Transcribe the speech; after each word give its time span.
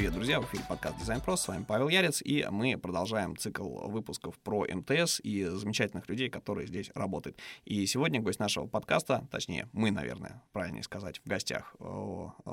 Привет, 0.00 0.14
друзья! 0.14 0.40
В 0.40 0.46
эфире 0.46 0.64
подкаст 0.66 0.98
Дизайн 0.98 1.20
Про. 1.20 1.36
С 1.36 1.46
вами 1.46 1.62
Павел 1.62 1.90
Ярец, 1.90 2.22
и 2.22 2.46
мы 2.50 2.78
продолжаем 2.78 3.36
цикл 3.36 3.86
выпусков 3.86 4.38
про 4.38 4.64
МТС 4.66 5.20
и 5.20 5.44
замечательных 5.44 6.08
людей, 6.08 6.30
которые 6.30 6.66
здесь 6.68 6.90
работают. 6.94 7.38
И 7.66 7.84
сегодня 7.84 8.18
гость 8.18 8.40
нашего 8.40 8.66
подкаста, 8.66 9.28
точнее, 9.30 9.68
мы, 9.74 9.90
наверное, 9.90 10.42
правильнее 10.54 10.84
сказать, 10.84 11.20
в 11.22 11.28
гостях 11.28 11.76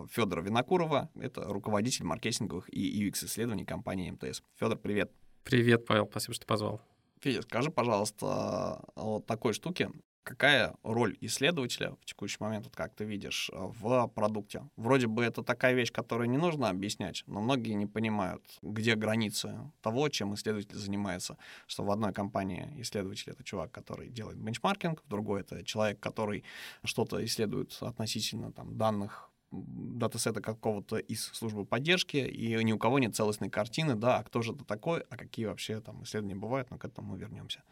Федора 0.09 0.41
Винокурова. 0.41 1.09
Это 1.15 1.45
руководитель 1.45 2.03
маркетинговых 2.03 2.67
и 2.67 3.07
UX-исследований 3.07 3.63
компании 3.63 4.11
МТС. 4.11 4.43
Федор, 4.59 4.77
привет! 4.77 5.13
Привет, 5.45 5.85
Павел, 5.85 6.05
спасибо, 6.11 6.33
что 6.33 6.45
позвал. 6.45 6.81
Федя, 7.21 7.43
скажи, 7.43 7.71
пожалуйста, 7.71 8.83
о 8.95 9.21
такой 9.25 9.53
штуке 9.53 9.89
какая 10.27 10.75
роль 10.83 11.17
исследователя 11.21 11.91
в 12.01 12.05
текущий 12.05 12.37
момент, 12.39 12.65
вот 12.65 12.75
как 12.75 12.93
ты 12.93 13.05
видишь, 13.05 13.49
э, 13.53 13.55
в 13.57 14.07
продукте? 14.07 14.63
Вроде 14.75 15.07
бы 15.07 15.23
это 15.23 15.41
такая 15.41 15.73
вещь, 15.73 15.91
которую 15.91 16.29
не 16.29 16.37
нужно 16.37 16.69
объяснять, 16.69 17.23
но 17.27 17.41
многие 17.41 17.73
не 17.73 17.85
понимают, 17.85 18.43
где 18.61 18.95
границы 18.95 19.57
того, 19.81 20.09
чем 20.09 20.33
исследователь 20.33 20.75
занимается. 20.75 21.37
Что 21.65 21.83
в 21.83 21.91
одной 21.91 22.11
компании 22.11 22.73
исследователь— 22.77 23.31
это 23.31 23.43
чувак, 23.43 23.71
который 23.71 24.09
делает 24.09 24.37
бенчмаркинг, 24.37 25.01
в 25.01 25.07
другой— 25.07 25.41
это 25.41 25.63
человек, 25.63 25.99
который 25.99 26.43
что-то 26.83 27.23
исследует 27.23 27.77
относительно 27.81 28.51
там, 28.51 28.77
данных 28.77 29.31
датасета 29.51 30.41
какого-то 30.41 30.97
из 30.97 31.23
службы 31.23 31.65
поддержки, 31.65 32.17
и 32.17 32.61
ни 32.65 32.73
у 32.73 32.77
кого 32.77 32.99
нет 32.99 33.15
целостной 33.15 33.49
картины, 33.49 33.95
да, 33.95 34.17
а 34.17 34.23
кто 34.23 34.41
же 34.41 34.51
это 34.51 34.65
такой, 34.65 35.05
а 35.09 35.15
какие 35.15 35.45
вообще 35.45 35.79
там 35.79 36.03
исследования 36.03 36.35
бывают, 36.35 36.69
но 36.69 36.77
к 36.77 36.83
этому 36.83 37.13
мы 37.13 37.17
вернемся. 37.17 37.63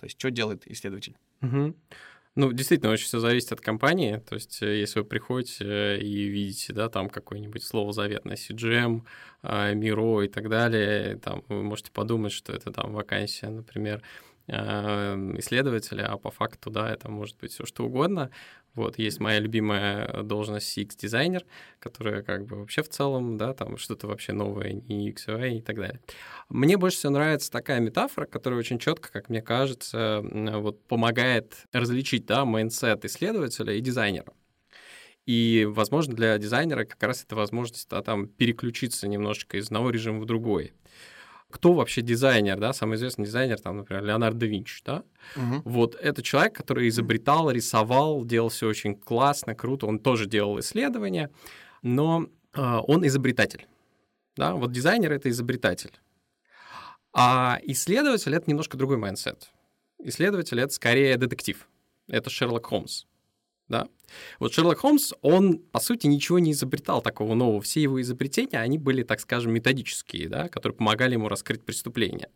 То 0.00 0.06
есть 0.06 0.18
что 0.18 0.30
делает 0.30 0.66
исследователь? 0.66 1.16
Угу. 1.42 1.74
Ну, 2.36 2.52
действительно, 2.52 2.92
очень 2.92 3.06
все 3.06 3.18
зависит 3.18 3.52
от 3.52 3.60
компании. 3.60 4.18
То 4.18 4.36
есть, 4.36 4.62
э, 4.62 4.78
если 4.78 5.00
вы 5.00 5.04
приходите 5.04 5.64
э, 5.64 5.98
и 5.98 6.28
видите, 6.28 6.72
да, 6.72 6.88
там 6.88 7.10
какое-нибудь 7.10 7.64
слово 7.64 7.92
заветное, 7.92 8.36
CGM, 8.36 9.02
а, 9.42 9.72
Миро 9.74 10.22
и 10.22 10.28
так 10.28 10.48
далее, 10.48 11.16
там 11.16 11.42
вы 11.48 11.62
можете 11.64 11.90
подумать, 11.90 12.32
что 12.32 12.52
это 12.52 12.72
там 12.72 12.92
вакансия, 12.92 13.48
например, 13.48 14.02
а, 14.48 15.16
исследователя, 15.38 16.06
а 16.06 16.18
по 16.18 16.30
факту, 16.30 16.70
да, 16.70 16.92
это 16.92 17.10
может 17.10 17.36
быть 17.38 17.52
все 17.52 17.66
что 17.66 17.84
угодно. 17.84 18.30
Вот, 18.74 18.98
есть 18.98 19.18
моя 19.18 19.40
любимая 19.40 20.22
должность 20.22 20.78
CX-дизайнер, 20.78 21.44
которая 21.80 22.22
как 22.22 22.46
бы 22.46 22.56
вообще 22.56 22.82
в 22.82 22.88
целом, 22.88 23.36
да, 23.36 23.52
там 23.52 23.76
что-то 23.76 24.06
вообще 24.06 24.32
новое, 24.32 24.72
не 24.72 25.10
UX, 25.10 25.58
и 25.58 25.60
так 25.60 25.76
далее. 25.76 26.00
Мне 26.48 26.76
больше 26.76 26.98
всего 26.98 27.12
нравится 27.12 27.50
такая 27.50 27.80
метафора, 27.80 28.26
которая 28.26 28.60
очень 28.60 28.78
четко, 28.78 29.10
как 29.10 29.28
мне 29.28 29.42
кажется, 29.42 30.22
вот 30.22 30.84
помогает 30.84 31.66
различить, 31.72 32.26
да, 32.26 32.44
mindset 32.44 33.04
исследователя 33.04 33.74
и 33.74 33.80
дизайнера. 33.80 34.32
И, 35.26 35.66
возможно, 35.68 36.14
для 36.14 36.38
дизайнера 36.38 36.84
как 36.84 37.02
раз 37.02 37.22
это 37.24 37.36
возможность 37.36 37.88
да, 37.90 38.02
там, 38.02 38.26
переключиться 38.26 39.06
немножечко 39.06 39.58
из 39.58 39.66
одного 39.66 39.90
режима 39.90 40.20
в 40.20 40.24
другой 40.24 40.72
кто 41.50 41.72
вообще 41.72 42.02
дизайнер, 42.02 42.58
да, 42.58 42.72
самый 42.72 42.96
известный 42.96 43.26
дизайнер, 43.26 43.58
там, 43.58 43.78
например, 43.78 44.04
Леонардо 44.04 44.40
да 44.40 44.46
Винчи, 44.46 44.82
да, 44.84 45.02
угу. 45.36 45.62
вот 45.64 45.94
это 45.96 46.22
человек, 46.22 46.54
который 46.54 46.88
изобретал, 46.88 47.50
рисовал, 47.50 48.24
делал 48.24 48.48
все 48.48 48.68
очень 48.68 48.94
классно, 48.94 49.54
круто, 49.54 49.86
он 49.86 49.98
тоже 49.98 50.26
делал 50.26 50.58
исследования, 50.60 51.30
но 51.82 52.26
э, 52.54 52.60
он 52.86 53.06
изобретатель, 53.06 53.66
да, 54.36 54.54
вот 54.54 54.72
дизайнер— 54.72 55.12
это 55.12 55.28
изобретатель, 55.28 55.92
а 57.12 57.58
исследователь— 57.64 58.34
это 58.36 58.48
немножко 58.48 58.76
другой 58.76 58.96
mindset. 58.96 59.50
Исследователь— 59.98 60.60
это 60.60 60.72
скорее 60.72 61.16
детектив, 61.16 61.68
это 62.08 62.30
Шерлок 62.30 62.66
Холмс, 62.66 63.04
да. 63.70 63.88
Вот 64.40 64.52
Шерлок 64.52 64.80
Холмс, 64.80 65.12
он, 65.22 65.58
по 65.58 65.78
сути, 65.78 66.08
ничего 66.08 66.40
не 66.40 66.50
изобретал 66.52 67.00
такого 67.00 67.34
нового. 67.34 67.62
Все 67.62 67.80
его 67.80 68.00
изобретения, 68.02 68.58
они 68.58 68.76
были, 68.76 69.04
так 69.04 69.20
скажем, 69.20 69.52
методические, 69.52 70.28
да, 70.28 70.48
которые 70.48 70.76
помогали 70.76 71.14
ему 71.14 71.28
раскрыть 71.28 71.62
преступление. 71.62 72.28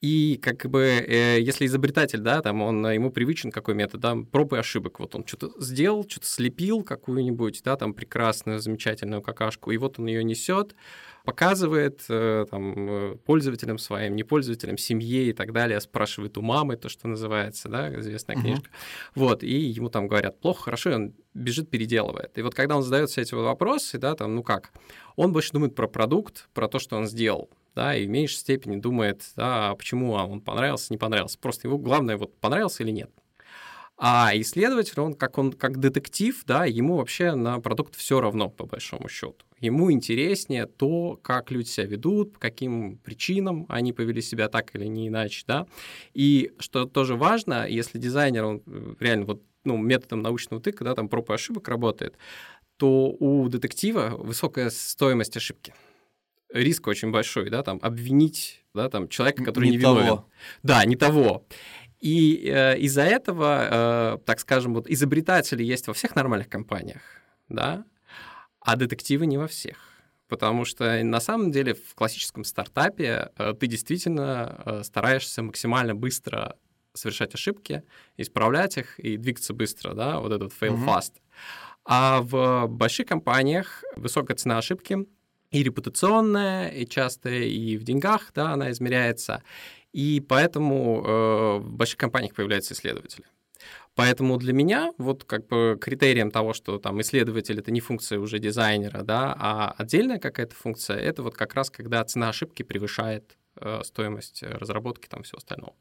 И 0.00 0.38
как 0.40 0.70
бы, 0.70 0.82
э, 0.82 1.40
если 1.40 1.66
изобретатель, 1.66 2.20
да, 2.20 2.40
там 2.40 2.62
он, 2.62 2.86
ему 2.88 3.10
привычен 3.10 3.50
какой 3.50 3.74
метод, 3.74 4.00
да, 4.00 4.16
проб 4.30 4.52
и 4.52 4.56
ошибок. 4.56 5.00
Вот 5.00 5.16
он 5.16 5.26
что-то 5.26 5.50
сделал, 5.60 6.08
что-то 6.08 6.26
слепил 6.26 6.84
какую-нибудь, 6.84 7.62
да, 7.64 7.76
там 7.76 7.94
прекрасную, 7.94 8.60
замечательную 8.60 9.22
какашку, 9.22 9.72
и 9.72 9.76
вот 9.76 9.98
он 9.98 10.06
ее 10.06 10.22
несет, 10.22 10.76
показывает 11.24 12.04
э, 12.08 12.46
там, 12.48 12.74
э, 12.88 13.16
пользователям 13.26 13.78
своим, 13.78 14.14
не 14.14 14.22
пользователям, 14.22 14.78
семье 14.78 15.30
и 15.30 15.32
так 15.32 15.52
далее, 15.52 15.80
спрашивает 15.80 16.38
у 16.38 16.42
мамы, 16.42 16.76
то, 16.76 16.88
что 16.88 17.08
называется, 17.08 17.68
да, 17.68 17.92
известная 17.98 18.36
uh-huh. 18.36 18.40
книжка. 18.40 18.70
Вот, 19.16 19.42
и 19.42 19.58
ему 19.58 19.88
там 19.88 20.06
говорят, 20.06 20.40
плохо, 20.40 20.62
хорошо, 20.62 20.90
и 20.90 20.94
он 20.94 21.14
бежит, 21.34 21.70
переделывает. 21.70 22.38
И 22.38 22.42
вот 22.42 22.54
когда 22.54 22.76
он 22.76 22.84
задает 22.84 23.10
все 23.10 23.22
эти 23.22 23.34
вопросы, 23.34 23.98
да, 23.98 24.14
там, 24.14 24.36
ну 24.36 24.44
как, 24.44 24.72
он 25.16 25.32
больше 25.32 25.52
думает 25.52 25.74
про 25.74 25.88
продукт, 25.88 26.48
про 26.54 26.68
то, 26.68 26.78
что 26.78 26.96
он 26.96 27.06
сделал, 27.06 27.50
да, 27.78 27.94
и 27.94 28.06
в 28.06 28.10
меньшей 28.10 28.38
степени 28.38 28.80
думает, 28.80 29.22
а 29.36 29.76
почему 29.76 30.10
он 30.10 30.40
понравился, 30.40 30.92
не 30.92 30.98
понравился. 30.98 31.38
Просто 31.38 31.68
его 31.68 31.78
главное, 31.78 32.16
вот 32.16 32.36
понравился 32.40 32.82
или 32.82 32.90
нет. 32.90 33.10
А 33.96 34.32
исследователь, 34.34 35.00
он 35.00 35.14
как, 35.14 35.38
он 35.38 35.52
как 35.52 35.78
детектив, 35.78 36.42
да, 36.44 36.64
ему 36.64 36.96
вообще 36.96 37.36
на 37.36 37.60
продукт 37.60 37.94
все 37.94 38.20
равно, 38.20 38.50
по 38.50 38.66
большому 38.66 39.08
счету. 39.08 39.46
Ему 39.60 39.92
интереснее 39.92 40.66
то, 40.66 41.20
как 41.22 41.52
люди 41.52 41.68
себя 41.68 41.86
ведут, 41.86 42.32
по 42.32 42.40
каким 42.40 42.98
причинам 42.98 43.64
они 43.68 43.92
повели 43.92 44.22
себя 44.22 44.48
так 44.48 44.74
или 44.74 44.86
не 44.86 45.06
иначе, 45.06 45.44
да. 45.46 45.66
И 46.14 46.50
что 46.58 46.84
тоже 46.84 47.14
важно, 47.14 47.68
если 47.68 47.98
дизайнер, 47.98 48.44
он 48.44 48.62
э, 48.66 48.94
реально 48.98 49.26
вот 49.26 49.42
ну, 49.62 49.76
методом 49.76 50.22
научного 50.22 50.60
тыка, 50.60 50.82
да, 50.82 50.96
там 50.96 51.08
проб 51.08 51.30
и 51.30 51.34
ошибок 51.34 51.68
работает, 51.68 52.16
то 52.76 53.10
у 53.20 53.48
детектива 53.48 54.16
высокая 54.18 54.70
стоимость 54.70 55.36
ошибки 55.36 55.74
риск 56.52 56.86
очень 56.86 57.10
большой, 57.10 57.50
да, 57.50 57.62
там 57.62 57.78
обвинить, 57.82 58.64
да, 58.74 58.88
там 58.88 59.08
человека, 59.08 59.44
который 59.44 59.66
не, 59.66 59.70
не 59.72 59.76
виновен. 59.78 60.06
Того. 60.06 60.28
Да, 60.62 60.84
не 60.84 60.96
того. 60.96 61.46
И 62.00 62.44
э, 62.46 62.78
из-за 62.78 63.02
этого, 63.02 63.68
э, 63.70 64.18
так 64.24 64.40
скажем, 64.40 64.74
вот 64.74 64.88
изобретатели 64.88 65.64
есть 65.64 65.88
во 65.88 65.94
всех 65.94 66.14
нормальных 66.14 66.48
компаниях, 66.48 67.02
да, 67.48 67.84
а 68.60 68.76
детективы 68.76 69.26
не 69.26 69.36
во 69.36 69.48
всех. 69.48 69.76
Потому 70.28 70.64
что 70.64 71.02
на 71.02 71.20
самом 71.20 71.50
деле 71.50 71.74
в 71.74 71.94
классическом 71.94 72.44
стартапе 72.44 73.30
э, 73.36 73.54
ты 73.58 73.66
действительно 73.66 74.62
э, 74.64 74.82
стараешься 74.84 75.42
максимально 75.42 75.94
быстро 75.94 76.56
совершать 76.92 77.34
ошибки, 77.34 77.82
исправлять 78.16 78.76
их 78.76 78.98
и 78.98 79.16
двигаться 79.16 79.54
быстро, 79.54 79.94
да, 79.94 80.20
вот 80.20 80.32
этот 80.32 80.52
fail 80.52 80.76
mm-hmm. 80.76 80.86
fast. 80.86 81.12
А 81.84 82.20
в 82.20 82.66
больших 82.66 83.06
компаниях 83.06 83.82
высокая 83.96 84.36
цена 84.36 84.58
ошибки 84.58 85.06
и 85.50 85.62
репутационная, 85.62 86.68
и 86.68 86.86
часто 86.86 87.30
и 87.30 87.76
в 87.76 87.84
деньгах, 87.84 88.32
да, 88.34 88.52
она 88.52 88.70
измеряется. 88.70 89.42
И 89.92 90.20
поэтому 90.20 91.02
э, 91.04 91.58
в 91.58 91.72
больших 91.72 91.98
компаниях 91.98 92.34
появляются 92.34 92.74
исследователи. 92.74 93.24
Поэтому 93.94 94.36
для 94.36 94.52
меня 94.52 94.92
вот 94.98 95.24
как 95.24 95.48
бы 95.48 95.76
критерием 95.80 96.30
того, 96.30 96.52
что 96.52 96.78
там 96.78 97.00
исследователь 97.00 97.58
это 97.58 97.72
не 97.72 97.80
функция 97.80 98.20
уже 98.20 98.38
дизайнера, 98.38 99.02
да, 99.02 99.34
а 99.36 99.74
отдельная 99.76 100.18
какая-то 100.18 100.54
функция, 100.54 100.98
это 100.98 101.22
вот 101.22 101.34
как 101.34 101.54
раз 101.54 101.68
когда 101.68 102.04
цена 102.04 102.28
ошибки 102.28 102.62
превышает 102.62 103.36
э, 103.56 103.80
стоимость 103.82 104.42
разработки 104.42 105.08
там 105.08 105.24
всего 105.24 105.38
остального. 105.38 105.74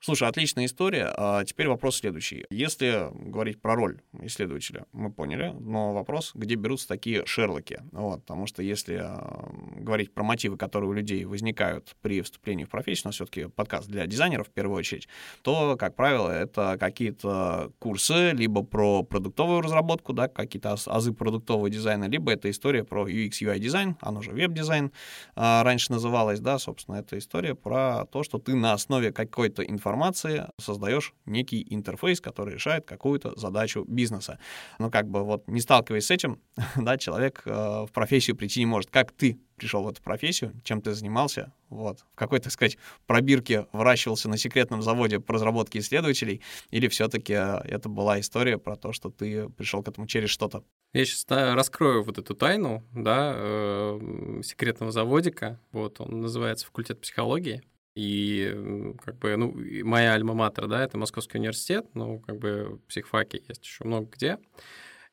Слушай, 0.00 0.28
отличная 0.28 0.66
история. 0.66 1.12
А 1.16 1.44
теперь 1.44 1.66
вопрос 1.66 1.96
следующий. 1.96 2.44
Если 2.50 3.08
говорить 3.12 3.60
про 3.60 3.74
роль 3.74 4.00
исследователя, 4.22 4.86
мы 4.92 5.10
поняли, 5.10 5.52
но 5.58 5.92
вопрос, 5.92 6.30
где 6.34 6.54
берутся 6.54 6.86
такие 6.86 7.26
шерлоки? 7.26 7.80
Вот, 7.90 8.20
потому 8.20 8.46
что 8.46 8.62
если 8.62 9.02
э, 9.02 9.80
говорить 9.80 10.14
про 10.14 10.22
мотивы, 10.22 10.56
которые 10.56 10.88
у 10.88 10.92
людей 10.92 11.24
возникают 11.24 11.96
при 12.00 12.22
вступлении 12.22 12.62
в 12.62 12.70
профессию, 12.70 13.06
у 13.06 13.08
нас 13.08 13.16
все-таки 13.16 13.48
подкаст 13.48 13.88
для 13.88 14.06
дизайнеров 14.06 14.46
в 14.46 14.52
первую 14.52 14.78
очередь, 14.78 15.08
то, 15.42 15.76
как 15.76 15.96
правило, 15.96 16.30
это 16.30 16.76
какие-то 16.78 17.72
курсы 17.80 18.30
либо 18.30 18.62
про 18.62 19.02
продуктовую 19.02 19.62
разработку, 19.62 20.12
да, 20.12 20.28
какие-то 20.28 20.76
азы 20.86 21.12
продуктового 21.12 21.68
дизайна, 21.70 22.04
либо 22.04 22.32
это 22.32 22.48
история 22.50 22.84
про 22.84 23.08
UX, 23.08 23.30
UI 23.42 23.58
дизайн, 23.58 23.96
оно 24.00 24.22
же 24.22 24.30
веб-дизайн 24.30 24.92
а, 25.34 25.64
раньше 25.64 25.90
называлось, 25.90 26.38
да, 26.38 26.60
собственно, 26.60 26.96
это 26.96 27.18
история 27.18 27.56
про 27.56 28.06
то, 28.06 28.22
что 28.22 28.38
ты 28.38 28.54
на 28.54 28.72
основе 28.74 29.12
какой-то 29.12 29.64
информации 29.64 29.87
информации 29.88 30.46
создаешь 30.58 31.14
некий 31.24 31.66
интерфейс, 31.70 32.20
который 32.20 32.54
решает 32.54 32.84
какую-то 32.84 33.38
задачу 33.38 33.84
бизнеса. 33.88 34.38
Но 34.78 34.90
как 34.90 35.08
бы 35.08 35.24
вот 35.24 35.48
не 35.48 35.60
сталкиваясь 35.60 36.06
с 36.06 36.10
этим, 36.10 36.40
да, 36.76 36.98
человек 36.98 37.42
э, 37.46 37.50
в 37.50 37.88
профессию 37.92 38.36
прийти 38.36 38.60
не 38.60 38.66
может. 38.66 38.90
Как 38.90 39.12
ты 39.12 39.38
пришел 39.56 39.82
в 39.82 39.88
эту 39.88 40.02
профессию, 40.02 40.52
чем 40.62 40.82
ты 40.82 40.92
занимался, 40.94 41.52
вот, 41.68 42.00
в 42.12 42.16
какой, 42.16 42.38
так 42.38 42.52
сказать, 42.52 42.76
пробирке 43.06 43.66
выращивался 43.72 44.28
на 44.28 44.36
секретном 44.36 44.82
заводе 44.82 45.20
по 45.20 45.34
разработке 45.34 45.78
исследователей, 45.78 46.42
или 46.70 46.86
все-таки 46.88 47.32
э, 47.32 47.60
это 47.64 47.88
была 47.88 48.20
история 48.20 48.58
про 48.58 48.76
то, 48.76 48.92
что 48.92 49.10
ты 49.10 49.48
пришел 49.48 49.82
к 49.82 49.88
этому 49.88 50.06
через 50.06 50.28
что-то? 50.28 50.64
Я 50.92 51.04
сейчас 51.06 51.24
да, 51.24 51.54
раскрою 51.54 52.04
вот 52.04 52.18
эту 52.18 52.34
тайну, 52.34 52.84
да, 52.92 53.32
э, 53.34 54.40
секретного 54.44 54.92
заводика, 54.92 55.58
вот, 55.72 56.00
он 56.00 56.20
называется 56.20 56.66
факультет 56.66 57.00
психологии, 57.00 57.62
и 57.98 58.94
как 59.04 59.18
бы, 59.18 59.36
ну, 59.36 59.52
моя 59.84 60.14
альма-матер, 60.14 60.68
да, 60.68 60.84
это 60.84 60.96
Московский 60.96 61.38
университет, 61.38 61.84
ну, 61.94 62.20
как 62.20 62.38
бы 62.38 62.78
психфаки 62.86 63.42
есть 63.48 63.64
еще 63.64 63.82
много 63.82 64.08
где. 64.12 64.38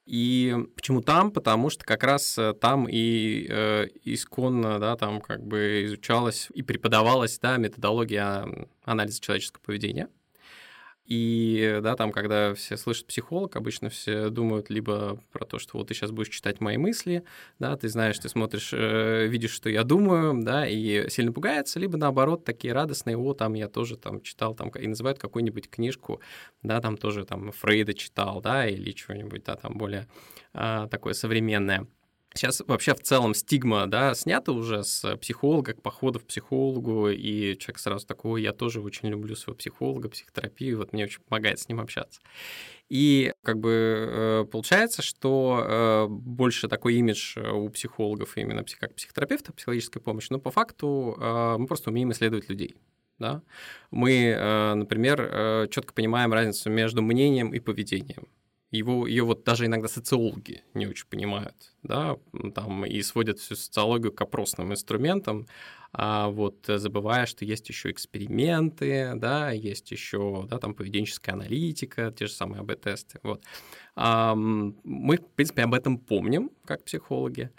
И 0.05 0.55
почему 0.75 1.01
там? 1.01 1.31
Потому 1.31 1.71
что 1.71 1.83
как 1.83 2.03
раз 2.03 2.37
э, 2.37 2.53
там 2.53 2.87
и 2.87 3.47
э, 3.49 3.87
исконно, 4.03 4.77
да, 4.77 4.95
там 4.97 5.19
как 5.19 5.43
бы 5.43 5.85
изучалась 5.85 6.49
и 6.53 6.61
преподавалась, 6.61 7.39
да, 7.39 7.57
методология 7.57 8.45
анализа 8.83 9.19
человеческого 9.19 9.63
поведения. 9.63 10.07
И, 11.05 11.79
да, 11.83 11.95
там, 11.95 12.11
когда 12.11 12.55
все 12.55 12.77
слышат 12.77 13.05
психолог, 13.05 13.55
обычно 13.55 13.89
все 13.89 14.29
думают 14.29 14.71
либо 14.71 15.19
про 15.31 15.45
то, 15.45 15.59
что 15.59 15.77
вот 15.77 15.87
ты 15.87 15.93
сейчас 15.93 16.09
будешь 16.09 16.29
читать 16.29 16.59
мои 16.61 16.77
мысли, 16.77 17.23
да, 17.59 17.77
ты 17.77 17.89
знаешь, 17.89 18.17
ты 18.17 18.27
смотришь, 18.27 18.71
э, 18.73 19.27
видишь, 19.27 19.51
что 19.51 19.69
я 19.69 19.83
думаю, 19.83 20.43
да, 20.43 20.67
и 20.67 21.07
сильно 21.09 21.31
пугается, 21.31 21.79
либо 21.79 21.97
наоборот, 21.97 22.43
такие 22.43 22.73
радостные, 22.73 23.17
о, 23.17 23.33
там 23.33 23.53
я 23.53 23.67
тоже 23.67 23.97
там 23.97 24.21
читал, 24.21 24.55
там, 24.55 24.69
и 24.69 24.87
называют 24.87 25.19
какую-нибудь 25.19 25.69
книжку, 25.69 26.21
да, 26.63 26.81
там 26.81 26.97
тоже 26.97 27.23
там 27.25 27.51
Фрейда 27.51 27.93
читал, 27.93 28.41
да, 28.41 28.67
или 28.67 28.91
чего-нибудь, 28.91 29.43
да, 29.43 29.55
там 29.55 29.77
более 29.77 30.07
а, 30.53 30.87
такое 30.87 31.13
современное. 31.13 31.87
Сейчас 32.37 32.61
вообще 32.67 32.93
в 32.93 32.99
целом 33.01 33.33
стигма, 33.33 33.87
да, 33.87 34.13
снята 34.13 34.51
уже 34.51 34.83
с 34.83 35.15
психолога, 35.15 35.73
к 35.73 35.81
походу 35.81 36.19
к 36.19 36.25
психологу, 36.25 37.07
и 37.07 37.57
человек 37.57 37.79
сразу 37.79 38.05
такой, 38.05 38.41
я 38.41 38.51
тоже 38.51 38.81
очень 38.81 39.07
люблю 39.07 39.37
своего 39.37 39.57
психолога, 39.57 40.09
психотерапию, 40.09 40.77
вот 40.77 40.91
мне 40.91 41.05
очень 41.05 41.21
помогает 41.21 41.59
с 41.59 41.69
ним 41.69 41.79
общаться. 41.79 42.19
И 42.89 43.31
как 43.41 43.59
бы 43.59 43.71
э, 43.71 44.45
получается, 44.51 45.01
что 45.01 45.65
э, 45.65 46.07
больше 46.09 46.67
такой 46.67 46.95
имидж 46.95 47.39
у 47.39 47.69
психологов 47.69 48.35
именно 48.35 48.65
как 48.79 48.95
психотерапевта, 48.95 49.53
психологической 49.53 50.01
помощи, 50.01 50.27
но 50.29 50.37
по 50.37 50.51
факту 50.51 51.17
э, 51.17 51.55
мы 51.57 51.67
просто 51.67 51.89
умеем 51.89 52.11
исследовать 52.11 52.49
людей. 52.49 52.75
Да? 53.17 53.43
Мы, 53.91 54.35
например, 54.75 55.69
четко 55.69 55.93
понимаем 55.93 56.33
разницу 56.33 56.69
между 56.69 57.01
мнением 57.01 57.53
и 57.53 57.61
поведением 57.61 58.27
его, 58.77 59.07
ее 59.07 59.23
вот 59.23 59.43
даже 59.43 59.65
иногда 59.65 59.87
социологи 59.87 60.63
не 60.73 60.87
очень 60.87 61.07
понимают, 61.07 61.73
да, 61.83 62.17
там 62.53 62.85
и 62.85 63.01
сводят 63.01 63.39
всю 63.39 63.55
социологию 63.55 64.11
к 64.13 64.21
опросным 64.21 64.71
инструментам, 64.71 65.47
а 65.93 66.29
вот 66.29 66.65
забывая, 66.67 67.25
что 67.25 67.45
есть 67.45 67.69
еще 67.69 67.89
эксперименты, 67.91 69.13
да, 69.15 69.51
есть 69.51 69.91
еще, 69.91 70.45
да, 70.49 70.57
там 70.59 70.73
поведенческая 70.73 71.35
аналитика, 71.35 72.11
те 72.17 72.27
же 72.27 72.33
самые 72.33 72.61
АБ-тесты, 72.61 73.19
вот. 73.23 73.43
Мы, 73.95 75.17
в 75.17 75.27
принципе, 75.35 75.63
об 75.63 75.73
этом 75.73 75.97
помним, 75.97 76.51
как 76.65 76.83
психологи, 76.83 77.49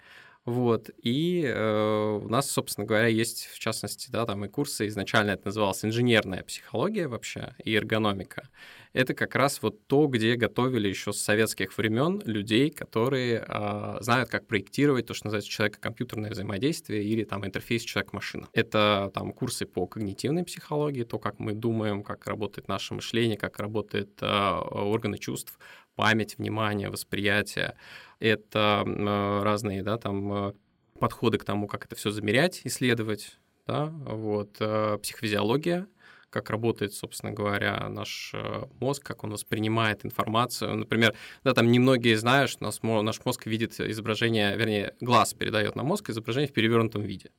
вот, 0.47 0.89
и 1.03 1.43
э, 1.45 2.19
у 2.23 2.29
нас, 2.29 2.49
собственно 2.49 2.87
говоря, 2.87 3.07
есть, 3.07 3.47
в 3.47 3.59
частности, 3.59 4.09
да, 4.09 4.25
там 4.25 4.45
и 4.45 4.47
курсы, 4.47 4.87
изначально 4.87 5.31
это 5.31 5.47
называлось 5.47 5.83
инженерная 5.83 6.41
психология 6.41 7.09
вообще 7.09 7.53
и 7.65 7.75
эргономика. 7.75 8.47
Это 8.93 9.13
как 9.13 9.35
раз 9.35 9.61
вот 9.61 9.85
то, 9.87 10.07
где 10.07 10.35
готовили 10.35 10.87
еще 10.87 11.11
с 11.11 11.19
советских 11.19 11.77
времен 11.77 12.21
людей, 12.23 12.69
которые 12.69 13.43
э, 13.45 13.97
знают, 13.99 14.29
как 14.29 14.47
проектировать 14.47 15.07
то, 15.07 15.13
что 15.13 15.25
называется 15.25 15.51
человеко-компьютерное 15.51 16.31
взаимодействие 16.31 17.03
или 17.03 17.25
там 17.25 17.45
интерфейс 17.45 17.83
человек-машина. 17.83 18.47
Это 18.53 19.11
там 19.13 19.33
курсы 19.33 19.65
по 19.65 19.85
когнитивной 19.85 20.45
психологии, 20.45 21.03
то, 21.03 21.19
как 21.19 21.39
мы 21.39 21.51
думаем, 21.51 22.03
как 22.03 22.25
работает 22.25 22.69
наше 22.69 22.93
мышление, 22.93 23.37
как 23.37 23.59
работают 23.59 24.11
э, 24.21 24.25
органы 24.25 25.17
чувств, 25.17 25.59
память, 25.97 26.37
внимание, 26.37 26.89
восприятие 26.89 27.75
это 28.19 28.83
э, 28.85 29.43
разные, 29.43 29.83
да, 29.83 29.97
там 29.97 30.33
э, 30.33 30.53
подходы 30.99 31.37
к 31.37 31.43
тому, 31.43 31.67
как 31.67 31.85
это 31.85 31.95
все 31.95 32.11
замерять, 32.11 32.61
исследовать, 32.63 33.37
да, 33.65 33.85
вот, 33.85 34.57
э, 34.59 34.97
психофизиология, 35.01 35.87
как 36.29 36.49
работает, 36.51 36.93
собственно 36.93 37.31
говоря, 37.31 37.89
наш 37.89 38.35
мозг, 38.79 39.03
как 39.03 39.23
он 39.23 39.31
воспринимает 39.31 40.05
информацию. 40.05 40.75
Например, 40.75 41.15
да, 41.43 41.53
там 41.53 41.71
немногие 41.71 42.17
знают, 42.17 42.51
что 42.51 42.69
наш 43.01 43.25
мозг 43.25 43.47
видит 43.47 43.79
изображение, 43.79 44.55
вернее, 44.55 44.93
глаз 44.99 45.33
передает 45.33 45.75
на 45.75 45.83
мозг 45.83 46.09
изображение 46.09 46.49
в 46.49 46.53
перевернутом 46.53 47.01
виде. 47.01 47.31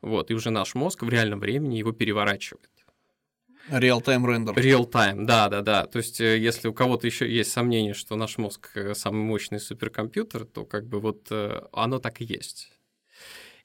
Вот, 0.00 0.30
и 0.30 0.34
уже 0.34 0.50
наш 0.50 0.74
мозг 0.74 1.02
в 1.02 1.08
реальном 1.08 1.40
времени 1.40 1.76
его 1.76 1.92
переворачивает. 1.92 2.70
Real-time 3.70 4.26
рендер. 4.26 4.54
Real-time, 4.54 5.24
да, 5.24 5.48
да, 5.48 5.62
да. 5.62 5.86
То 5.86 5.98
есть, 5.98 6.20
э, 6.20 6.38
если 6.38 6.68
у 6.68 6.74
кого-то 6.74 7.06
еще 7.06 7.30
есть 7.30 7.52
сомнение, 7.52 7.94
что 7.94 8.16
наш 8.16 8.38
мозг 8.38 8.70
э, 8.74 8.94
самый 8.94 9.22
мощный 9.22 9.60
суперкомпьютер, 9.60 10.44
то 10.44 10.64
как 10.64 10.86
бы 10.86 11.00
вот 11.00 11.28
э, 11.30 11.62
оно 11.72 11.98
так 11.98 12.20
и 12.20 12.24
есть. 12.24 12.72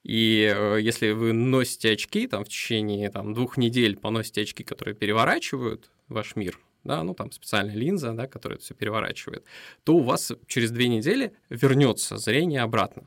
И 0.04 0.56
если 0.80 1.12
вы 1.12 1.34
носите 1.34 1.92
очки 1.92 2.28
там 2.28 2.46
в 2.46 2.48
течение 2.48 3.10
там, 3.10 3.34
двух 3.34 3.58
недель, 3.58 3.98
поносите 3.98 4.42
очки, 4.42 4.64
которые 4.64 4.96
переворачивают 4.96 5.92
ваш 6.08 6.38
мир, 6.38 6.60
да, 6.86 7.04
ну 7.04 7.14
там 7.14 7.30
специальная 7.32 7.76
линза, 7.76 8.14
да, 8.14 8.26
которая 8.26 8.56
это 8.56 8.64
все 8.64 8.74
переворачивает, 8.74 9.44
то 9.84 9.96
у 9.96 10.04
вас 10.04 10.32
через 10.46 10.72
две 10.72 10.88
недели 10.88 11.34
вернется 11.50 12.18
зрение 12.18 12.62
обратно. 12.62 13.02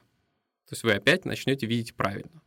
То 0.69 0.73
есть 0.73 0.83
вы 0.83 0.93
опять 0.93 1.25
начнете 1.25 1.65
видеть 1.65 1.95
правильно. 1.95 2.43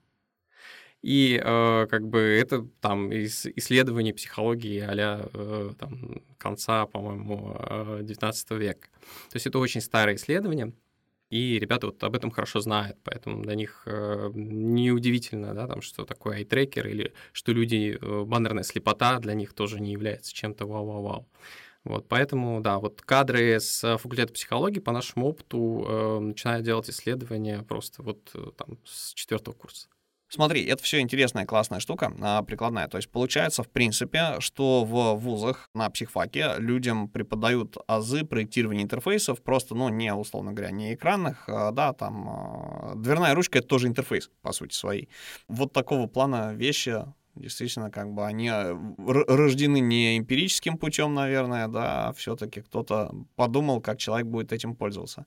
И 1.03 1.39
э, 1.43 1.87
как 1.87 2.07
бы 2.07 2.19
это 2.19 2.65
там 2.79 3.11
из 3.11 3.45
исследований 3.45 4.13
психологии 4.13 4.79
а 4.79 5.29
э, 5.33 5.71
там, 5.77 6.23
конца, 6.37 6.85
по-моему, 6.85 7.57
19 8.01 8.51
э, 8.51 8.57
века. 8.57 8.87
То 9.29 9.35
есть 9.35 9.45
это 9.45 9.59
очень 9.59 9.81
старое 9.81 10.15
исследование, 10.15 10.73
и 11.33 11.57
ребята 11.57 11.87
вот 11.87 12.03
об 12.03 12.15
этом 12.15 12.29
хорошо 12.29 12.59
знают, 12.59 12.97
поэтому 13.03 13.41
для 13.41 13.55
них 13.55 13.81
э, 13.87 14.29
неудивительно, 14.35 15.55
да, 15.55 15.67
там, 15.67 15.81
что 15.81 16.05
такое 16.05 16.37
айтрекер 16.37 16.87
или 16.87 17.11
что 17.31 17.51
люди, 17.51 17.97
э, 17.99 18.23
баннерная 18.23 18.63
слепота 18.63 19.17
для 19.17 19.33
них 19.33 19.53
тоже 19.53 19.79
не 19.81 19.91
является 19.93 20.31
чем-то 20.31 20.67
вау-вау-вау. 20.67 21.27
Вот, 21.85 22.07
поэтому, 22.07 22.61
да, 22.61 22.77
вот 22.77 23.01
кадры 23.01 23.59
с 23.59 23.97
факультета 23.97 24.31
психологии 24.31 24.79
по 24.79 24.91
нашему 24.91 25.27
опыту 25.27 25.83
э, 25.87 26.19
начинают 26.19 26.65
делать 26.65 26.89
исследования 26.91 27.63
просто 27.63 28.03
вот 28.03 28.29
э, 28.35 28.51
там 28.55 28.77
с 28.85 29.13
четвертого 29.15 29.55
курса. 29.55 29.87
Смотри, 30.33 30.65
это 30.65 30.81
все 30.81 30.99
интересная, 30.99 31.45
классная 31.45 31.79
штука, 31.79 32.11
а, 32.19 32.41
прикладная. 32.41 32.87
То 32.87 32.97
есть 32.97 33.07
получается, 33.07 33.61
в 33.61 33.69
принципе, 33.69 34.37
что 34.39 34.83
в 34.83 35.13
вузах 35.13 35.69
на 35.75 35.87
психфаке 35.91 36.55
людям 36.57 37.07
преподают 37.07 37.77
азы 37.85 38.25
проектирования 38.25 38.81
интерфейсов, 38.81 39.43
просто, 39.43 39.75
ну, 39.75 39.89
не, 39.89 40.11
условно 40.11 40.51
говоря, 40.51 40.71
не 40.71 40.95
экранных, 40.95 41.47
а, 41.47 41.71
да, 41.71 41.93
там, 41.93 42.27
а, 42.27 42.93
дверная 42.95 43.35
ручка— 43.35 43.59
это 43.59 43.67
тоже 43.67 43.87
интерфейс, 43.87 44.31
по 44.41 44.53
сути 44.53 44.73
своей. 44.73 45.07
Вот 45.47 45.71
такого 45.71 46.07
плана 46.07 46.53
вещи 46.55 47.05
Действительно, 47.35 47.89
как 47.89 48.13
бы 48.13 48.27
они 48.27 48.51
рождены 48.51 49.79
не 49.79 50.19
эмпирическим 50.19 50.77
путем, 50.77 51.15
наверное, 51.15 51.67
да, 51.67 52.09
а 52.09 52.13
все-таки 52.13 52.61
кто-то 52.61 53.11
подумал, 53.35 53.81
как 53.81 53.97
человек 53.97 54.27
будет 54.27 54.53
этим 54.53 54.75
пользоваться. 54.75 55.25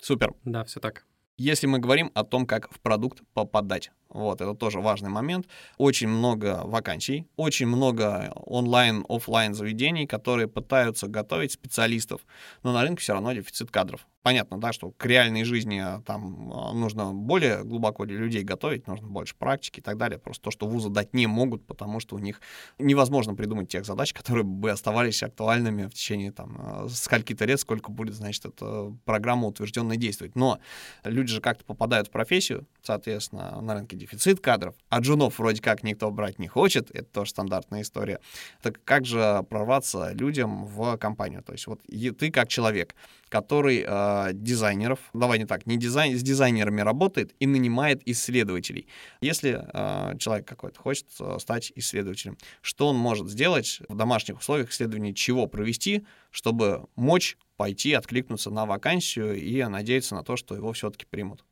Супер. 0.00 0.32
Да, 0.44 0.62
все 0.62 0.78
так. 0.78 1.04
Если 1.40 1.66
мы 1.66 1.78
говорим 1.78 2.10
о 2.12 2.22
том, 2.22 2.44
как 2.44 2.70
в 2.70 2.80
продукт 2.80 3.22
попадать, 3.32 3.92
вот, 4.10 4.42
это 4.42 4.52
тоже 4.52 4.78
важный 4.78 5.08
момент. 5.08 5.46
Очень 5.78 6.08
много 6.08 6.60
вакансий, 6.64 7.26
очень 7.36 7.66
много 7.66 8.30
онлайн, 8.44 9.06
офлайн 9.08 9.54
заведений, 9.54 10.06
которые 10.06 10.48
пытаются 10.48 11.06
готовить 11.08 11.52
специалистов, 11.52 12.20
но 12.62 12.74
на 12.74 12.82
рынке 12.82 13.00
все 13.00 13.14
равно 13.14 13.32
дефицит 13.32 13.70
кадров 13.70 14.06
понятно, 14.22 14.60
да, 14.60 14.72
что 14.72 14.90
к 14.90 15.06
реальной 15.06 15.44
жизни 15.44 15.78
а, 15.78 16.02
там 16.02 16.52
а, 16.52 16.72
нужно 16.72 17.12
более 17.12 17.64
глубоко 17.64 18.04
для 18.04 18.18
людей 18.18 18.42
готовить, 18.42 18.86
нужно 18.86 19.08
больше 19.08 19.34
практики 19.36 19.80
и 19.80 19.82
так 19.82 19.96
далее. 19.96 20.18
Просто 20.18 20.44
то, 20.44 20.50
что 20.50 20.66
вузы 20.66 20.90
дать 20.90 21.14
не 21.14 21.26
могут, 21.26 21.66
потому 21.66 22.00
что 22.00 22.16
у 22.16 22.18
них 22.18 22.40
невозможно 22.78 23.34
придумать 23.34 23.68
тех 23.68 23.84
задач, 23.84 24.12
которые 24.14 24.44
бы 24.44 24.70
оставались 24.70 25.22
актуальными 25.22 25.86
в 25.86 25.94
течение 25.94 26.32
там 26.32 26.56
а, 26.58 26.88
скольки-то 26.88 27.44
лет, 27.44 27.60
сколько 27.60 27.90
будет, 27.90 28.14
значит, 28.14 28.44
эта 28.44 28.94
программа 29.04 29.48
утвержденная 29.48 29.96
действовать. 29.96 30.36
Но 30.36 30.58
люди 31.04 31.29
же 31.30 31.40
как-то 31.40 31.64
попадают 31.64 32.08
в 32.08 32.10
профессию, 32.10 32.66
соответственно, 32.82 33.60
на 33.60 33.74
рынке 33.74 33.96
дефицит 33.96 34.40
кадров, 34.40 34.74
а 34.88 35.00
джунов 35.00 35.38
вроде 35.38 35.62
как 35.62 35.82
никто 35.82 36.10
брать 36.10 36.38
не 36.38 36.48
хочет, 36.48 36.90
это 36.90 37.04
тоже 37.04 37.30
стандартная 37.30 37.82
история. 37.82 38.20
Так 38.62 38.82
как 38.84 39.04
же 39.06 39.44
прорваться 39.48 40.12
людям 40.12 40.66
в 40.66 40.96
компанию? 40.96 41.42
То 41.42 41.52
есть 41.52 41.66
вот 41.66 41.80
ты 41.86 42.30
как 42.30 42.48
человек, 42.48 42.94
который 43.28 43.84
э, 43.86 44.30
дизайнеров, 44.34 44.98
давай 45.14 45.38
не 45.38 45.46
так, 45.46 45.66
не 45.66 45.76
дизайн, 45.76 46.18
с 46.18 46.22
дизайнерами 46.22 46.80
работает 46.80 47.34
и 47.38 47.46
нанимает 47.46 48.02
исследователей. 48.06 48.88
Если 49.20 49.64
э, 49.72 50.18
человек 50.18 50.46
какой-то 50.46 50.80
хочет 50.80 51.06
э, 51.20 51.36
стать 51.38 51.72
исследователем, 51.76 52.36
что 52.60 52.88
он 52.88 52.96
может 52.96 53.28
сделать 53.28 53.80
в 53.88 53.96
домашних 53.96 54.38
условиях 54.40 54.70
исследования, 54.70 55.14
чего 55.14 55.46
провести, 55.46 56.04
чтобы 56.30 56.86
мочь 56.96 57.36
пойти 57.60 57.92
откликнуться 57.92 58.50
на 58.50 58.64
вакансию 58.64 59.38
и 59.38 59.62
надеяться 59.64 60.14
на 60.14 60.24
то, 60.24 60.36
что 60.36 60.54
его 60.54 60.72
все-таки 60.72 61.04
примут. 61.04 61.44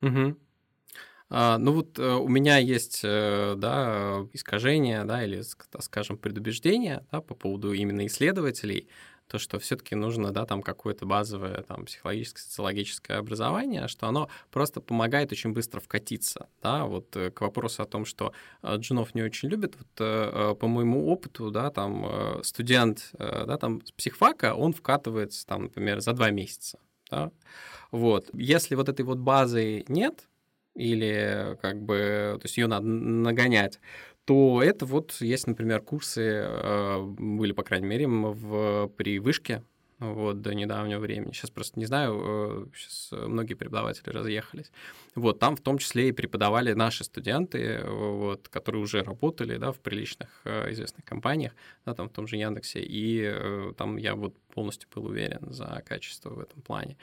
Угу. 0.00 0.38
А, 1.28 1.58
ну 1.58 1.72
вот 1.72 1.98
э, 1.98 2.14
у 2.14 2.26
меня 2.26 2.56
есть, 2.56 3.02
э, 3.04 3.52
да, 3.58 4.26
искажения, 4.32 5.04
да, 5.04 5.22
или, 5.22 5.42
скажем, 5.80 6.16
предубеждения, 6.16 7.04
да, 7.12 7.20
по 7.20 7.34
поводу 7.34 7.74
именно 7.74 8.06
исследователей. 8.06 8.88
То, 9.32 9.38
что 9.38 9.58
все-таки 9.58 9.94
нужно, 9.94 10.30
да, 10.30 10.44
там 10.44 10.60
какое-то 10.60 11.06
базовое 11.06 11.62
там 11.62 11.86
психологическое, 11.86 12.42
социологическое 12.42 13.16
образование, 13.16 13.88
что 13.88 14.06
оно 14.06 14.28
просто 14.50 14.82
помогает 14.82 15.32
очень 15.32 15.54
быстро 15.54 15.80
вкатиться, 15.80 16.48
да, 16.62 16.84
вот 16.84 17.16
э, 17.16 17.30
к 17.30 17.40
вопросу 17.40 17.82
о 17.82 17.86
том, 17.86 18.04
что 18.04 18.34
э, 18.62 18.76
джунов 18.76 19.14
не 19.14 19.22
очень 19.22 19.48
любят, 19.48 19.74
вот 19.78 19.88
э, 20.00 20.54
по 20.54 20.68
моему 20.68 21.08
опыту, 21.08 21.50
да, 21.50 21.70
там 21.70 22.42
студент, 22.42 23.10
да, 23.18 23.56
там 23.56 23.80
с 23.86 23.92
психфака, 23.92 24.54
он 24.54 24.74
вкатывается, 24.74 25.46
там, 25.46 25.62
например, 25.62 26.00
за 26.00 26.12
два 26.12 26.30
месяца, 26.30 26.78
да, 27.10 27.30
вот. 27.90 28.28
Если 28.34 28.74
вот 28.74 28.90
этой 28.90 29.06
вот 29.06 29.16
базы 29.16 29.86
нет, 29.88 30.28
или 30.74 31.56
как 31.62 31.80
бы, 31.82 32.36
то 32.38 32.44
есть 32.44 32.58
ее 32.58 32.66
надо 32.66 32.86
нагонять, 32.86 33.80
то 34.24 34.62
это 34.62 34.86
вот 34.86 35.12
есть, 35.20 35.46
например, 35.46 35.80
курсы, 35.80 36.20
э, 36.22 37.02
были, 37.02 37.52
по 37.52 37.62
крайней 37.62 37.86
мере, 37.86 38.06
в, 38.06 38.88
при 38.96 39.18
вышке, 39.18 39.62
вот, 39.98 40.40
до 40.40 40.54
недавнего 40.54 40.98
времени. 40.98 41.32
Сейчас 41.32 41.50
просто 41.50 41.78
не 41.78 41.86
знаю, 41.86 42.70
сейчас 42.74 43.10
э, 43.12 43.26
многие 43.26 43.54
преподаватели 43.54 44.10
разъехались. 44.10 44.70
Вот, 45.14 45.38
там 45.38 45.56
в 45.56 45.60
том 45.60 45.78
числе 45.78 46.08
и 46.08 46.12
преподавали 46.12 46.72
наши 46.72 47.04
студенты, 47.04 47.84
вот, 47.84 48.48
которые 48.48 48.82
уже 48.82 49.02
работали, 49.02 49.56
да, 49.58 49.72
в 49.72 49.80
приличных 49.80 50.28
э, 50.44 50.72
известных 50.72 51.04
компаниях, 51.04 51.52
да, 51.84 51.94
там 51.94 52.08
в 52.08 52.12
том 52.12 52.26
же 52.26 52.36
Яндексе, 52.36 52.80
и 52.80 53.72
там 53.76 53.96
я 53.96 54.14
вот 54.14 54.36
полностью 54.54 54.88
был 54.94 55.06
уверен 55.06 55.52
за 55.52 55.82
качество 55.86 56.30
в 56.30 56.40
этом 56.40 56.62
плане. 56.62 56.96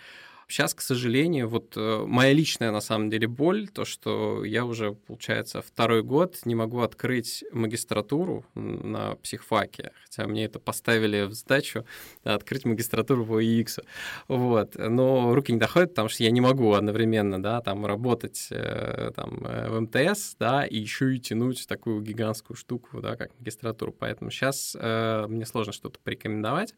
Сейчас, 0.51 0.73
к 0.73 0.81
сожалению, 0.81 1.47
вот 1.47 1.73
э, 1.77 2.03
моя 2.07 2.33
личная 2.33 2.71
на 2.71 2.81
самом 2.81 3.11
деле 3.11 3.27
боль, 3.27 3.67
то, 3.67 3.85
что 3.85 4.43
я 4.43 4.65
уже, 4.65 4.93
получается, 4.93 5.61
второй 5.61 6.01
год 6.01 6.39
не 6.43 6.55
могу 6.55 6.79
открыть 6.81 7.45
магистратуру 7.51 8.43
на 8.55 9.15
психфаке, 9.17 9.91
хотя 10.01 10.25
мне 10.25 10.45
это 10.45 10.57
поставили 10.57 11.21
в 11.27 11.33
задачу 11.33 11.85
да, 12.23 12.33
открыть 12.33 12.65
магистратуру 12.65 13.27
по 13.27 13.43
UX. 13.43 13.83
Вот. 14.27 14.73
Но 14.75 15.35
руки 15.35 15.51
не 15.51 15.59
доходят, 15.59 15.91
потому 15.91 16.09
что 16.09 16.23
я 16.23 16.31
не 16.31 16.41
могу 16.41 16.73
одновременно 16.73 17.39
да, 17.39 17.61
там, 17.61 17.85
работать 17.85 18.47
э, 18.49 19.11
там, 19.15 19.45
э, 19.45 19.69
в 19.69 19.79
МТС 19.81 20.35
да, 20.39 20.65
и 20.65 20.79
еще 20.79 21.15
и 21.15 21.19
тянуть 21.19 21.67
такую 21.67 22.01
гигантскую 22.01 22.57
штуку, 22.57 23.01
да, 23.01 23.15
как 23.17 23.37
магистратуру. 23.37 23.91
Поэтому 23.91 24.31
сейчас 24.31 24.75
э, 24.79 25.27
мне 25.29 25.45
сложно 25.45 25.73
что-то 25.73 25.99
порекомендовать, 25.99 26.73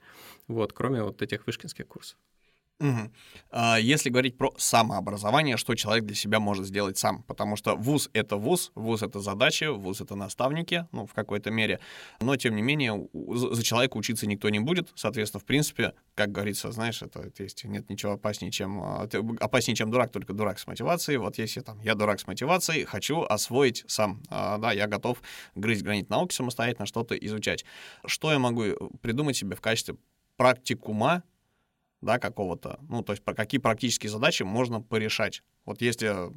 вот, 0.49 0.73
кроме 0.73 1.03
вот 1.03 1.21
этих 1.21 1.47
вышкинских 1.47 1.87
курсов. 1.87 2.17
Угу. 2.81 3.11
Если 3.79 4.09
говорить 4.09 4.38
про 4.38 4.53
самообразование, 4.57 5.57
что 5.57 5.75
человек 5.75 6.05
для 6.05 6.15
себя 6.15 6.39
может 6.39 6.65
сделать 6.65 6.97
сам? 6.97 7.23
Потому 7.23 7.55
что 7.55 7.75
вуз— 7.75 8.09
это 8.13 8.38
вуз, 8.38 8.71
вуз— 8.75 9.01
это 9.03 9.19
задачи, 9.19 9.65
вуз— 9.65 10.01
это 10.01 10.15
наставники, 10.15 10.88
ну, 10.91 11.05
в 11.05 11.13
какой-то 11.13 11.51
мере. 11.51 11.79
Но, 12.21 12.35
тем 12.38 12.55
не 12.55 12.63
менее, 12.63 13.07
за 13.13 13.61
человека 13.63 13.97
учиться 13.97 14.25
никто 14.25 14.50
не 14.50 14.59
будет. 14.59 14.89
Соответственно, 14.95 15.41
в 15.41 15.45
принципе, 15.45 15.93
как 16.15 16.31
говорится, 16.31 16.71
знаешь, 16.71 17.01
это, 17.03 17.19
это 17.19 17.43
есть, 17.43 17.63
нет 17.65 17.89
ничего 17.89 18.13
опаснее, 18.13 18.51
чем... 18.51 18.81
А, 18.81 19.07
опаснее, 19.39 19.75
чем 19.75 19.91
дурак, 19.91 20.11
только 20.11 20.33
дурак 20.33 20.57
с 20.57 20.65
мотивацией. 20.65 21.17
Вот 21.17 21.38
если 21.38 21.59
там 21.59 21.79
я 21.81 21.93
дурак 21.93 22.19
с 22.19 22.25
мотивацией, 22.25 22.85
хочу 22.85 23.21
освоить 23.21 23.83
сам. 23.88 24.23
А, 24.29 24.57
да, 24.57 24.71
я 24.71 24.88
готов 24.88 25.21
грызть 25.53 25.83
гранит 25.83 26.09
науки 26.09 26.33
самостоятельно, 26.33 26.88
что-то 26.88 27.15
изучать. 27.15 27.63
Что 28.05 28.31
я 28.31 28.39
могу 28.39 28.63
придумать 29.01 29.38
себе 29.38 29.55
в 29.55 29.61
качестве 29.61 29.97
практикума, 30.38 31.21
да, 32.01 32.17
какого-то, 32.17 32.79
ну, 32.89 33.03
то 33.03 33.13
есть 33.13 33.24
про 33.24 33.34
какие 33.34 33.60
практические 33.60 34.10
задачи 34.10 34.43
можно 34.43 34.81
порешать. 34.81 35.43
Вот 35.65 35.81
если 35.81 36.31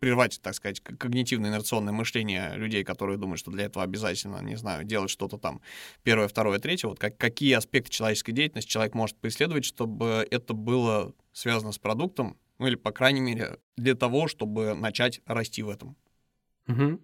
прервать, 0.00 0.40
так 0.42 0.54
сказать, 0.54 0.80
когнитивное 0.80 1.50
инерционное 1.50 1.92
мышление 1.92 2.54
людей, 2.56 2.84
которые 2.84 3.18
думают, 3.18 3.38
что 3.38 3.50
для 3.50 3.64
этого 3.64 3.84
обязательно, 3.84 4.42
не 4.42 4.56
знаю, 4.56 4.84
делать 4.84 5.10
что-то 5.10 5.36
там 5.36 5.60
первое, 6.02 6.28
второе, 6.28 6.58
третье, 6.58 6.88
вот 6.88 6.98
как, 6.98 7.18
какие 7.18 7.52
аспекты 7.52 7.90
человеческой 7.90 8.32
деятельности 8.32 8.70
человек 8.70 8.94
может 8.94 9.18
преследовать, 9.18 9.66
чтобы 9.66 10.26
это 10.30 10.54
было 10.54 11.12
связано 11.32 11.72
с 11.72 11.78
продуктом, 11.78 12.38
ну 12.58 12.66
или, 12.66 12.76
по 12.76 12.92
крайней 12.92 13.20
мере, 13.20 13.58
для 13.76 13.94
того, 13.94 14.26
чтобы 14.28 14.74
начать 14.74 15.20
расти 15.26 15.62
в 15.62 15.68
этом. 15.68 15.96
Угу. 16.66 16.98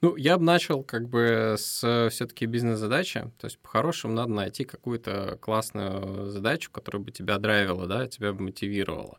Ну, 0.00 0.16
я 0.16 0.38
бы 0.38 0.44
начал 0.44 0.82
как 0.82 1.08
бы 1.08 1.54
с 1.58 2.08
все-таки 2.10 2.46
бизнес-задачи. 2.46 3.30
То 3.38 3.46
есть, 3.46 3.58
по-хорошему, 3.58 4.14
надо 4.14 4.32
найти 4.32 4.64
какую-то 4.64 5.38
классную 5.40 6.26
задачу, 6.30 6.70
которая 6.70 7.02
бы 7.02 7.10
тебя 7.10 7.38
драйвила, 7.38 7.86
да, 7.86 8.06
тебя 8.06 8.32
бы 8.32 8.44
мотивировала. 8.44 9.18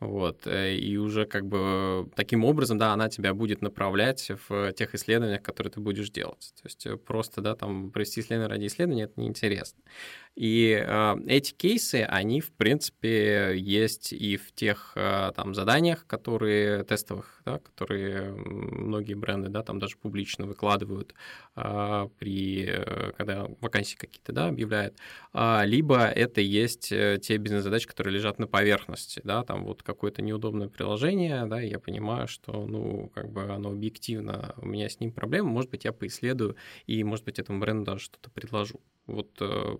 Вот, 0.00 0.46
э, 0.46 0.76
и 0.76 0.96
уже 0.96 1.26
как 1.26 1.46
бы 1.46 2.08
таким 2.14 2.44
образом, 2.44 2.78
да, 2.78 2.92
она 2.92 3.08
тебя 3.08 3.34
будет 3.34 3.62
направлять 3.62 4.30
в 4.48 4.72
тех 4.72 4.94
исследованиях, 4.94 5.42
которые 5.42 5.72
ты 5.72 5.80
будешь 5.80 6.10
делать. 6.10 6.52
То 6.54 6.66
есть 6.66 6.86
э, 6.86 6.96
просто, 6.96 7.40
да, 7.40 7.56
там 7.56 7.90
провести 7.90 8.20
исследование 8.20 8.48
ради 8.48 8.66
исследования— 8.68 9.02
это 9.04 9.20
неинтересно. 9.20 9.82
И 10.36 10.80
э, 10.80 11.16
эти 11.26 11.52
кейсы, 11.52 12.06
они, 12.08 12.40
в 12.40 12.52
принципе, 12.52 13.54
есть 13.58 14.12
и 14.12 14.36
в 14.36 14.52
тех 14.52 14.92
э, 14.94 15.32
там 15.34 15.52
заданиях, 15.52 16.06
которые 16.06 16.84
тестовых, 16.84 17.42
да, 17.44 17.58
которые 17.58 18.30
многие 18.34 19.14
бренды, 19.14 19.48
да, 19.48 19.64
там 19.64 19.80
даже 19.80 19.87
публично 19.96 20.46
выкладывают 20.46 21.14
э, 21.56 22.08
при, 22.18 22.66
э, 22.68 23.12
когда 23.16 23.48
вакансии 23.60 23.96
какие-то, 23.96 24.32
да, 24.32 24.48
объявляют. 24.48 24.96
А, 25.32 25.62
либо 25.64 26.04
это 26.04 26.40
есть 26.40 26.92
э, 26.92 27.18
те 27.22 27.36
бизнес-задачи, 27.36 27.86
которые 27.86 28.14
лежат 28.14 28.38
на 28.38 28.46
поверхности, 28.46 29.20
да, 29.24 29.42
там 29.44 29.64
вот 29.64 29.82
какое-то 29.82 30.22
неудобное 30.22 30.68
приложение, 30.68 31.46
да, 31.46 31.60
я 31.60 31.78
понимаю, 31.78 32.28
что, 32.28 32.66
ну, 32.66 33.10
как 33.14 33.30
бы 33.30 33.44
оно 33.44 33.70
объективно, 33.70 34.54
у 34.58 34.66
меня 34.66 34.88
с 34.88 35.00
ним 35.00 35.12
проблемы, 35.12 35.50
может 35.50 35.70
быть, 35.70 35.84
я 35.84 35.92
поисследую, 35.92 36.56
и, 36.86 37.02
может 37.04 37.24
быть, 37.24 37.38
этому 37.38 37.60
бренду 37.60 37.84
даже 37.84 38.04
что-то 38.04 38.30
предложу. 38.30 38.80
Вот 39.08 39.30
э, 39.40 39.78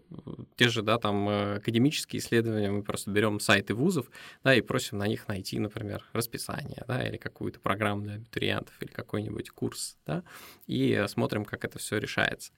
те 0.56 0.68
же, 0.68 0.80
да, 0.80 0.98
там 0.98 1.28
э, 1.28 1.56
академические 1.56 2.18
исследования, 2.18 2.70
мы 2.70 2.82
просто 2.82 3.10
берем 3.10 3.40
сайты 3.40 3.74
вузов, 3.74 4.10
да, 4.42 4.54
и 4.54 4.62
просим 4.62 4.96
на 4.96 5.06
них 5.06 5.28
найти, 5.28 5.58
например, 5.58 6.02
расписание, 6.14 6.82
да, 6.88 7.06
или 7.06 7.18
какую-то 7.18 7.60
программу 7.60 8.02
для 8.02 8.14
абитуриентов, 8.14 8.74
или 8.80 8.88
какой-нибудь 8.88 9.50
курс, 9.50 9.98
да, 10.06 10.24
и 10.66 11.04
смотрим, 11.08 11.44
как 11.44 11.66
это 11.66 11.78
все 11.78 11.98
решается. 11.98 12.52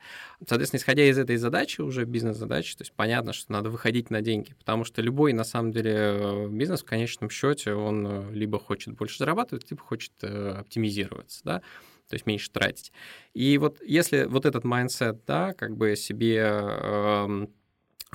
Соответственно, 0.47 0.79
исходя 0.79 1.03
из 1.03 1.19
этой 1.19 1.37
задачи, 1.39 1.81
уже 1.81 2.05
бизнес-задачи, 2.05 2.77
то 2.77 2.83
есть 2.83 2.93
понятно, 2.93 3.33
что 3.33 3.51
надо 3.51 3.69
выходить 3.69 4.09
на 4.11 4.23
деньги, 4.23 4.55
потому 4.55 4.85
что 4.85 5.03
любой, 5.03 5.33
на 5.33 5.45
самом 5.45 5.73
деле, 5.73 5.93
э, 5.93 6.49
бизнес 6.49 6.83
в 6.83 6.87
конечном 6.87 7.31
счете, 7.31 7.75
он 7.75 8.07
э, 8.07 8.33
либо 8.33 8.61
хочет 8.61 8.95
больше 8.95 9.19
зарабатывать, 9.19 9.69
либо 9.73 9.83
хочет 9.83 10.13
оптимизироваться, 10.23 11.41
да, 11.43 11.63
то 12.11 12.15
есть 12.15 12.27
меньше 12.27 12.51
тратить. 12.51 12.93
И 13.33 13.57
вот 13.57 13.81
если 13.83 14.25
вот 14.25 14.45
этот 14.45 14.65
mindset, 14.65 15.25
да, 15.27 15.55
как 15.55 15.77
бы 15.77 15.95
себе 15.95 16.45
э, 16.45 17.47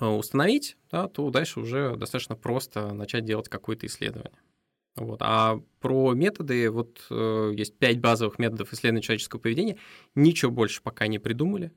установить, 0.02 0.76
да, 0.92 1.08
то 1.08 1.30
дальше 1.30 1.62
уже 1.62 1.96
достаточно 1.96 2.36
просто 2.36 2.94
начать 2.94 3.24
делать 3.24 3.48
какое-то 3.48 3.88
исследование. 3.88 4.38
Вот. 4.98 5.20
А 5.22 5.60
про 5.80 6.14
методы, 6.14 6.70
вот 6.70 7.06
э, 7.10 7.54
есть 7.56 7.78
пять 7.78 8.00
базовых 8.00 8.38
методов 8.38 8.72
исследования 8.74 9.02
человеческого 9.02 9.40
поведения, 9.40 9.78
ничего 10.14 10.52
больше 10.52 10.82
пока 10.82 11.08
не 11.08 11.20
придумали. 11.20 11.72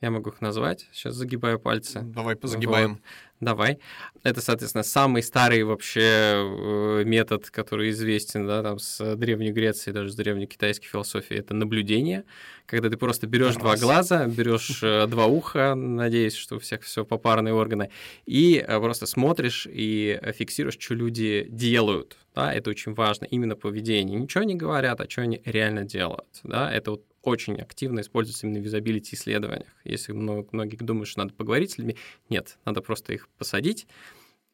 Я 0.00 0.10
могу 0.10 0.30
их 0.30 0.40
назвать. 0.40 0.86
Сейчас 0.92 1.14
загибаю 1.14 1.58
пальцы. 1.58 2.02
Давай 2.02 2.36
позагибаем. 2.36 2.92
Вот. 2.92 3.00
Давай. 3.40 3.78
Это, 4.22 4.40
соответственно, 4.40 4.84
самый 4.84 5.22
старый 5.22 5.62
вообще 5.64 6.00
э, 6.00 7.02
метод, 7.04 7.50
который 7.50 7.90
известен, 7.90 8.46
да, 8.46 8.62
там 8.62 8.78
с 8.78 9.16
Древней 9.16 9.50
Греции, 9.52 9.92
даже 9.92 10.10
с 10.10 10.14
древней 10.14 10.46
китайской 10.46 10.86
философии, 10.86 11.36
это 11.36 11.54
наблюдение, 11.54 12.24
когда 12.66 12.90
ты 12.90 12.96
просто 12.96 13.28
берешь 13.28 13.54
два 13.54 13.76
глаза, 13.76 14.26
берешь 14.26 14.80
э, 14.82 15.06
два 15.06 15.26
уха, 15.26 15.74
надеюсь, 15.74 16.34
что 16.34 16.56
у 16.56 16.58
всех 16.58 16.82
все 16.82 17.04
попарные 17.04 17.54
органы, 17.54 17.90
и 18.26 18.64
э, 18.66 18.80
просто 18.80 19.06
смотришь 19.06 19.68
и 19.70 20.20
фиксируешь, 20.34 20.78
что 20.78 20.94
люди 20.94 21.46
делают. 21.48 22.16
Да, 22.34 22.52
это 22.52 22.70
очень 22.70 22.94
важно, 22.94 23.24
именно 23.24 23.56
поведение. 23.56 24.18
Ничего 24.18 24.44
не 24.44 24.54
говорят, 24.54 25.00
а 25.00 25.08
что 25.08 25.22
они 25.22 25.42
реально 25.44 25.84
делают. 25.84 26.40
Да, 26.44 26.72
это 26.72 26.92
вот 26.92 27.04
очень 27.22 27.56
активно 27.56 28.00
используется 28.00 28.46
именно 28.46 28.60
в 28.60 28.64
визабилити 28.64 29.14
исследованиях. 29.14 29.68
Если 29.84 30.12
многие 30.12 30.76
думают, 30.76 31.08
что 31.08 31.20
надо 31.20 31.34
поговорить 31.34 31.72
с 31.72 31.78
людьми, 31.78 31.96
нет, 32.30 32.58
надо 32.64 32.80
просто 32.80 33.12
их 33.12 33.28
посадить 33.38 33.86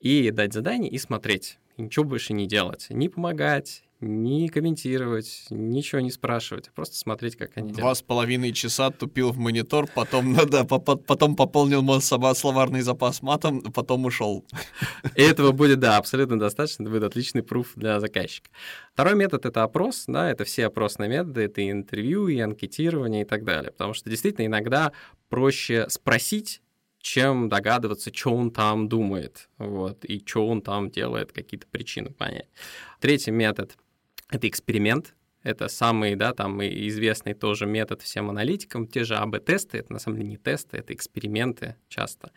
и 0.01 0.31
дать 0.31 0.53
задание 0.53 0.91
и 0.91 0.99
смотреть. 0.99 1.59
И 1.77 1.83
ничего 1.83 2.05
больше 2.05 2.33
не 2.33 2.47
делать. 2.47 2.87
Не 2.91 3.09
помогать, 3.09 3.84
не 4.01 4.49
комментировать, 4.49 5.47
ничего 5.51 6.01
не 6.01 6.11
спрашивать, 6.11 6.69
а 6.69 6.73
просто 6.73 6.97
смотреть, 6.97 7.37
как 7.37 7.57
они 7.57 7.69
Два 7.69 7.77
делают. 7.77 7.81
Два 7.81 7.95
с 7.95 8.03
половиной 8.03 8.53
часа 8.53 8.91
тупил 8.91 9.33
в 9.33 9.39
монитор, 9.39 9.87
потом, 9.87 10.35
да, 10.51 10.65
потом 10.65 11.37
пополнил 11.37 11.83
мой 11.83 12.01
словарный 12.01 12.83
запас 12.83 13.23
матом, 13.23 13.63
потом 13.73 14.05
ушел. 14.05 14.45
И 15.15 15.23
этого 15.23 15.53
будет, 15.53 15.81
да, 15.81 15.97
абсолютно 15.97 16.39
достаточно, 16.39 16.83
это 16.83 16.91
будет 16.91 17.05
отличный 17.05 17.43
пруф 17.43 17.73
для 17.77 18.01
заказчика. 18.01 18.51
Второй 18.93 19.15
метод— 19.15 19.47
это 19.47 19.63
опрос, 19.63 20.05
да, 20.07 20.31
это 20.31 20.45
все 20.45 20.67
опросные 20.67 21.09
методы, 21.09 21.43
это 21.43 21.61
и 21.61 21.71
интервью, 21.71 22.29
и 22.29 22.39
анкетирование 22.39 23.23
и 23.23 23.27
так 23.27 23.45
далее, 23.45 23.73
потому 23.73 23.95
что 23.95 24.11
действительно 24.11 24.47
иногда 24.47 24.93
проще 25.29 25.89
спросить, 25.89 26.61
чем 27.01 27.51
догадываться, 27.51 28.11
что 28.15 28.35
он 28.35 28.51
там 28.51 28.89
думает, 28.89 29.51
вот, 29.59 30.05
и 30.07 30.23
что 30.25 30.49
он 30.49 30.63
там 30.63 30.91
делает, 30.91 31.33
какие-то 31.33 31.67
причины 31.67 32.11
понять. 32.11 32.49
Третий 32.99 33.31
метод— 33.31 33.77
это 34.31 34.49
эксперимент. 34.49 35.15
это 35.45 35.69
самый, 35.69 36.17
да, 36.17 36.33
там 36.33 36.61
известный 36.63 37.35
тоже 37.35 37.67
метод 37.67 38.03
всем 38.03 38.31
аналитикам, 38.31 38.89
те 38.89 39.05
же 39.05 39.15
АБ-тесты, 39.15 39.79
это 39.79 39.93
на 39.93 39.99
самом 39.99 40.17
деле 40.17 40.31
не 40.31 40.37
тесты, 40.39 40.79
это 40.79 40.93
эксперименты 40.95 41.77
часто. 41.89 42.33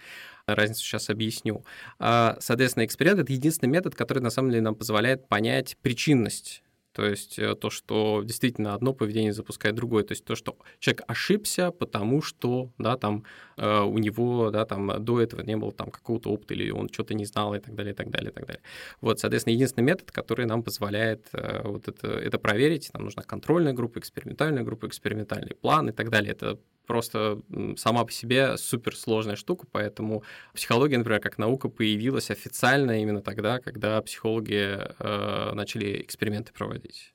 Разницу 0.46 0.84
сейчас 0.84 1.10
объясню. 1.10 1.64
А, 2.00 2.38
соответственно, 2.40 2.86
эксперимент— 2.86 3.20
это 3.22 3.32
единственный 3.32 3.70
метод, 3.70 3.96
который 3.96 4.20
на 4.20 4.30
самом 4.30 4.52
деле 4.52 4.62
нам 4.62 4.76
позволяет 4.76 5.28
понять 5.28 5.78
причинность 5.82 6.64
то 6.98 7.06
есть 7.06 7.38
э, 7.38 7.54
то, 7.54 7.70
что 7.70 8.24
действительно 8.26 8.74
одно 8.74 8.92
поведение 8.92 9.32
запускает 9.32 9.76
другое. 9.76 10.04
То 10.04 10.14
есть 10.14 10.26
то, 10.26 10.36
что 10.36 10.58
человек 10.80 11.04
ошибся, 11.08 11.70
потому 11.70 12.24
что 12.24 12.72
да, 12.80 12.98
там, 12.98 13.24
э, 13.56 13.82
у 13.82 14.00
него 14.00 14.50
да, 14.50 14.66
там, 14.66 15.06
до 15.06 15.22
этого 15.22 15.42
не 15.42 15.56
было 15.56 15.72
там, 15.72 15.92
какого-то 15.92 16.32
опыта, 16.32 16.56
или 16.56 16.72
он 16.72 16.90
что-то 16.90 17.14
не 17.14 17.26
знал, 17.26 17.54
и 17.54 17.60
так 17.60 17.76
далее, 17.76 17.94
и 17.94 17.96
так 17.96 18.10
далее, 18.10 18.32
и 18.32 18.34
так 18.34 18.48
далее. 18.48 18.64
Вот, 19.00 19.20
соответственно, 19.20 19.54
единственный 19.54 19.84
метод, 19.84 20.12
который 20.12 20.48
нам 20.48 20.64
позволяет 20.64 21.28
э, 21.34 21.62
вот 21.68 21.88
это, 21.88 22.08
это 22.08 22.40
проверить, 22.40 22.90
нам 22.96 23.04
нужна 23.04 23.22
контрольная 23.22 23.74
группа, 23.74 24.00
экспериментальная 24.00 24.64
группа, 24.64 24.88
экспериментальный 24.88 25.54
план 25.54 25.90
и 25.90 25.92
так 25.92 26.10
далее. 26.10 26.32
Это 26.32 26.58
просто 26.88 27.42
сама 27.78 28.06
по 28.06 28.12
себе 28.12 28.58
суперсложная 28.58 29.36
штука, 29.36 29.68
поэтому 29.72 30.24
психология, 30.54 30.98
например, 30.98 31.20
как 31.22 31.38
наука 31.38 31.70
появилась 31.70 32.32
официально 32.32 33.02
именно 33.02 33.22
тогда, 33.22 33.60
когда 33.60 34.02
психологи 34.02 34.80
э, 34.80 35.52
начали 35.54 36.02
эксперименты 36.02 36.54
проводить, 36.54 37.14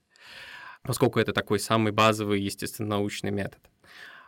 поскольку 0.83 1.19
это 1.19 1.33
такой 1.33 1.59
самый 1.59 1.93
базовый, 1.93 2.41
естественно, 2.41 2.91
научный 2.91 3.31
метод. 3.31 3.61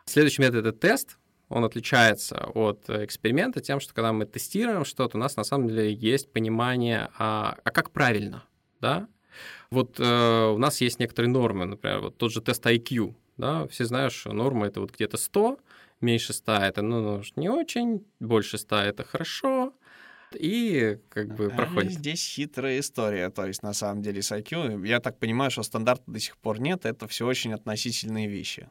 Следующий 0.07 0.43
метод— 0.43 0.67
это 0.67 0.73
тест, 0.73 1.19
он 1.49 1.65
отличается 1.65 2.47
от 2.55 2.89
эксперимента 2.89 3.61
тем, 3.61 3.79
что 3.79 3.95
когда 3.95 4.13
мы 4.13 4.27
тестируем 4.27 4.85
что-то, 4.85 5.17
у 5.17 5.21
нас 5.21 5.37
на 5.37 5.45
самом 5.45 5.69
деле 5.69 5.93
есть 5.93 6.33
понимание, 6.33 7.11
а, 7.19 7.57
а 7.63 7.71
как 7.71 7.91
правильно, 7.91 8.45
да? 8.81 9.09
Вот 9.71 9.99
э, 9.99 10.53
у 10.55 10.59
нас 10.59 10.81
есть 10.81 10.99
некоторые 11.01 11.31
нормы, 11.31 11.65
например, 11.65 12.01
вот 12.01 12.17
тот 12.17 12.33
же 12.33 12.41
тест 12.41 12.65
IQ, 12.65 13.15
да, 13.37 13.67
все 13.69 13.85
знают, 13.85 14.13
что 14.13 14.33
норма 14.33 14.67
это 14.67 14.81
вот 14.81 14.93
где-то 14.93 15.17
100, 15.17 15.59
меньше 16.01 16.33
100 16.33 16.53
это 16.53 16.83
ну, 16.83 17.23
не 17.37 17.49
очень, 17.49 18.07
больше 18.21 18.59
100 18.59 18.77
это 18.77 19.05
хорошо, 19.05 19.73
и 20.35 20.99
как 21.09 21.35
бы 21.35 21.49
проходит. 21.51 21.91
А 21.91 21.95
здесь 21.95 22.27
хитрая 22.27 22.81
история, 22.81 23.31
то 23.31 23.47
есть 23.47 23.63
на 23.63 23.73
самом 23.73 24.03
деле 24.03 24.23
с 24.23 24.33
IQ, 24.33 24.87
я 24.87 25.01
так 25.01 25.19
понимаю, 25.19 25.51
что 25.51 25.63
стандарта 25.63 26.05
до 26.07 26.21
сих 26.21 26.37
пор 26.37 26.61
нет, 26.61 26.85
это 26.85 27.07
все 27.09 27.27
очень 27.27 27.53
относительные 27.53 28.29
вещи. 28.29 28.69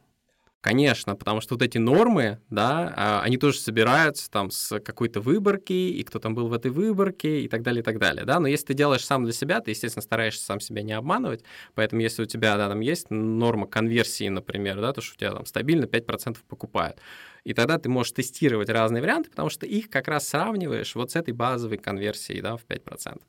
Конечно, 0.64 1.14
потому 1.14 1.42
что 1.42 1.56
вот 1.56 1.62
эти 1.62 1.76
нормы, 1.76 2.40
да, 2.48 2.90
а, 2.96 3.20
они 3.22 3.36
тоже 3.36 3.58
собираются 3.58 4.30
там 4.30 4.50
с 4.50 4.80
какой-то 4.80 5.20
выборки, 5.20 5.74
и 5.74 6.02
кто 6.04 6.18
там 6.18 6.34
был 6.34 6.48
в 6.48 6.54
этой 6.54 6.70
выборке, 6.70 7.42
и 7.42 7.48
так 7.48 7.60
далее, 7.60 7.82
и 7.82 7.84
так 7.84 7.98
далее, 7.98 8.24
да. 8.24 8.40
Но 8.40 8.48
если 8.48 8.68
ты 8.68 8.72
делаешь 8.72 9.04
сам 9.04 9.24
для 9.24 9.34
себя, 9.34 9.60
ты, 9.60 9.72
естественно, 9.72 10.00
стараешься 10.00 10.42
сам 10.42 10.60
себя 10.60 10.80
не 10.80 10.94
обманывать, 10.94 11.44
поэтому 11.74 12.00
если 12.00 12.22
у 12.22 12.24
тебя, 12.24 12.56
да, 12.56 12.70
там 12.70 12.80
есть 12.80 13.10
норма 13.10 13.66
конверсии, 13.66 14.26
например, 14.30 14.80
да, 14.80 14.94
то, 14.94 15.02
что 15.02 15.12
у 15.16 15.18
тебя 15.18 15.32
там 15.32 15.44
стабильно 15.44 15.84
5% 15.84 16.38
покупают, 16.48 16.98
и 17.44 17.52
тогда 17.52 17.76
ты 17.76 17.90
можешь 17.90 18.12
тестировать 18.12 18.70
разные 18.70 19.02
варианты, 19.02 19.28
потому 19.28 19.50
что 19.50 19.66
их 19.66 19.90
как 19.90 20.08
раз 20.08 20.26
сравниваешь 20.28 20.94
вот 20.94 21.10
с 21.10 21.16
этой 21.16 21.34
базовой 21.34 21.76
конверсией, 21.76 22.40
да, 22.40 22.56
в 22.56 22.64
5%. 22.64 23.20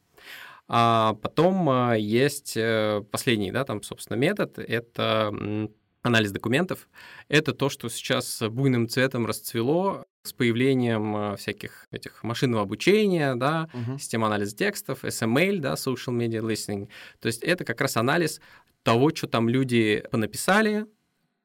А 0.69 1.15
потом 1.15 1.69
а, 1.69 1.95
есть 1.95 2.55
э, 2.55 3.03
последний, 3.11 3.51
да, 3.51 3.65
там, 3.65 3.83
собственно, 3.83 4.15
метод, 4.15 4.57
это 4.57 5.69
анализ 6.05 6.31
документов, 6.31 6.87
это 7.27 7.53
то, 7.53 7.69
что 7.69 7.89
сейчас 7.89 8.41
буйным 8.41 8.87
цветом 8.87 9.25
расцвело 9.25 10.05
с 10.23 10.33
появлением 10.33 11.15
э, 11.15 11.37
всяких 11.37 11.87
этих 11.91 12.23
машинного 12.23 12.63
обучения, 12.63 13.35
да, 13.35 13.69
uh-huh. 13.73 13.99
систем 13.99 14.23
анализа 14.23 14.55
текстов, 14.55 15.03
SML, 15.03 15.59
да, 15.59 15.73
social 15.73 16.17
media 16.17 16.41
listening. 16.41 16.89
То 17.19 17.27
есть 17.27 17.43
это 17.43 17.63
как 17.63 17.81
раз 17.81 17.97
анализ 17.97 18.41
того, 18.83 19.09
что 19.09 19.27
там 19.27 19.49
люди 19.49 20.03
понаписали, 20.11 20.85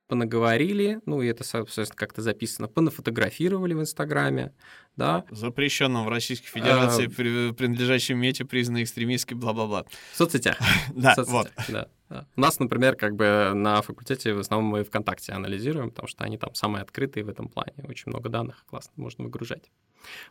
понаговорили, 0.09 1.01
ну, 1.07 1.23
и 1.23 1.29
это, 1.29 1.45
соответственно, 1.45 1.97
как-то 1.97 2.21
записано, 2.21 2.67
понафотографировали 2.67 3.75
в 3.75 3.81
Инстаграме, 3.81 4.53
да. 4.97 5.25
Запрещенном 5.31 6.05
в 6.05 6.09
Российской 6.09 6.49
Федерации, 6.49 7.07
а... 7.07 7.53
принадлежащем 7.55 8.19
МЕТе, 8.19 8.45
признанной 8.45 8.85
экстремистской, 8.85 9.37
бла-бла-бла. 9.37 9.85
В 10.13 10.17
соцсетях. 10.17 10.59
Да, 10.95 11.15
вот. 11.19 11.51
У 12.37 12.41
нас, 12.41 12.59
например, 12.59 12.97
как 12.97 13.15
бы 13.15 13.53
на 13.55 13.81
факультете 13.83 14.35
в 14.35 14.41
основном 14.41 14.71
мы 14.71 14.85
ВКонтакте 14.85 15.33
анализируем, 15.33 15.91
потому 15.91 16.09
что 16.09 16.25
они 16.25 16.39
там 16.39 16.55
самые 16.55 16.83
открытые 16.83 17.25
в 17.25 17.29
этом 17.29 17.49
плане. 17.49 17.73
Очень 17.89 18.11
много 18.11 18.29
данных 18.29 18.65
классно 18.69 18.93
можно 18.97 19.25
выгружать. 19.25 19.71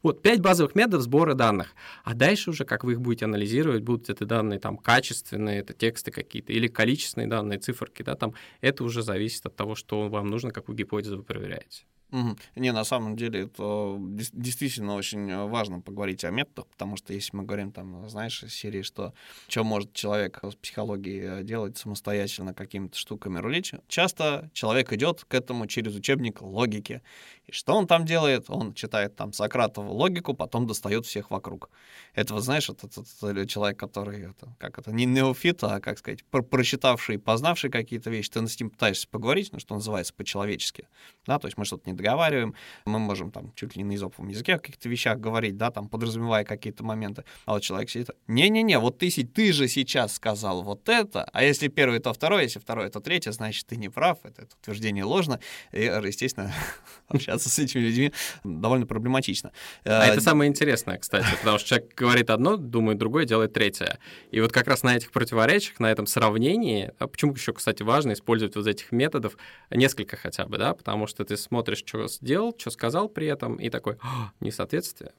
Вот, 0.04 0.22
пять 0.22 0.42
базовых 0.42 0.76
методов 0.76 1.04
сбора 1.04 1.36
данных. 1.36 1.74
А 2.04 2.14
дальше 2.14 2.50
уже, 2.50 2.66
как 2.66 2.84
вы 2.84 2.94
их 2.94 3.02
будете 3.02 3.26
анализировать, 3.26 3.84
будут 3.84 4.10
это 4.10 4.26
данные 4.26 4.60
там 4.60 4.78
качественные, 4.78 5.60
это 5.60 5.74
тексты 5.74 6.12
какие-то, 6.12 6.52
или 6.52 6.68
количественные 6.68 7.28
данные, 7.28 7.60
циферки, 7.60 8.04
да, 8.04 8.16
там, 8.16 8.34
это 8.62 8.84
уже 8.84 9.02
зависит 9.02 9.46
от 9.46 9.56
того, 9.56 9.76
что 9.76 10.10
вам 10.10 10.28
нужно, 10.28 10.52
какую 10.52 10.76
гипотезу 10.76 11.18
вы 11.18 11.24
проверяете. 11.24 11.86
Угу. 12.12 12.38
Не, 12.56 12.72
на 12.72 12.84
самом 12.84 13.16
деле 13.16 13.42
это 13.42 13.96
действительно 14.00 14.96
очень 14.96 15.36
важно 15.48 15.80
поговорить 15.80 16.24
о 16.24 16.32
методах, 16.32 16.66
потому 16.68 16.98
что 16.98 17.14
если 17.14 17.38
мы 17.38 17.44
говорим 17.44 17.72
там, 17.72 18.10
знаешь, 18.10 18.42
из 18.44 18.54
серии, 18.54 18.82
что 18.82 19.14
что 19.48 19.64
может 19.64 19.94
человек 19.94 20.40
с 20.42 20.56
психологией 20.56 21.44
делать 21.44 21.78
самостоятельно 21.78 22.54
какими-то 22.54 22.98
штуками 22.98 23.38
рулить, 23.38 23.74
часто 23.88 24.50
человек 24.54 24.92
идет 24.92 25.24
к 25.24 25.34
этому 25.36 25.68
через 25.68 25.96
учебник 25.96 26.42
логики. 26.42 27.04
И 27.46 27.52
что 27.52 27.76
он 27.76 27.88
там 27.88 28.06
делает? 28.06 28.46
Он 28.50 28.74
читает 28.74 29.16
там 29.16 29.34
Сократову 29.34 29.94
логику, 29.94 30.34
потом 30.34 30.68
достает 30.68 31.06
всех 31.06 31.32
вокруг. 31.32 31.70
Это 32.14 32.34
вот, 32.34 32.44
знаешь, 32.44 32.70
это, 32.70 32.88
это, 32.88 33.04
это 33.28 33.48
человек, 33.48 33.78
который, 33.80 34.30
это, 34.32 34.56
как 34.60 34.80
это, 34.80 34.92
не 34.92 35.06
неофит, 35.06 35.64
а, 35.64 35.80
как 35.80 36.00
сказать, 36.00 36.24
про 36.26 36.42
прочитавший, 36.42 37.20
познавший 37.20 37.70
какие-то 37.70 38.10
вещи, 38.10 38.30
ты 38.30 38.48
с 38.48 38.60
ним 38.60 38.70
пытаешься 38.70 39.08
поговорить, 39.08 39.50
ну, 39.52 39.60
что 39.60 39.76
называется, 39.76 40.14
по-человечески, 40.14 40.88
да, 41.26 41.40
то 41.40 41.48
есть 41.48 41.58
мы 41.58 41.66
что-то 41.66 41.90
не 41.90 41.96
договариваем, 42.00 42.56
мы 42.86 43.00
можем 43.00 43.32
там 43.32 43.52
чуть 43.56 43.76
ли 43.76 43.84
не 43.84 43.90
на 43.90 43.96
изоповом 43.96 44.30
языке 44.30 44.56
о 44.56 44.60
каких-то 44.60 44.90
вещах 44.90 45.20
говорить, 45.20 45.58
да, 45.58 45.72
там, 45.72 45.90
подразумевая 45.90 46.44
какие-то 46.44 46.84
моменты, 46.84 47.24
а 47.46 47.54
вот 47.54 47.64
человек 47.64 47.90
сидит, 47.90 48.10
не-не-не, 48.28 48.80
вот 48.80 48.98
ты, 48.98 49.10
ты 49.10 49.54
же 49.54 49.68
сейчас 49.68 50.14
сказал 50.14 50.64
вот 50.64 50.88
это, 50.90 51.30
а 51.34 51.44
если 51.44 51.68
первое, 51.68 52.00
то 52.00 52.14
второе, 52.14 52.44
если 52.44 52.60
второе, 52.60 52.90
то 52.90 53.00
третье, 53.00 53.32
значит, 53.32 53.68
ты 53.68 53.76
не 53.76 53.90
прав, 53.90 54.20
это, 54.24 54.44
это 54.44 54.56
утверждение 54.62 55.04
ложно, 55.04 55.40
и, 55.72 55.82
естественно, 55.82 56.54
общаться 57.08 57.50
с 57.50 57.60
этими 57.60 57.82
людьми 57.82 58.14
довольно 58.44 58.86
проблематично. 58.86 59.52
А 59.84 60.06
это 60.06 60.22
самое 60.22 60.50
интересное, 60.50 60.98
кстати, 60.98 61.28
потому 61.40 61.60
что 61.60 61.70
человек 61.70 61.94
говорит 61.96 62.30
одно, 62.30 62.58
думает 62.58 62.98
другое, 62.98 63.26
делает 63.26 63.54
третье. 63.54 64.00
И 64.32 64.40
вот 64.40 64.52
как 64.52 64.68
раз 64.68 64.84
на 64.84 64.96
этих 64.96 65.12
противоречиях, 65.12 65.80
на 65.80 65.92
этом 65.92 66.08
сравнении, 66.08 66.92
а 67.00 67.08
почему 67.08 67.34
еще, 67.34 67.54
кстати, 67.54 67.84
важно 67.84 68.14
использовать 68.14 68.56
вот 68.56 68.68
этих 68.68 68.92
методов 68.92 69.38
несколько 69.70 70.16
хотя 70.18 70.46
бы, 70.46 70.58
да, 70.58 70.74
потому 70.74 71.08
что 71.08 71.26
ты 71.26 71.36
смотришь, 71.38 71.84
что 71.90 72.08
сделал, 72.08 72.56
что 72.58 72.70
сказал 72.70 73.10
при 73.10 73.28
этом, 73.28 73.56
и 73.56 73.70
такой, 73.70 73.98
несоответствие, 74.40 75.12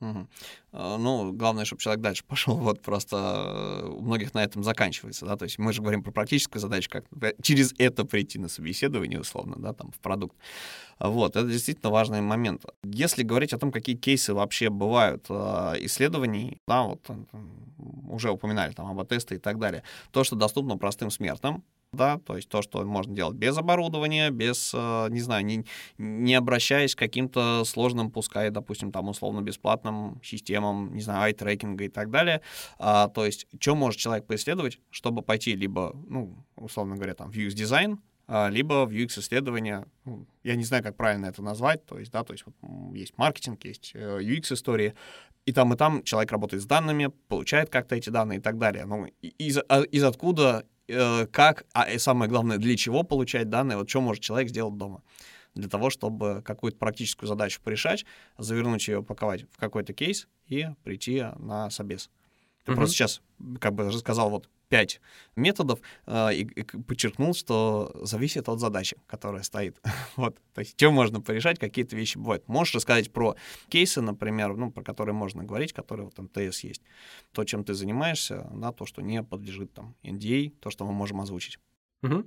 Угу. 0.00 0.28
Ну, 0.72 1.32
главное, 1.32 1.66
чтобы 1.66 1.82
человек 1.82 2.02
дальше 2.02 2.24
пошел. 2.28 2.56
Вот 2.56 2.80
просто 2.80 3.16
э, 3.16 3.86
у 3.86 4.00
многих 4.00 4.32
на 4.34 4.42
этом 4.42 4.64
заканчивается, 4.64 5.26
да. 5.26 5.36
То 5.36 5.44
есть 5.44 5.58
мы 5.58 5.72
же 5.72 5.82
говорим 5.82 6.02
про 6.02 6.10
практическую 6.10 6.60
задачу, 6.60 6.88
как 6.90 7.04
через 7.42 7.74
это 7.78 8.04
прийти 8.04 8.38
на 8.38 8.48
собеседование, 8.48 9.20
условно, 9.20 9.56
да, 9.58 9.74
там, 9.74 9.92
в 9.92 9.98
продукт. 9.98 10.36
Вот, 10.98 11.36
это 11.36 11.46
действительно 11.46 11.90
важный 11.90 12.20
момент. 12.22 12.64
Если 12.82 13.22
говорить 13.22 13.52
о 13.52 13.58
том, 13.58 13.72
какие 13.72 13.96
кейсы 13.96 14.32
вообще 14.32 14.70
бывают 14.70 15.26
э, 15.28 15.34
исследований, 15.80 16.58
да, 16.66 16.82
вот 16.82 17.06
уже 18.08 18.30
упоминали 18.30 18.72
там 18.72 18.86
об 18.86 19.06
тесты 19.06 19.36
и 19.36 19.38
так 19.38 19.58
далее, 19.58 19.82
то, 20.12 20.24
что 20.24 20.36
доступно 20.36 20.78
простым 20.78 21.10
смертным, 21.10 21.62
да, 21.92 22.18
то 22.18 22.36
есть 22.36 22.48
то, 22.48 22.62
что 22.62 22.84
можно 22.84 23.14
делать 23.14 23.36
без 23.36 23.56
оборудования, 23.58 24.30
без, 24.30 24.72
э, 24.74 25.08
не 25.10 25.20
знаю, 25.20 25.44
не, 25.44 25.64
не 25.98 26.34
обращаясь 26.34 26.94
к 26.94 26.98
каким-то 26.98 27.64
сложным, 27.64 28.10
пускай, 28.10 28.50
допустим, 28.50 28.92
там 28.92 29.08
условно-бесплатным 29.08 30.20
системам, 30.22 30.94
не 30.94 31.00
знаю, 31.00 31.22
ай-трекинга 31.22 31.84
и 31.84 31.88
так 31.88 32.10
далее. 32.10 32.42
А, 32.78 33.08
то 33.08 33.26
есть, 33.26 33.46
что 33.58 33.74
может 33.74 33.98
человек 33.98 34.26
поисследовать, 34.26 34.78
чтобы 34.90 35.22
пойти 35.22 35.56
либо, 35.56 35.96
ну, 36.08 36.36
условно 36.56 36.94
говоря, 36.94 37.14
там, 37.14 37.32
в 37.32 37.36
UX-дизайн, 37.36 37.98
а, 38.28 38.48
либо 38.48 38.86
в 38.86 38.90
UX-исследования, 38.90 39.84
ну, 40.04 40.26
я 40.44 40.54
не 40.54 40.64
знаю, 40.64 40.84
как 40.84 40.96
правильно 40.96 41.26
это 41.26 41.42
назвать, 41.42 41.84
то 41.86 41.98
есть, 41.98 42.12
да, 42.12 42.22
то 42.22 42.32
есть 42.32 42.44
вот 42.46 42.54
есть 42.94 43.18
маркетинг, 43.18 43.64
есть 43.64 43.94
UX-истории, 43.94 44.90
э, 44.90 44.94
и 45.46 45.52
там, 45.52 45.74
и 45.74 45.76
там 45.76 46.04
человек 46.04 46.30
работает 46.30 46.62
с 46.62 46.66
данными, 46.66 47.10
получает 47.26 47.70
как-то 47.70 47.96
эти 47.96 48.10
данные 48.10 48.38
и 48.38 48.42
так 48.42 48.58
далее. 48.58 48.84
Ну, 48.84 49.06
из, 49.20 49.58
а, 49.68 49.82
из 49.82 50.04
откуда 50.04 50.64
Э, 50.90 51.26
как, 51.26 51.64
а 51.72 51.90
и 51.90 51.98
самое 51.98 52.28
главное, 52.30 52.58
для 52.58 52.76
чего 52.76 53.02
получать 53.02 53.48
данные, 53.48 53.78
вот 53.78 53.88
что 53.88 54.00
может 54.00 54.22
человек 54.22 54.48
сделать 54.48 54.76
дома 54.76 55.02
для 55.54 55.68
того, 55.68 55.90
чтобы 55.90 56.42
какую-то 56.44 56.78
практическую 56.78 57.28
задачу 57.28 57.60
порешать, 57.62 58.04
завернуть 58.38 58.86
ее, 58.88 58.98
упаковать 58.98 59.46
в 59.52 59.58
какой-то 59.58 59.92
кейс 59.92 60.28
и 60.46 60.68
прийти 60.84 61.24
на 61.38 61.70
собес. 61.70 62.10
Ты 62.64 62.72
угу. 62.72 62.78
просто 62.78 62.94
сейчас 62.94 63.22
как 63.60 63.74
бы 63.74 63.90
рассказал 63.90 64.30
вот 64.30 64.48
пять 64.70 65.00
методов 65.36 65.80
э, 66.06 66.34
и, 66.34 66.42
и 66.42 66.62
подчеркнул, 66.62 67.34
что 67.34 67.90
зависит 68.02 68.48
от 68.48 68.60
задачи, 68.60 68.96
которая 69.06 69.42
стоит. 69.42 69.78
вот, 70.16 70.38
то 70.54 70.60
есть, 70.60 70.76
чем 70.76 70.94
можно 70.94 71.20
порешать, 71.20 71.58
какие-то 71.58 71.96
вещи 71.96 72.16
бывают. 72.16 72.46
Можешь 72.48 72.74
рассказать 72.74 73.12
про 73.12 73.34
кейсы, 73.68 74.00
например, 74.00 74.56
ну, 74.56 74.70
про 74.70 74.82
которые 74.82 75.14
можно 75.14 75.42
говорить, 75.42 75.72
которые 75.72 76.06
вот 76.06 76.18
МТС 76.18 76.60
есть. 76.60 76.82
То, 77.32 77.44
чем 77.44 77.64
ты 77.64 77.74
занимаешься, 77.74 78.48
на 78.52 78.72
то, 78.72 78.86
что 78.86 79.02
не 79.02 79.22
подлежит 79.22 79.74
там 79.74 79.96
NDA, 80.02 80.50
то, 80.60 80.70
что 80.70 80.86
мы 80.86 80.92
можем 80.92 81.20
озвучить. 81.20 81.58
Угу. 82.02 82.24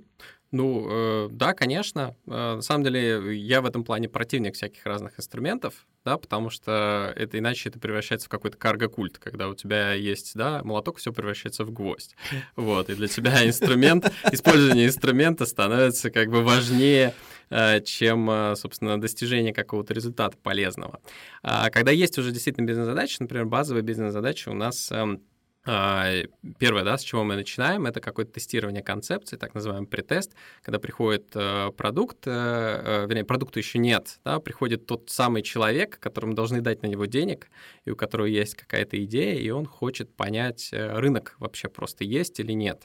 Ну, 0.54 0.86
э, 0.88 1.28
да, 1.32 1.52
конечно. 1.52 2.14
Э, 2.28 2.54
на 2.54 2.62
самом 2.62 2.84
деле, 2.84 3.36
я 3.36 3.60
в 3.60 3.66
этом 3.66 3.82
плане 3.82 4.08
противник 4.08 4.54
всяких 4.54 4.86
разных 4.86 5.18
инструментов, 5.18 5.84
да, 6.04 6.16
потому 6.16 6.48
что 6.48 7.12
это 7.16 7.40
иначе 7.40 7.70
это 7.70 7.80
превращается 7.80 8.26
в 8.26 8.30
какой-то 8.30 8.56
карго-культ, 8.56 9.18
когда 9.18 9.48
у 9.48 9.54
тебя 9.56 9.94
есть, 9.94 10.36
да, 10.36 10.62
молоток, 10.62 10.98
все 10.98 11.12
превращается 11.12 11.64
в 11.64 11.72
гвоздь. 11.72 12.14
Вот, 12.56 12.88
и 12.88 12.94
для 12.94 13.08
тебя 13.08 13.44
инструмент, 13.44 14.12
использование 14.30 14.86
инструмента 14.86 15.44
становится 15.44 16.12
как 16.12 16.30
бы 16.30 16.44
важнее 16.44 17.14
э, 17.50 17.80
чем, 17.80 18.30
э, 18.30 18.54
собственно, 18.54 19.00
достижение 19.00 19.52
какого-то 19.52 19.92
результата 19.92 20.36
полезного. 20.36 21.00
А 21.42 21.68
когда 21.70 21.90
есть 21.90 22.16
уже 22.16 22.30
действительно 22.30 22.64
бизнес-задачи, 22.64 23.16
например, 23.18 23.46
базовые 23.46 23.82
бизнес-задачи 23.82 24.48
у 24.48 24.54
нас 24.54 24.92
эм, 24.92 25.20
первое, 25.64 26.84
да, 26.84 26.98
с 26.98 27.02
чего 27.02 27.24
мы 27.24 27.36
начинаем, 27.36 27.86
это 27.86 28.00
какое-то 28.00 28.32
тестирование 28.32 28.82
концепции, 28.82 29.36
так 29.36 29.54
называемый 29.54 29.88
претест, 29.88 30.34
когда 30.62 30.78
приходит 30.78 31.30
э, 31.34 31.70
продукт, 31.76 32.26
э, 32.26 32.30
э, 32.30 33.06
вернее, 33.06 33.24
продукта 33.24 33.60
еще 33.60 33.78
нет, 33.78 34.20
да, 34.24 34.40
приходит 34.40 34.86
тот 34.86 35.08
самый 35.08 35.42
человек, 35.42 35.98
которому 35.98 36.34
должны 36.34 36.60
дать 36.60 36.82
на 36.82 36.86
него 36.86 37.06
денег, 37.06 37.48
и 37.86 37.90
у 37.90 37.96
которого 37.96 38.26
есть 38.26 38.56
какая-то 38.56 39.02
идея, 39.04 39.38
и 39.38 39.48
он 39.50 39.64
хочет 39.64 40.14
понять, 40.14 40.68
рынок 40.72 41.36
вообще 41.38 41.68
просто 41.68 42.04
есть 42.04 42.40
или 42.40 42.52
нет. 42.52 42.82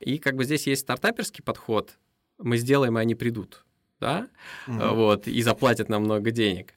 И 0.00 0.18
как 0.18 0.36
бы 0.36 0.44
здесь 0.44 0.66
есть 0.66 0.82
стартаперский 0.82 1.42
подход, 1.42 1.96
мы 2.36 2.58
сделаем, 2.58 2.98
и 2.98 3.00
они 3.00 3.14
придут, 3.14 3.64
да, 3.98 4.28
угу. 4.68 4.94
вот, 4.94 5.26
и 5.26 5.40
заплатят 5.42 5.88
нам 5.88 6.02
много 6.02 6.30
денег. 6.30 6.74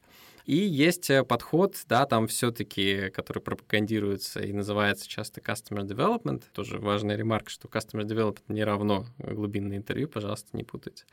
И 0.47 0.55
есть 0.55 1.09
э, 1.09 1.25
подход, 1.25 1.75
да, 1.87 2.05
там 2.05 2.27
все-таки, 2.27 3.09
который 3.09 3.43
пропагандируется 3.43 4.39
и 4.39 4.53
называется 4.53 5.05
часто 5.05 5.41
Customer 5.41 5.85
Development. 5.85 6.41
Тоже 6.53 6.79
важная 6.79 7.17
ремарка, 7.17 7.49
что 7.49 7.67
Customer 7.67 8.05
Development 8.05 8.45
не 8.47 8.63
равно 8.63 9.05
глубинное 9.17 9.75
интервью, 9.75 10.07
пожалуйста, 10.07 10.55
не 10.55 10.63
путайте. 10.63 11.03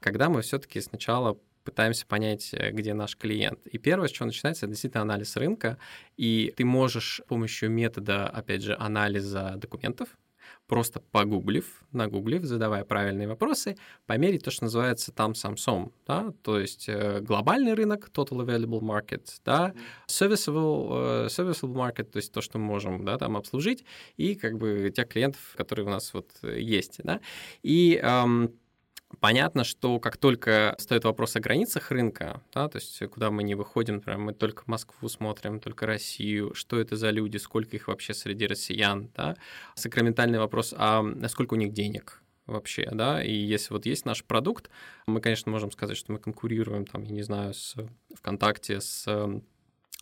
Когда 0.00 0.28
мы 0.28 0.42
все-таки 0.42 0.80
сначала 0.80 1.36
пытаемся 1.64 2.06
понять, 2.06 2.50
э, 2.52 2.70
где 2.70 2.94
наш 2.94 3.16
клиент. 3.16 3.66
И 3.66 3.78
первое, 3.78 4.06
с 4.06 4.12
чего 4.12 4.26
начинается, 4.26 4.66
это 4.66 4.74
действительно 4.74 5.02
анализ 5.02 5.36
рынка, 5.36 5.76
и 6.16 6.54
ты 6.56 6.64
можешь 6.64 7.20
с 7.24 7.26
помощью 7.26 7.70
метода, 7.70 8.28
опять 8.28 8.62
же, 8.62 8.76
анализа 8.78 9.54
документов, 9.56 10.08
просто 10.66 11.00
погуглив, 11.00 11.82
нагуглив, 11.92 12.44
задавая 12.44 12.84
правильные 12.84 13.28
вопросы, 13.28 13.76
померить 14.06 14.44
то, 14.44 14.50
что 14.50 14.64
называется 14.64 15.12
там 15.12 15.34
самсом, 15.34 15.92
да, 16.06 16.32
то 16.42 16.58
есть 16.58 16.88
э, 16.88 17.20
глобальный 17.20 17.74
рынок, 17.74 18.10
total 18.12 18.44
available 18.46 18.80
market, 18.80 19.26
да, 19.44 19.74
serviceable, 20.08 20.88
uh, 20.88 21.26
serviceable 21.26 21.74
market, 21.74 22.04
то 22.04 22.16
есть 22.16 22.32
то, 22.32 22.40
что 22.40 22.58
мы 22.58 22.64
можем, 22.64 23.04
да, 23.04 23.18
там 23.18 23.36
обслужить, 23.36 23.84
и 24.16 24.34
как 24.34 24.58
бы 24.58 24.90
тех 24.94 25.08
клиентов, 25.08 25.54
которые 25.56 25.86
у 25.86 25.90
нас 25.90 26.14
вот 26.14 26.30
э, 26.42 26.60
есть, 26.60 27.00
да, 27.04 27.20
и 27.62 28.00
um, 28.02 28.52
Понятно, 29.20 29.64
что 29.64 30.00
как 30.00 30.16
только 30.16 30.74
стоит 30.78 31.04
вопрос 31.04 31.36
о 31.36 31.40
границах 31.40 31.90
рынка, 31.90 32.42
да, 32.52 32.68
то 32.68 32.76
есть 32.76 32.98
куда 33.10 33.30
мы 33.30 33.42
не 33.42 33.54
выходим, 33.54 33.96
например, 33.96 34.18
мы 34.18 34.32
только 34.32 34.62
Москву 34.66 35.08
смотрим, 35.08 35.60
только 35.60 35.86
Россию, 35.86 36.54
что 36.54 36.78
это 36.78 36.96
за 36.96 37.10
люди, 37.10 37.36
сколько 37.36 37.76
их 37.76 37.88
вообще 37.88 38.14
среди 38.14 38.46
россиян, 38.46 39.10
да, 39.16 39.36
сакраментальный 39.74 40.38
вопрос, 40.38 40.74
а 40.76 41.04
сколько 41.28 41.54
у 41.54 41.56
них 41.56 41.72
денег, 41.72 42.22
вообще, 42.46 42.88
да, 42.92 43.22
и 43.22 43.32
если 43.32 43.72
вот 43.72 43.86
есть 43.86 44.04
наш 44.04 44.24
продукт, 44.24 44.70
мы, 45.06 45.20
конечно, 45.20 45.50
можем 45.50 45.70
сказать, 45.70 45.96
что 45.96 46.12
мы 46.12 46.18
конкурируем, 46.18 46.86
там, 46.86 47.02
я 47.04 47.12
не 47.12 47.22
знаю, 47.22 47.54
с 47.54 47.76
ВКонтакте, 48.14 48.80
с 48.80 49.06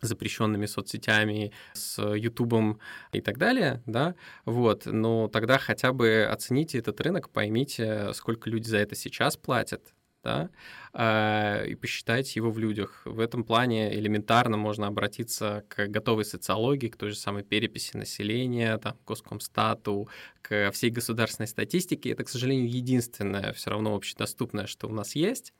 запрещенными 0.01 0.65
соцсетями, 0.65 1.51
с 1.73 2.01
Ютубом 2.01 2.79
и 3.11 3.21
так 3.21 3.37
далее, 3.37 3.81
да, 3.85 4.15
вот, 4.45 4.85
но 4.85 5.27
тогда 5.27 5.57
хотя 5.57 5.93
бы 5.93 6.27
оцените 6.29 6.79
этот 6.79 6.99
рынок, 7.01 7.29
поймите, 7.29 8.13
сколько 8.13 8.49
люди 8.49 8.67
за 8.67 8.77
это 8.77 8.95
сейчас 8.95 9.37
платят, 9.37 9.93
да, 10.23 10.49
э, 10.93 11.67
и 11.67 11.75
посчитайте 11.75 12.31
его 12.35 12.49
в 12.49 12.57
людях. 12.57 13.01
В 13.05 13.19
этом 13.19 13.43
плане 13.43 13.93
элементарно 13.93 14.57
можно 14.57 14.87
обратиться 14.87 15.65
к 15.67 15.87
готовой 15.87 16.23
социологии, 16.25 16.87
к 16.87 16.97
той 16.97 17.09
же 17.09 17.15
самой 17.15 17.43
переписи 17.43 17.97
населения, 17.97 18.77
там, 18.77 18.93
к 18.93 19.07
Госкомстату, 19.07 20.07
к 20.41 20.71
всей 20.71 20.91
государственной 20.91 21.47
статистике. 21.47 22.11
Это, 22.11 22.23
к 22.23 22.29
сожалению, 22.29 22.69
единственное 22.69 23.51
все 23.53 23.69
равно 23.71 23.95
общедоступное, 23.95 24.65
что 24.65 24.87
у 24.87 24.93
нас 24.93 25.15
есть. 25.15 25.53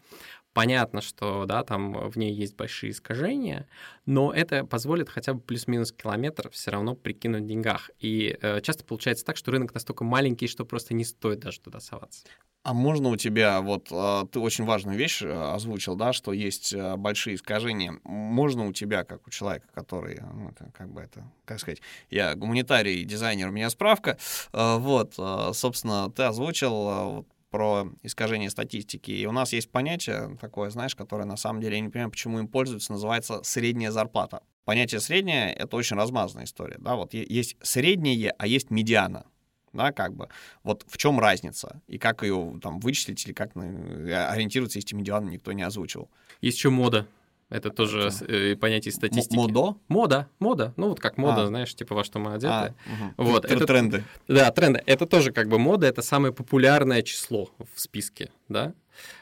Понятно, 0.53 1.01
что 1.01 1.45
да, 1.45 1.63
там 1.63 2.09
в 2.09 2.17
ней 2.17 2.31
есть 2.31 2.55
большие 2.55 2.91
искажения, 2.91 3.67
но 4.05 4.31
это 4.31 4.65
позволит 4.65 5.09
хотя 5.09 5.33
бы 5.33 5.41
плюс-минус 5.41 5.91
километр 5.91 6.49
все 6.51 6.71
равно 6.71 6.95
прикинуть 6.95 7.43
в 7.43 7.47
деньгах. 7.47 7.89
И 7.99 8.37
э, 8.39 8.61
часто 8.61 8.85
получается 8.85 9.25
так, 9.25 9.35
что 9.35 9.51
рынок 9.51 9.73
настолько 9.73 10.03
маленький, 10.03 10.47
что 10.47 10.63
просто 10.63 10.93
не 10.93 11.05
стоит 11.05 11.39
даже 11.39 11.59
туда 11.59 11.79
соваться. 11.79 12.23
А 12.63 12.73
можно 12.73 13.09
у 13.09 13.17
тебя, 13.17 13.59
вот 13.59 13.89
а, 13.91 14.25
ты 14.25 14.39
очень 14.39 14.63
важную 14.63 14.97
вещь 14.97 15.21
э, 15.21 15.29
озвучил, 15.29 15.97
да, 15.97 16.13
что 16.13 16.31
есть 16.31 16.73
э, 16.73 16.95
большие 16.95 17.35
искажения. 17.35 17.99
Можно 18.05 18.67
у 18.67 18.71
тебя, 18.71 19.03
как 19.03 19.27
у 19.27 19.29
человека, 19.29 19.67
который, 19.73 20.21
ну, 20.33 20.49
это, 20.49 20.71
как 20.71 20.89
бы 20.89 21.01
это, 21.01 21.29
как 21.43 21.59
сказать, 21.59 21.81
я 22.09 22.35
гуманитарий, 22.35 23.03
дизайнер, 23.03 23.49
у 23.49 23.51
меня 23.51 23.69
справка, 23.69 24.17
э, 24.53 24.77
вот, 24.77 25.15
собственно, 25.53 26.09
ты 26.09 26.23
озвучил 26.23 27.25
про 27.53 27.87
искажение 28.01 28.49
статистики. 28.49 29.11
И 29.11 29.27
у 29.27 29.31
нас 29.31 29.53
есть 29.53 29.69
понятие 29.69 30.35
такое, 30.41 30.71
знаешь, 30.71 30.95
которое 30.95 31.25
на 31.25 31.37
самом 31.37 31.61
деле, 31.61 31.75
я 31.75 31.81
не 31.81 31.89
понимаю, 31.89 32.09
почему 32.09 32.39
им 32.39 32.47
пользуются, 32.47 32.91
называется 32.91 33.41
средняя 33.43 33.91
зарплата. 33.91 34.41
Понятие 34.65 34.99
средняя— 34.99 35.53
это 35.53 35.77
очень 35.77 35.95
размазанная 35.95 36.45
история, 36.45 36.77
да, 36.79 36.95
вот 36.95 37.13
есть 37.13 37.55
среднее, 37.61 38.33
а 38.39 38.47
есть 38.47 38.71
медиана 38.71 39.27
да, 39.71 39.91
как 39.91 40.15
бы. 40.15 40.29
Вот 40.63 40.85
в 40.87 40.97
чем 40.97 41.19
разница? 41.19 41.81
И 41.87 41.97
как 41.97 42.23
ее 42.23 42.59
там 42.61 42.79
вычислить 42.79 43.25
или 43.25 43.33
как 43.33 43.55
э, 43.55 44.27
ориентироваться, 44.29 44.77
если 44.77 44.95
медиан 44.95 45.27
никто 45.29 45.51
не 45.51 45.63
озвучил? 45.63 46.09
Есть 46.41 46.57
еще 46.57 46.69
мода. 46.69 47.07
Это 47.53 47.69
тоже 47.69 48.09
э, 48.27 48.55
понятие 48.55 48.91
статистики. 48.91 49.35
Модо? 49.35 49.75
Мода, 49.87 50.27
мода. 50.39 50.73
Ну, 50.75 50.89
вот 50.89 50.99
как 50.99 51.17
мода, 51.17 51.43
а. 51.43 51.47
знаешь, 51.47 51.73
типа 51.75 51.93
во 51.93 52.03
что 52.03 52.17
мы 52.17 52.33
одеты. 52.33 52.47
А, 52.51 52.73
угу. 52.85 53.29
Вот, 53.29 53.45
это, 53.45 53.65
тренды. 53.67 54.03
Да, 54.27 54.49
тренды. 54.51 54.81
Это 54.87 55.05
тоже 55.05 55.31
как 55.31 55.49
бы 55.49 55.59
мода, 55.59 55.85
это 55.85 56.01
самое 56.01 56.33
популярное 56.33 57.03
число 57.03 57.49
в 57.75 57.79
списке, 57.79 58.31
да. 58.49 58.73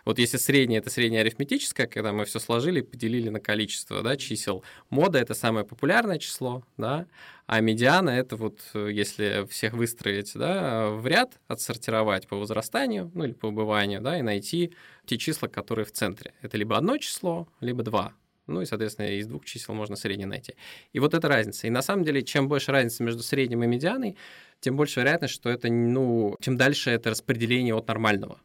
Вот 0.06 0.20
если 0.20 0.38
среднее, 0.38 0.80
это 0.80 0.90
среднее 0.90 1.22
арифметическое, 1.22 1.88
когда 1.88 2.12
мы 2.12 2.26
все 2.26 2.40
сложили 2.40 2.80
и 2.80 2.84
поделили 2.84 3.30
на 3.30 3.40
количество 3.40 4.02
да, 4.02 4.18
чисел. 4.18 4.64
Мода— 4.90 5.20
это 5.20 5.34
самое 5.34 5.66
популярное 5.66 6.20
число, 6.20 6.64
да, 6.78 7.08
а 7.48 7.60
медиана— 7.60 8.10
это 8.12 8.36
вот, 8.36 8.62
если 8.74 9.46
всех 9.50 9.74
выстроить 9.74 10.34
да, 10.36 10.90
в 10.90 11.06
ряд, 11.08 11.40
отсортировать 11.48 12.28
по 12.28 12.38
возрастанию, 12.38 13.12
ну 13.14 13.26
или 13.26 13.34
по 13.34 13.48
убыванию, 13.48 14.02
да, 14.02 14.18
и 14.18 14.22
найти 14.22 14.74
те 15.06 15.18
числа, 15.18 15.48
которые 15.48 15.86
в 15.86 15.92
центре. 15.92 16.34
Это 16.42 16.58
либо 16.58 16.78
одно 16.78 16.98
число, 16.98 17.48
либо 17.60 17.84
два. 17.84 18.14
Ну 18.48 18.62
и, 18.62 18.66
соответственно, 18.66 19.08
из 19.08 19.28
двух 19.28 19.46
чисел 19.46 19.74
можно 19.74 19.96
среднее 19.96 20.28
найти. 20.28 20.56
И 20.94 21.00
вот 21.00 21.14
эта 21.14 21.28
разница. 21.28 21.68
И 21.68 21.70
на 21.70 21.82
самом 21.82 22.04
деле, 22.04 22.22
чем 22.22 22.48
больше 22.48 22.72
разница 22.72 23.04
между 23.04 23.24
средним 23.24 23.64
и 23.64 23.68
медианой, 23.68 24.18
тем 24.60 24.76
больше 24.76 25.00
вероятность, 25.00 25.34
что 25.34 25.50
это, 25.50 25.70
ну, 25.70 26.36
чем 26.42 26.58
дальше 26.58 26.92
это 26.92 27.12
распределение 27.12 27.76
от 27.76 27.88
нормального. 27.88 28.40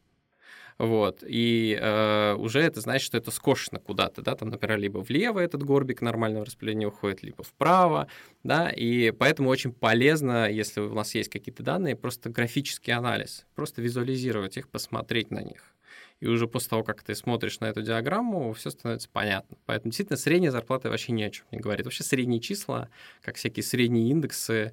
Вот. 0.79 1.25
И 1.27 1.79
э, 1.81 2.35
уже 2.35 2.61
это 2.61 2.81
значит, 2.81 3.07
что 3.07 3.17
это 3.17 3.31
скошено 3.31 3.81
куда-то, 3.81 4.21
да, 4.21 4.35
там, 4.35 4.51
например, 4.51 4.79
либо 4.79 4.99
влево 4.99 5.41
этот 5.41 5.63
горбик 5.63 6.03
нормального 6.03 6.45
распределения 6.45 6.89
уходит, 6.89 7.23
либо 7.23 7.43
вправо, 7.43 8.09
да, 8.43 8.69
и 8.69 9.11
поэтому 9.11 9.49
очень 9.49 9.73
полезно, 9.73 10.51
если 10.51 10.81
у 10.81 10.93
нас 10.93 11.15
есть 11.15 11.31
какие-то 11.31 11.63
данные, 11.63 11.97
просто 11.97 12.29
графический 12.29 12.93
анализ, 12.93 13.47
просто 13.55 13.81
визуализировать 13.81 14.59
их, 14.59 14.69
посмотреть 14.69 15.31
на 15.31 15.43
них. 15.43 15.73
И 16.21 16.27
уже 16.27 16.47
после 16.47 16.71
того, 16.71 16.83
как 16.83 17.03
ты 17.03 17.15
смотришь 17.15 17.61
на 17.61 17.67
эту 17.67 17.83
диаграмму, 17.83 18.53
все 18.55 18.71
становится 18.71 19.09
понятно. 19.11 19.57
Поэтому 19.67 19.91
действительно 19.91 20.17
средняя 20.17 20.51
зарплата 20.51 20.89
вообще 20.89 21.13
ни 21.13 21.23
о 21.23 21.31
чем 21.31 21.45
не 21.51 21.59
говорит. 21.59 21.85
Вообще 21.85 22.05
средние 22.05 22.41
числа, 22.41 22.89
как 23.21 23.37
всякие 23.37 23.63
средние 23.63 24.09
индексы, 24.11 24.73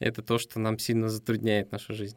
это 0.00 0.22
то, 0.22 0.38
что 0.38 0.58
нам 0.58 0.78
сильно 0.78 1.08
затрудняет 1.08 1.70
нашу 1.70 1.94
жизнь. 1.94 2.16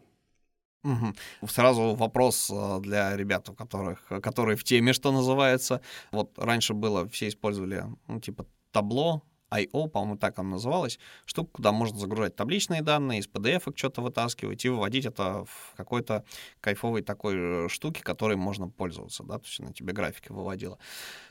Угу. 0.86 1.48
Сразу 1.48 1.96
вопрос 1.96 2.52
э, 2.54 2.80
для 2.82 3.18
ребят, 3.18 3.50
у 3.50 3.54
которых, 3.54 4.06
которые 4.22 4.56
в 4.56 4.64
теме, 4.64 4.94
что 4.94 5.12
называется. 5.12 5.82
Вот 6.12 6.38
раньше 6.38 6.74
было, 6.74 7.08
все 7.10 7.28
использовали, 7.28 7.86
ну, 8.08 8.20
типа 8.20 8.46
табло, 8.72 9.24
IO, 9.62 9.88
по-моему, 9.88 10.18
так 10.18 10.40
он 10.40 10.50
называлась, 10.50 11.00
штука, 11.26 11.52
куда 11.54 11.72
можно 11.72 11.98
загружать 11.98 12.36
табличные 12.36 12.82
данные, 12.82 13.20
из 13.20 13.28
PDF 13.28 13.72
что-то 13.76 14.02
вытаскивать 14.02 14.64
и 14.66 14.70
выводить 14.70 15.06
это 15.06 15.46
в 15.46 15.76
какой-то 15.76 16.24
кайфовой 16.62 17.02
такой 17.02 17.36
э, 17.38 17.68
штуке, 17.70 18.02
которой 18.02 18.38
можно 18.38 18.68
пользоваться, 18.68 19.24
да, 19.24 19.40
то 19.40 19.46
есть 19.46 19.60
она 19.60 19.72
тебе 19.72 19.94
графики 19.94 20.32
выводила. 20.32 20.78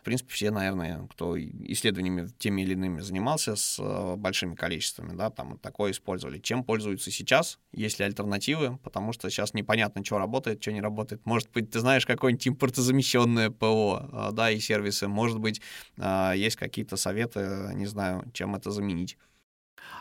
В 0.00 0.04
принципе, 0.04 0.32
все, 0.32 0.50
наверное, 0.50 1.06
кто 1.08 1.38
исследованиями 1.38 2.28
теми 2.38 2.62
или 2.62 2.72
иными 2.72 3.00
занимался 3.00 3.56
с 3.56 3.78
э, 3.80 4.16
большими 4.16 4.54
количествами, 4.54 5.16
да, 5.16 5.30
там 5.30 5.58
такое 5.58 5.92
использовали. 5.92 6.38
Чем 6.38 6.64
пользуются 6.64 7.10
сейчас? 7.10 7.58
Есть 7.72 7.98
ли 7.98 8.04
альтернативы? 8.04 8.78
Потому 8.82 9.12
что 9.12 9.30
сейчас 9.30 9.54
непонятно, 9.54 10.04
что 10.04 10.18
работает, 10.18 10.62
что 10.62 10.72
не 10.72 10.80
работает. 10.80 11.24
Может 11.24 11.50
быть, 11.52 11.70
ты 11.70 11.80
знаешь 11.80 12.06
какое-нибудь 12.06 12.48
импортозамещенное 12.48 13.50
ПО, 13.50 14.08
э, 14.12 14.28
да, 14.32 14.50
и 14.50 14.60
сервисы. 14.60 15.08
Может 15.08 15.38
быть, 15.38 15.60
есть 15.96 16.56
какие-то 16.56 16.96
советы, 16.96 17.70
не 17.74 17.86
знаю, 17.86 18.13
знаю, 18.14 18.30
чем 18.32 18.54
это 18.54 18.70
заменить. 18.70 19.18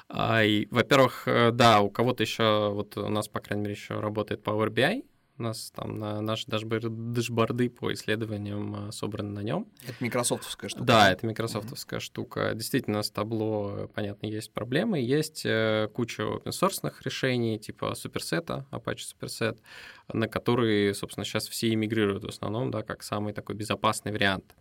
А, 0.07 0.43
и, 0.43 0.67
во-первых, 0.71 1.27
э, 1.27 1.51
да, 1.51 1.81
у 1.81 1.89
кого-то 1.89 2.23
еще, 2.23 2.71
вот 2.73 2.97
у 2.97 3.09
нас, 3.09 3.27
по 3.27 3.39
крайней 3.39 3.63
мере, 3.63 3.75
еще 3.75 3.99
работает 3.99 4.41
Power 4.41 4.69
BI, 4.69 5.03
У 5.37 5.43
нас 5.43 5.71
там 5.71 5.97
на 5.97 6.21
наши 6.21 6.45
дашборды 6.47 7.69
по 7.69 7.91
исследованиям 7.91 8.91
собраны 8.91 9.31
на 9.31 9.39
нем. 9.39 9.67
Это 9.87 9.95
микрософтовская 9.99 10.69
штука. 10.69 10.85
Да, 10.85 11.11
это 11.11 11.25
микрософтовская 11.25 11.99
mm-hmm. 11.99 12.03
штука. 12.03 12.51
Действительно, 12.53 13.01
с 13.01 13.09
табло, 13.09 13.89
понятно, 13.95 14.27
есть 14.27 14.53
проблемы. 14.53 14.99
Есть 14.99 15.41
куча 15.93 16.21
open 16.21 16.51
source 16.51 16.93
решений, 17.03 17.57
типа 17.57 17.95
суперсета, 17.95 18.67
Apache 18.71 19.01
Superset, 19.11 19.59
на 20.13 20.27
которые, 20.27 20.93
собственно, 20.93 21.25
сейчас 21.25 21.47
все 21.47 21.73
эмигрируют 21.73 22.23
в 22.23 22.29
основном, 22.29 22.69
да, 22.69 22.83
как 22.83 23.01
самый 23.01 23.33
такой 23.33 23.55
безопасный 23.55 24.11
вариант. 24.11 24.55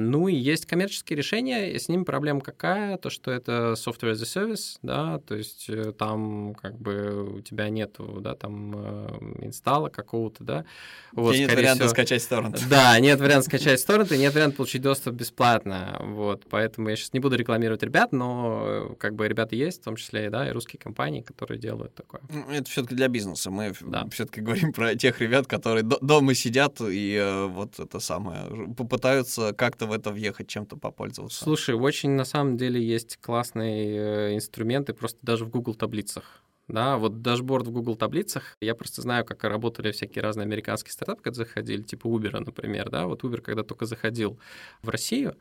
Ну 0.00 0.28
и 0.28 0.34
есть 0.34 0.66
коммерческие 0.66 1.16
решения, 1.16 1.72
и 1.72 1.78
с 1.78 1.88
ними 1.88 2.04
проблема 2.04 2.40
какая? 2.40 2.96
То, 2.96 3.10
что 3.10 3.30
это 3.30 3.74
software 3.76 4.12
as 4.12 4.22
a 4.22 4.24
service, 4.24 4.78
да, 4.82 5.18
то 5.18 5.34
есть 5.34 5.66
э, 5.68 5.92
там 5.92 6.54
как 6.54 6.78
бы 6.78 7.38
у 7.38 7.40
тебя 7.40 7.68
нету, 7.68 8.18
да, 8.20 8.34
там 8.34 8.72
э, 8.74 9.46
инсталла 9.46 9.88
какого-то, 9.88 10.42
да. 10.42 10.64
Вот, 11.12 11.36
нет 11.36 11.52
варианта 11.54 11.84
всего... 11.84 11.90
скачать 11.90 12.28
торрент. 12.28 12.60
Да, 12.70 12.98
нет 12.98 13.20
варианта 13.20 13.46
скачать 13.46 13.80
с 13.80 13.84
торрента, 13.84 14.16
нет 14.16 14.34
варианта 14.34 14.56
получить 14.56 14.82
доступ 14.82 15.14
бесплатно, 15.14 16.00
вот, 16.00 16.44
поэтому 16.48 16.88
я 16.88 16.96
сейчас 16.96 17.12
не 17.12 17.20
буду 17.20 17.36
рекламировать 17.36 17.82
ребят, 17.82 18.12
но 18.12 18.62
э, 18.64 18.94
как 18.98 19.14
бы 19.14 19.28
ребята 19.28 19.54
есть, 19.54 19.82
в 19.82 19.84
том 19.84 19.96
числе, 19.96 20.30
да, 20.30 20.48
и 20.48 20.52
русские 20.52 20.80
компании, 20.80 21.20
которые 21.20 21.58
делают 21.58 21.94
такое. 21.94 22.22
Ну, 22.30 22.50
это 22.50 22.70
все 22.70 22.82
таки 22.82 22.94
для 22.94 23.08
бизнеса, 23.08 23.50
мы 23.50 23.74
да. 23.80 24.06
все 24.10 24.24
таки 24.24 24.40
говорим 24.40 24.72
про 24.72 24.94
тех 24.94 25.20
ребят, 25.20 25.46
которые 25.46 25.82
дома 25.82 26.34
сидят 26.34 26.80
и 26.80 27.46
вот 27.48 27.78
это 27.78 28.00
самое, 28.00 28.72
попытаются 28.74 29.52
как-то 29.52 29.89
в 29.90 29.92
это 29.92 30.10
въехать, 30.10 30.48
чем-то 30.48 30.76
попользоваться. 30.76 31.42
Слушай, 31.44 31.74
очень 31.74 32.10
на 32.10 32.24
самом 32.24 32.56
деле 32.56 32.82
есть 32.82 33.18
классные 33.18 34.30
э, 34.30 34.34
инструменты 34.34 34.94
просто 34.94 35.18
даже 35.22 35.44
в 35.44 35.50
Google 35.50 35.74
таблицах. 35.74 36.42
Да, 36.68 36.98
вот 36.98 37.20
дашборд 37.20 37.66
в 37.66 37.72
Google 37.72 37.96
таблицах, 37.96 38.56
я 38.60 38.76
просто 38.76 39.02
знаю, 39.02 39.24
как 39.24 39.42
работали 39.42 39.90
всякие 39.90 40.22
разные 40.22 40.44
американские 40.44 40.92
стартапы, 40.92 41.20
когда 41.20 41.38
заходили, 41.38 41.82
типа 41.82 42.06
Uber, 42.06 42.38
например, 42.38 42.90
да, 42.90 43.08
вот 43.08 43.24
Uber, 43.24 43.40
когда 43.40 43.64
только 43.64 43.86
заходил 43.86 44.38
в 44.80 44.88
Россию, 44.88 45.36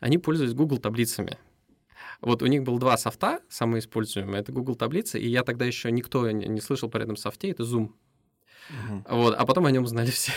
они 0.00 0.16
пользовались 0.16 0.54
Google 0.54 0.78
таблицами. 0.78 1.36
Вот 2.22 2.42
у 2.42 2.46
них 2.46 2.62
был 2.62 2.78
два 2.78 2.96
софта, 2.96 3.40
самые 3.50 3.80
используемые, 3.80 4.40
это 4.40 4.52
Google 4.52 4.74
таблицы, 4.74 5.20
и 5.20 5.28
я 5.28 5.42
тогда 5.42 5.66
еще 5.66 5.92
никто 5.92 6.30
не 6.30 6.60
слышал 6.62 6.88
по 6.88 6.96
этом 6.96 7.16
софте, 7.16 7.50
это 7.50 7.62
Zoom. 7.64 7.90
Вот, 9.08 9.34
а 9.36 9.46
потом 9.46 9.66
о 9.66 9.70
нем 9.70 9.84
узнали 9.84 10.10
все. 10.10 10.32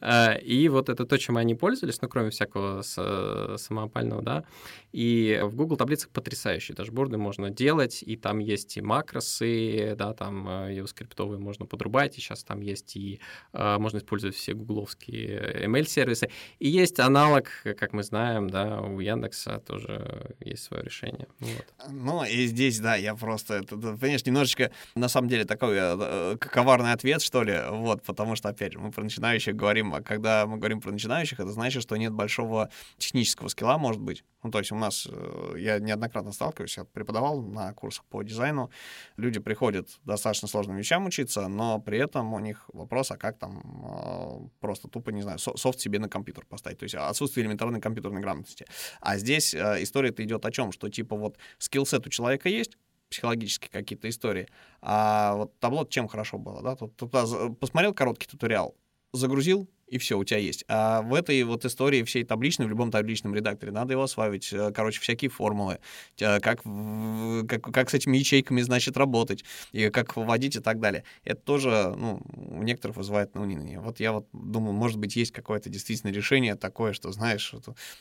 А, 0.00 0.34
и 0.42 0.68
вот 0.68 0.88
это 0.88 1.04
то, 1.04 1.18
чем 1.18 1.36
они 1.36 1.54
пользовались, 1.54 2.00
ну, 2.00 2.08
кроме 2.08 2.30
всякого 2.30 2.82
самопального, 2.82 4.22
да. 4.22 4.44
И 4.92 5.40
в 5.42 5.54
Google 5.54 5.76
таблицах 5.76 6.10
потрясающие 6.10 6.74
дашборды 6.74 7.18
можно 7.18 7.50
делать, 7.50 8.02
и 8.02 8.16
там 8.16 8.38
есть 8.38 8.76
и 8.76 8.80
макросы, 8.80 9.94
да, 9.96 10.14
там 10.14 10.48
JavaScript 10.48 11.14
э, 11.16 11.38
можно 11.38 11.66
подрубать, 11.66 12.16
и 12.16 12.20
сейчас 12.20 12.44
там 12.44 12.60
есть 12.60 12.96
и 12.96 13.20
а, 13.52 13.78
можно 13.78 13.98
использовать 13.98 14.34
все 14.36 14.54
гугловские 14.54 15.66
ML-сервисы. 15.66 16.30
И 16.58 16.68
есть 16.68 16.98
аналог, 17.00 17.48
как 17.62 17.92
мы 17.92 18.02
знаем, 18.02 18.48
да, 18.48 18.80
у 18.80 19.00
Яндекса 19.00 19.60
тоже 19.60 20.34
есть 20.40 20.64
свое 20.64 20.82
решение. 20.82 21.28
Вот. 21.38 21.66
Ну, 21.90 22.24
и 22.24 22.46
здесь, 22.46 22.78
да, 22.80 22.96
я 22.96 23.14
просто, 23.14 23.54
это, 23.54 23.76
понимаешь, 23.76 24.24
немножечко, 24.24 24.70
на 24.94 25.08
самом 25.08 25.28
деле, 25.28 25.44
такой 25.44 25.76
э, 25.78 26.36
коварный 26.38 26.92
ответ 26.92 27.22
что 27.22 27.42
ли, 27.42 27.58
вот, 27.70 28.02
потому 28.02 28.36
что, 28.36 28.48
опять 28.48 28.72
же, 28.72 28.78
мы 28.78 28.90
про 28.90 29.02
начинающих 29.02 29.54
говорим, 29.54 29.94
а 29.94 30.02
когда 30.02 30.46
мы 30.46 30.56
говорим 30.56 30.80
про 30.80 30.90
начинающих, 30.90 31.40
это 31.40 31.50
значит, 31.50 31.82
что 31.82 31.96
нет 31.96 32.12
большого 32.12 32.70
технического 32.96 33.48
скилла, 33.48 33.78
может 33.78 34.00
быть. 34.00 34.24
Ну, 34.42 34.50
то 34.50 34.58
есть 34.58 34.70
нас, 34.78 35.06
э, 35.10 35.54
я 35.58 35.78
неоднократно 35.78 36.32
сталкиваюсь, 36.32 36.76
я 36.76 36.84
преподавал 36.84 37.42
на 37.42 37.72
курсах 37.74 38.04
по 38.06 38.22
дизайну, 38.22 38.70
люди 39.16 39.40
приходят 39.40 39.88
достаточно 40.04 40.48
сложным 40.48 40.76
вещам 40.76 41.06
учиться, 41.06 41.48
но 41.48 41.80
при 41.80 41.98
этом 41.98 42.32
у 42.34 42.38
них 42.38 42.68
вопрос, 42.72 43.10
а 43.10 43.16
как 43.16 43.38
там 43.38 43.62
э, 43.84 44.48
просто 44.60 44.88
тупо, 44.88 45.10
не 45.10 45.22
знаю, 45.22 45.38
софт 45.38 45.80
себе 45.80 45.98
на 45.98 46.08
компьютер 46.08 46.46
поставить, 46.46 46.78
то 46.78 46.84
есть 46.84 46.94
отсутствие 46.94 47.44
элементарной 47.44 47.80
компьютерной 47.80 48.20
грамотности. 48.20 48.66
А 49.00 49.18
здесь 49.18 49.54
э, 49.54 49.82
история-то 49.82 50.24
идет 50.24 50.44
о 50.44 50.50
чем, 50.50 50.72
что 50.72 50.88
типа 50.88 51.16
вот 51.16 51.36
скилл-сет 51.58 52.06
у 52.06 52.10
человека 52.10 52.48
есть, 52.48 52.78
психологические 53.10 53.70
какие-то 53.70 54.08
истории. 54.08 54.48
А 54.82 55.34
вот 55.34 55.58
табло 55.60 55.84
чем 55.84 56.08
хорошо 56.08 56.38
было, 56.38 56.62
да? 56.62 56.76
Тут, 56.76 56.96
тут 56.96 57.10
посмотрел 57.58 57.94
короткий 57.94 58.26
туториал, 58.26 58.76
загрузил, 59.12 59.68
и 59.90 59.98
все, 59.98 60.18
у 60.18 60.24
тебя 60.24 60.38
есть. 60.38 60.64
А 60.68 61.02
в 61.02 61.14
этой 61.14 61.42
вот 61.44 61.64
истории 61.64 62.02
всей 62.02 62.24
табличной, 62.24 62.66
в 62.66 62.68
любом 62.68 62.90
табличном 62.90 63.34
редакторе, 63.34 63.72
надо 63.72 63.92
его 63.92 64.02
осваивать, 64.02 64.52
э, 64.52 64.72
короче, 64.72 65.00
всякие 65.00 65.30
формулы, 65.30 65.78
как, 66.16 66.40
как, 66.62 67.62
как 67.62 67.90
с 67.90 67.94
этими 67.94 68.16
ячейками, 68.16 68.60
значит, 68.60 68.96
работать, 68.96 69.44
и 69.72 69.90
как 69.90 70.16
выводить 70.16 70.56
и 70.56 70.60
так 70.60 70.80
далее. 70.80 71.04
Это 71.24 71.40
тоже, 71.40 71.94
ну, 71.96 72.20
у 72.34 72.62
некоторых 72.62 72.96
вызывает 72.96 73.34
ну, 73.34 73.42
уныние. 73.42 73.80
Вот 73.80 74.00
я 74.00 74.12
вот 74.12 74.28
думаю, 74.32 74.72
может 74.72 74.98
быть, 74.98 75.16
есть 75.16 75.32
какое-то 75.32 75.70
действительно 75.70 76.10
решение 76.10 76.54
такое, 76.54 76.92
что, 76.92 77.12
знаешь, 77.12 77.54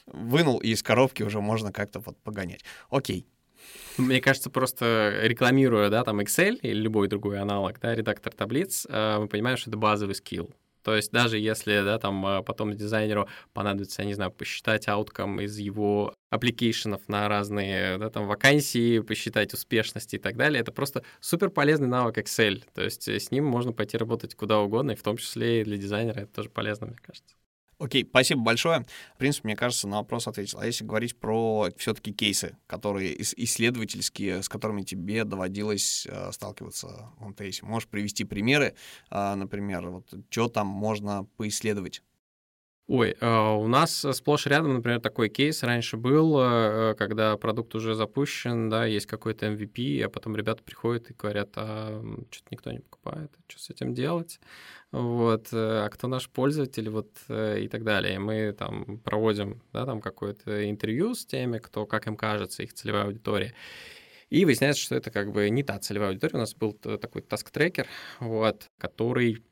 вынул, 0.05 0.57
и 0.59 0.69
из 0.69 0.83
коробки 0.83 1.23
уже 1.23 1.41
можно 1.41 1.71
как-то 1.71 1.99
вот 1.99 2.17
погонять. 2.21 2.63
Окей, 2.89 3.27
мне 3.97 4.21
кажется, 4.21 4.49
просто 4.49 5.19
рекламируя, 5.23 5.89
да, 5.89 6.03
там 6.03 6.19
Excel 6.19 6.57
или 6.61 6.79
любой 6.79 7.07
другой 7.07 7.39
аналог, 7.39 7.79
да, 7.79 7.95
редактор 7.95 8.33
таблиц, 8.33 8.85
э, 8.89 9.17
мы 9.19 9.27
понимаем, 9.27 9.57
что 9.57 9.69
это 9.69 9.77
базовый 9.77 10.15
скилл. 10.15 10.53
То 10.87 10.95
есть 10.95 11.11
даже 11.11 11.37
если, 11.37 11.83
да, 11.83 11.99
там 11.99 12.25
э, 12.25 12.43
потом 12.43 12.73
дизайнеру 12.73 13.27
понадобится, 13.51 14.03
я 14.03 14.07
не 14.07 14.13
знаю, 14.13 14.31
посчитать 14.31 14.87
outcome 14.87 15.41
из 15.41 15.57
его 15.57 16.13
application 16.29 16.97
ов 16.97 17.09
на 17.09 17.27
разные, 17.27 17.97
да, 17.97 18.09
там, 18.09 18.25
вакансии, 18.25 18.99
посчитать 18.99 19.53
успешности 19.53 20.15
и 20.15 20.17
так 20.17 20.37
далее, 20.37 20.61
это 20.61 20.71
просто 20.71 21.03
супер 21.19 21.49
полезный 21.49 21.89
навык 21.89 22.19
Excel. 22.19 22.63
То 22.73 22.83
есть 22.83 23.05
с 23.05 23.31
ним 23.31 23.43
можно 23.43 23.73
пойти 23.73 23.97
работать 23.97 24.33
куда 24.33 24.59
угодно, 24.61 24.91
и 24.91 24.95
в 24.95 25.03
том 25.03 25.17
числе 25.17 25.59
и 25.59 25.63
для 25.65 25.75
дизайнера 25.75 26.21
это 26.21 26.31
тоже 26.31 26.49
полезно, 26.49 26.87
мне 26.87 26.97
кажется. 27.01 27.35
Окей, 27.79 28.07
спасибо 28.09 28.41
большое. 28.41 28.85
В 29.15 29.17
принципе, 29.19 29.49
мне 29.49 29.55
кажется, 29.55 29.87
на 29.87 29.97
вопрос 29.97 30.27
ответил. 30.27 30.59
А 30.59 30.65
если 30.65 30.83
говорить 30.83 31.15
про 31.19 31.69
все-таки 31.77 32.11
кейсы, 32.11 32.57
которые 32.65 33.15
исследовательские, 33.21 34.41
с 34.41 34.49
которыми 34.49 34.81
тебе 34.81 35.23
доводилось 35.25 36.07
э, 36.09 36.31
сталкиваться 36.31 37.11
в 37.19 37.27
МТС, 37.27 37.61
можешь 37.61 37.87
привести 37.87 38.23
примеры, 38.23 38.73
э, 39.11 39.35
например, 39.35 39.89
вот 39.89 40.11
что 40.31 40.47
там 40.49 40.65
можно 40.65 41.25
поисследовать? 41.37 42.01
Ой, 42.89 43.17
э, 43.19 43.49
у 43.51 43.67
нас 43.67 44.05
сплошь 44.13 44.45
рядом, 44.47 44.75
например, 44.75 45.01
такой 45.01 45.27
кейс 45.27 45.61
раньше 45.61 45.97
был, 45.97 46.39
э, 46.39 46.95
когда 46.97 47.35
продукт 47.35 47.75
уже 47.75 47.95
запущен, 47.95 48.69
да, 48.69 48.85
есть 48.85 49.07
какой-то 49.07 49.45
MVP, 49.47 50.01
а 50.03 50.09
потом 50.09 50.37
ребята 50.37 50.63
приходят 50.63 51.11
и 51.11 51.13
говорят, 51.13 51.49
а 51.57 52.01
что-то 52.31 52.47
никто 52.49 52.71
не 52.71 52.79
покупает, 52.79 53.29
что 53.49 53.59
с 53.59 53.69
этим 53.69 53.93
делать? 53.93 54.39
Вот, 54.91 55.49
э, 55.53 55.85
а 55.85 55.89
кто 55.89 56.07
наш 56.07 56.29
пользователь, 56.29 56.89
вот, 56.89 57.09
э, 57.29 57.61
и 57.61 57.67
так 57.67 57.83
далее. 57.83 58.19
Мы 58.19 58.53
там 58.53 58.99
проводим, 58.99 59.61
да, 59.73 59.85
там 59.85 60.01
какое-то 60.01 60.69
интервью 60.69 61.13
с 61.15 61.25
теми, 61.25 61.59
кто, 61.59 61.85
как 61.85 62.07
им 62.07 62.15
кажется, 62.17 62.63
их 62.63 62.73
целевая 62.73 63.05
аудитория. 63.05 63.53
И 64.29 64.45
выясняется, 64.45 64.81
что 64.81 64.95
это 64.95 65.11
как 65.11 65.31
бы 65.31 65.49
не 65.49 65.63
та 65.63 65.79
целевая 65.79 66.09
аудитория. 66.09 66.35
У 66.35 66.39
нас 66.39 66.55
был 66.55 66.73
такой 66.73 67.21
таск-трекер, 67.21 67.87
вот, 68.19 68.67
который 68.77 69.43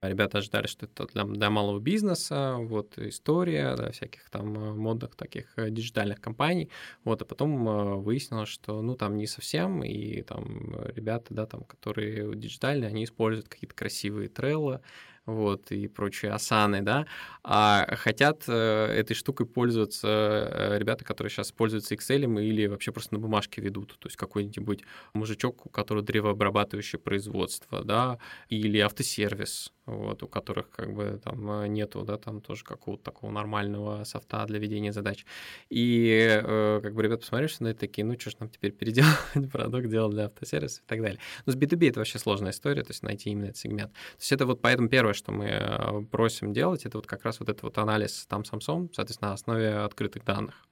Ребята 0.00 0.38
ожидали, 0.38 0.68
что 0.68 0.86
это 0.86 1.06
для, 1.06 1.24
для 1.24 1.50
малого 1.50 1.80
бизнеса, 1.80 2.54
вот 2.56 2.96
история, 2.98 3.74
да, 3.74 3.90
всяких 3.90 4.30
там 4.30 4.54
э, 4.54 4.72
модных 4.74 5.16
таких 5.16 5.52
э, 5.56 5.70
диджитальных 5.70 6.20
компаний, 6.20 6.70
вот, 7.02 7.20
а 7.22 7.24
потом 7.24 7.68
э, 7.68 7.94
выяснилось, 7.96 8.48
что, 8.48 8.80
ну, 8.80 8.94
там 8.94 9.16
не 9.16 9.26
совсем, 9.26 9.82
и 9.82 10.22
там 10.22 10.72
ребята, 10.94 11.34
да, 11.34 11.46
там, 11.46 11.64
которые 11.64 12.32
диджитальные, 12.36 12.88
они 12.88 13.02
используют 13.02 13.48
какие-то 13.48 13.74
красивые 13.74 14.28
треллы, 14.28 14.82
вот, 15.26 15.72
и 15.72 15.88
прочие 15.88 16.30
асаны, 16.30 16.80
да, 16.80 17.06
а 17.42 17.84
хотят 17.96 18.48
этой 18.48 19.14
штукой 19.14 19.46
пользоваться 19.46 20.76
ребята, 20.78 21.04
которые 21.04 21.30
сейчас 21.30 21.52
пользуются 21.52 21.94
Excel 21.94 22.40
или 22.42 22.66
вообще 22.66 22.92
просто 22.92 23.14
на 23.14 23.20
бумажке 23.20 23.60
ведут, 23.60 23.98
то 23.98 24.06
есть 24.06 24.16
какой-нибудь 24.16 24.84
мужичок, 25.12 25.66
у 25.66 25.68
которого 25.68 26.02
древообрабатывающее 26.02 26.98
производство, 26.98 27.84
да, 27.84 28.18
или 28.48 28.78
автосервис, 28.78 29.70
вот, 29.88 30.22
у 30.22 30.28
которых 30.28 30.70
как 30.70 30.92
бы 30.92 31.20
там 31.22 31.62
э, 31.62 31.68
нету, 31.68 32.02
да, 32.02 32.18
там 32.18 32.40
тоже 32.40 32.64
какого-то 32.64 33.02
такого 33.02 33.30
нормального 33.30 34.04
софта 34.04 34.44
для 34.46 34.58
ведения 34.58 34.92
задач. 34.92 35.24
И 35.70 36.40
э, 36.42 36.80
как 36.82 36.94
бы 36.94 37.02
ребята 37.02 37.20
посмотрели 37.22 37.50
на 37.60 37.68
это, 37.68 37.80
такие, 37.80 38.04
ну 38.04 38.18
что 38.18 38.30
ж 38.30 38.36
нам 38.40 38.50
теперь 38.50 38.72
переделать 38.72 39.16
продукт, 39.52 39.88
делать 39.88 40.12
для 40.12 40.26
автосервиса 40.26 40.82
и 40.82 40.84
так 40.86 41.00
далее. 41.00 41.18
Но 41.46 41.52
с 41.52 41.56
B2B 41.56 41.88
это 41.88 42.00
вообще 42.00 42.18
сложная 42.18 42.52
история, 42.52 42.82
то 42.82 42.90
есть 42.90 43.02
найти 43.02 43.30
именно 43.30 43.46
этот 43.46 43.56
сегмент. 43.56 43.92
То 43.92 44.20
есть 44.20 44.32
это 44.32 44.46
вот 44.46 44.60
поэтому 44.60 44.88
первое, 44.88 45.14
что 45.14 45.32
мы 45.32 45.46
э, 45.46 46.02
просим 46.10 46.52
делать, 46.52 46.84
это 46.84 46.98
вот 46.98 47.06
как 47.06 47.24
раз 47.24 47.40
вот 47.40 47.48
этот 47.48 47.62
вот 47.62 47.78
анализ 47.78 48.26
там 48.26 48.42
Samsung, 48.42 48.90
соответственно, 48.92 49.30
на 49.30 49.34
основе 49.34 49.76
открытых 49.78 50.24
данных. 50.24 50.67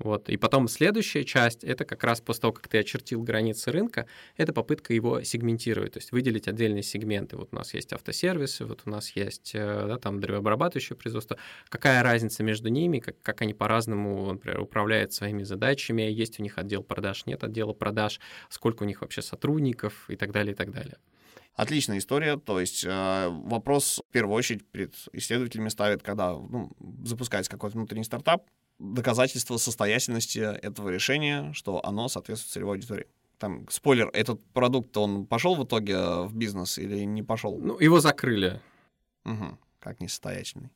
Вот. 0.00 0.30
И 0.30 0.36
потом 0.38 0.66
следующая 0.66 1.24
часть— 1.24 1.62
это 1.64 1.84
как 1.84 2.02
раз 2.04 2.20
после 2.20 2.40
того, 2.42 2.54
как 2.54 2.68
ты 2.68 2.78
очертил 2.78 3.22
границы 3.22 3.70
рынка, 3.70 4.06
это 4.36 4.54
попытка 4.54 4.94
его 4.94 5.22
сегментировать, 5.22 5.92
то 5.92 5.98
есть 5.98 6.10
выделить 6.10 6.48
отдельные 6.48 6.82
сегменты. 6.82 7.36
Вот 7.36 7.50
у 7.52 7.56
нас 7.56 7.74
есть 7.74 7.92
автосервисы, 7.92 8.64
вот 8.64 8.82
у 8.86 8.90
нас 8.90 9.10
есть 9.14 9.52
э, 9.54 9.84
да, 9.86 9.98
там 9.98 10.20
древообрабатывающее 10.20 10.96
производство. 10.96 11.36
Какая 11.68 12.02
разница 12.02 12.42
между 12.42 12.70
ними, 12.70 12.98
как, 12.98 13.20
как 13.20 13.42
они 13.42 13.52
по-разному, 13.52 14.32
например, 14.32 14.60
управляют 14.60 15.12
своими 15.12 15.42
задачами, 15.42 16.02
есть 16.02 16.40
у 16.40 16.42
них 16.42 16.56
отдел 16.56 16.82
продаж, 16.82 17.26
нет 17.26 17.44
отдела 17.44 17.74
продаж, 17.74 18.20
сколько 18.48 18.84
у 18.84 18.86
них 18.86 19.02
вообще 19.02 19.20
сотрудников 19.20 20.08
и 20.08 20.16
так 20.16 20.32
далее, 20.32 20.54
и 20.54 20.56
так 20.56 20.70
далее. 20.70 20.96
Отличная 21.54 21.98
история. 21.98 22.38
То 22.38 22.58
есть 22.58 22.84
э, 22.86 23.28
вопрос 23.28 24.00
в 24.08 24.12
первую 24.12 24.34
очередь 24.34 24.66
перед 24.66 24.94
исследователями 25.12 25.68
ставит, 25.68 26.02
когда 26.02 26.32
ну, 26.32 26.72
запускается 27.04 27.50
какой-то 27.50 27.76
внутренний 27.76 28.04
стартап, 28.04 28.46
доказательство 28.80 29.58
состоятельности 29.58 30.38
этого 30.38 30.88
решения, 30.88 31.52
что 31.52 31.84
оно 31.84 32.08
соответствует 32.08 32.52
целевой 32.52 32.76
аудитории. 32.76 33.06
Там, 33.38 33.66
спойлер, 33.70 34.10
этот 34.12 34.44
продукт, 34.52 34.96
он 34.96 35.26
пошел 35.26 35.54
в 35.54 35.64
итоге 35.64 35.96
в 36.24 36.34
бизнес 36.34 36.78
или 36.78 37.04
не 37.04 37.22
пошел? 37.22 37.58
Ну, 37.58 37.78
его 37.78 38.00
закрыли. 38.00 38.60
Угу, 39.24 39.58
как 39.78 40.00
несостоятельный. 40.00 40.70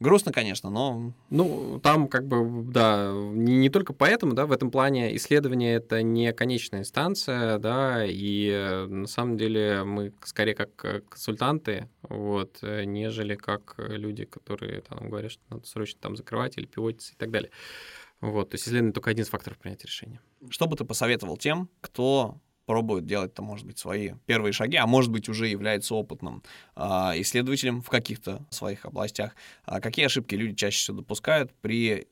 Грустно, 0.00 0.30
конечно, 0.30 0.70
но... 0.70 1.12
Ну, 1.28 1.80
там 1.82 2.06
как 2.06 2.28
бы, 2.28 2.62
да, 2.70 3.10
не, 3.12 3.56
не 3.56 3.68
только 3.68 3.92
поэтому, 3.92 4.32
да, 4.32 4.46
в 4.46 4.52
этом 4.52 4.70
плане 4.70 5.16
исследование— 5.16 5.74
это 5.76 6.02
не 6.02 6.32
конечная 6.32 6.80
инстанция, 6.80 7.58
да, 7.58 8.04
и 8.06 8.48
э, 8.48 8.86
на 8.86 9.08
самом 9.08 9.36
деле 9.36 9.82
мы 9.82 10.12
скорее 10.22 10.54
как 10.54 10.84
э, 10.84 11.00
консультанты, 11.00 11.88
вот, 12.02 12.58
э, 12.62 12.84
нежели 12.84 13.34
как 13.34 13.74
люди, 13.78 14.24
которые 14.24 14.82
там 14.82 15.10
говорят, 15.10 15.32
что 15.32 15.42
надо 15.50 15.66
срочно 15.66 15.98
там 16.00 16.16
закрывать 16.16 16.58
или 16.58 16.66
пивотиться 16.66 17.14
и 17.14 17.16
так 17.16 17.32
далее. 17.32 17.50
Вот, 18.20 18.50
то 18.50 18.54
есть 18.54 18.64
исследование 18.64 18.92
только 18.92 19.10
один 19.10 19.24
из 19.24 19.28
факторов 19.28 19.58
принятия 19.58 19.88
решения. 19.88 20.20
Что 20.48 20.68
бы 20.68 20.76
ты 20.76 20.84
посоветовал 20.84 21.36
тем, 21.36 21.68
кто 21.80 22.40
пробует 22.68 23.06
делать-то, 23.06 23.40
может 23.40 23.64
быть, 23.64 23.78
свои 23.78 24.12
первые 24.26 24.52
шаги, 24.52 24.76
а 24.76 24.86
может 24.86 25.10
быть, 25.10 25.30
уже 25.30 25.46
является 25.46 25.94
опытным 25.94 26.42
э, 26.76 26.82
исследователем 27.16 27.80
в 27.80 27.88
каких-то 27.88 28.46
своих 28.50 28.84
областях. 28.84 29.34
А 29.64 29.80
какие 29.80 30.04
ошибки 30.04 30.34
люди 30.34 30.54
чаще 30.54 30.76
всего 30.76 30.98
допускают 30.98 31.50
при 31.62 32.08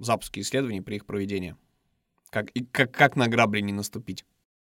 запуске 0.00 0.40
исследований, 0.40 0.82
при 0.82 0.94
их 0.96 1.04
проведении? 1.04 1.56
Как, 2.30 2.50
и 2.50 2.64
как, 2.64 2.92
как 2.92 3.16
на 3.16 3.26
грабли 3.26 3.60
не 3.60 3.72
наступить? 3.72 4.24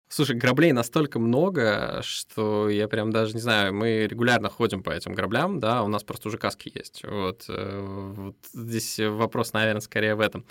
Слушай, 0.09 0.35
граблей 0.35 0.73
настолько 0.73 1.19
много, 1.19 2.01
что 2.03 2.67
я 2.67 2.89
прям 2.89 3.11
даже 3.11 3.33
не 3.33 3.39
знаю, 3.39 3.73
мы 3.73 4.07
регулярно 4.07 4.49
ходим 4.49 4.83
по 4.83 4.89
этим 4.89 5.13
граблям, 5.13 5.61
да, 5.61 5.83
у 5.83 5.87
нас 5.87 6.03
просто 6.03 6.27
уже 6.27 6.37
каски 6.37 6.69
есть. 6.75 7.05
Вот, 7.05 7.45
э, 7.47 8.13
вот 8.17 8.35
здесь 8.51 8.99
вопрос, 8.99 9.53
наверное, 9.53 9.79
скорее 9.79 10.15
в 10.15 10.19
этом. 10.19 10.43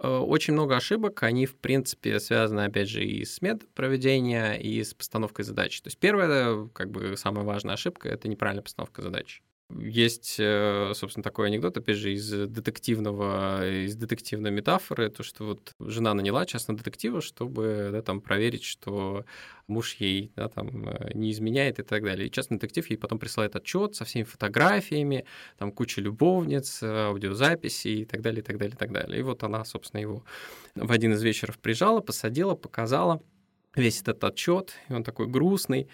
Э, 0.00 0.18
очень 0.18 0.52
много 0.54 0.76
ошибок, 0.76 1.22
они, 1.24 1.46
в 1.46 1.56
принципе, 1.56 2.20
связаны, 2.20 2.62
опять 2.62 2.88
же, 2.88 3.04
и 3.04 3.24
с 3.24 3.42
медпроведения, 3.42 4.54
и 4.54 4.82
с 4.82 4.94
постановкой 4.94 5.44
задач. 5.44 5.80
То 5.80 5.88
есть 5.88 5.98
первая, 5.98 6.68
как 6.68 6.90
бы, 6.90 7.16
самая 7.16 7.44
важная 7.44 7.74
ошибка— 7.74 8.08
это 8.10 8.28
неправильная 8.28 8.62
постановка 8.62 9.02
задач. 9.02 9.42
Есть, 9.70 10.36
э, 10.38 10.92
собственно, 10.94 11.22
такой 11.22 11.48
анекдот, 11.48 11.76
опять 11.76 11.98
же, 11.98 12.14
из 12.14 12.30
детективного, 12.30 13.68
из 13.84 13.96
детективной 13.96 14.50
метафоры, 14.50 15.10
то, 15.10 15.22
что 15.22 15.44
вот 15.44 15.74
жена 15.78 16.14
наняла 16.14 16.46
частного 16.46 16.78
детектива, 16.78 17.20
чтобы 17.20 17.90
да, 17.92 18.00
там, 18.00 18.22
проверить, 18.22 18.64
что 18.64 19.26
муж 19.66 19.96
ей 19.96 20.32
да, 20.36 20.48
там, 20.48 20.88
э, 20.88 21.10
не 21.12 21.30
изменяет 21.32 21.80
и 21.80 21.82
так 21.82 22.02
далее. 22.02 22.28
И 22.28 22.30
частный 22.30 22.56
детектив 22.56 22.88
ей 22.88 22.96
потом 22.96 23.18
присылает 23.18 23.56
отчет 23.56 23.94
со 23.94 24.06
всеми 24.06 24.24
фотографиями, 24.24 25.26
там 25.58 25.70
куча 25.70 26.00
любовниц, 26.00 26.82
аудиозаписи 26.82 27.88
и 27.88 28.04
так 28.06 28.22
далее, 28.22 28.40
и 28.40 28.44
так 28.44 28.56
далее, 28.56 28.74
и 28.74 28.78
так 28.78 28.90
далее. 28.90 29.20
И 29.20 29.22
вот 29.22 29.42
она, 29.42 29.66
собственно, 29.66 30.00
его 30.00 30.24
в 30.76 30.90
один 30.90 31.12
из 31.12 31.22
вечеров 31.22 31.58
прижала, 31.58 32.00
посадила, 32.00 32.54
показала 32.54 33.20
весь 33.74 34.00
этот 34.00 34.24
отчет, 34.24 34.72
и 34.88 34.94
он 34.94 35.04
такой 35.04 35.26
грустный, 35.26 35.88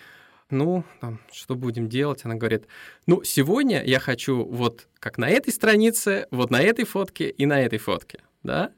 ну, 0.50 0.84
там, 1.00 1.20
что 1.32 1.54
будем 1.54 1.88
делать? 1.88 2.24
Она 2.24 2.34
говорит, 2.34 2.66
ну, 3.06 3.22
сегодня 3.24 3.82
я 3.84 3.98
хочу 3.98 4.44
вот 4.44 4.88
как 4.98 5.18
на 5.18 5.28
этой 5.28 5.52
странице, 5.52 6.26
вот 6.30 6.50
на 6.50 6.62
этой 6.62 6.84
фотке 6.84 7.30
и 7.30 7.46
на 7.46 7.60
этой 7.62 7.78
фотке, 7.78 8.20
да? 8.42 8.72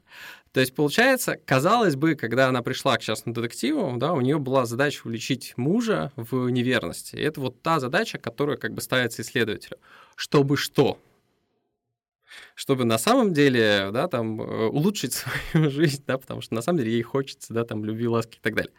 То 0.53 0.61
есть, 0.61 0.73
получается, 0.73 1.37
казалось 1.45 1.95
бы, 1.95 2.15
когда 2.15 2.47
она 2.47 2.63
пришла 2.63 2.97
к 2.97 3.01
частному 3.01 3.35
детективу, 3.35 3.93
да, 3.97 4.13
у 4.13 4.21
нее 4.21 4.39
была 4.39 4.65
задача 4.65 5.01
уличить 5.05 5.53
мужа 5.55 6.11
в 6.15 6.49
неверности. 6.49 7.15
И 7.15 7.21
это 7.21 7.41
вот 7.41 7.61
та 7.61 7.79
задача, 7.79 8.17
которая 8.17 8.57
как 8.57 8.73
бы 8.73 8.81
ставится 8.81 9.21
исследователю. 9.21 9.77
Чтобы 10.15 10.57
что? 10.57 10.99
Чтобы 12.55 12.85
на 12.85 12.97
самом 12.97 13.33
деле, 13.33 13.89
да, 13.91 14.07
там, 14.07 14.41
э, 14.41 14.67
улучшить 14.67 15.13
свою 15.51 15.69
жизнь, 15.69 16.03
да, 16.07 16.17
потому 16.17 16.41
что 16.41 16.55
на 16.55 16.61
самом 16.61 16.79
деле 16.79 16.91
ей 16.91 17.01
хочется, 17.01 17.53
да, 17.53 17.63
там, 17.63 17.85
любви, 17.85 18.07
ласки 18.07 18.37
и 18.37 18.41
так 18.41 18.55
далее. 18.55 18.73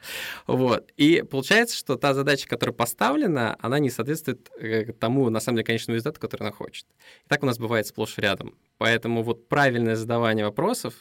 Вот. 0.46 0.90
И 0.96 1.22
получается, 1.22 1.76
что 1.76 1.96
та 1.96 2.14
задача, 2.14 2.48
которая 2.48 2.74
поставлена, 2.74 3.56
она 3.60 3.78
не 3.78 3.90
соответствует 3.90 4.50
э, 4.58 4.92
тому, 4.92 5.30
на 5.30 5.40
самом 5.40 5.56
деле, 5.56 5.66
конечному 5.66 5.96
результату, 5.96 6.20
который 6.20 6.42
она 6.42 6.52
хочет. 6.52 6.86
И 7.24 7.28
так 7.28 7.42
у 7.42 7.46
нас 7.46 7.58
бывает 7.58 7.86
сплошь 7.86 8.18
и 8.18 8.20
рядом. 8.20 8.54
Поэтому 8.78 9.22
вот 9.22 9.48
правильное 9.48 9.96
задавание 9.96 10.44
вопросов 10.44 10.94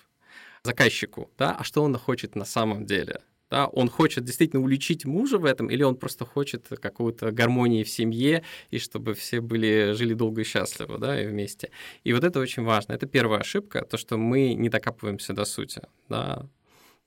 заказчику, 0.63 1.31
да, 1.37 1.55
а 1.59 1.63
что 1.63 1.83
он 1.83 1.97
хочет 1.97 2.35
на 2.35 2.45
самом 2.45 2.85
деле, 2.85 3.21
да, 3.49 3.67
он 3.67 3.89
хочет 3.89 4.23
действительно 4.23 4.61
уличить 4.61 5.05
мужа 5.05 5.37
в 5.37 5.45
этом, 5.45 5.69
или 5.69 5.83
он 5.83 5.95
просто 5.95 6.25
хочет 6.25 6.67
какой-то 6.67 7.31
гармонии 7.31 7.83
в 7.83 7.89
семье, 7.89 8.43
и 8.71 8.79
чтобы 8.79 9.13
все 9.13 9.41
были, 9.41 9.93
жили 9.93 10.13
долго 10.13 10.41
и 10.41 10.43
счастливо, 10.43 10.97
да, 10.97 11.21
и 11.21 11.27
вместе. 11.27 11.71
И 12.03 12.13
вот 12.13 12.23
это 12.23 12.39
очень 12.39 12.63
важно. 12.63 12.93
Это 12.93 13.07
первая 13.07 13.41
ошибка, 13.41 13.85
то, 13.85 13.97
что 13.97 14.17
мы 14.17 14.53
не 14.53 14.69
докапываемся 14.69 15.33
до 15.33 15.45
сути, 15.45 15.81
да, 16.09 16.47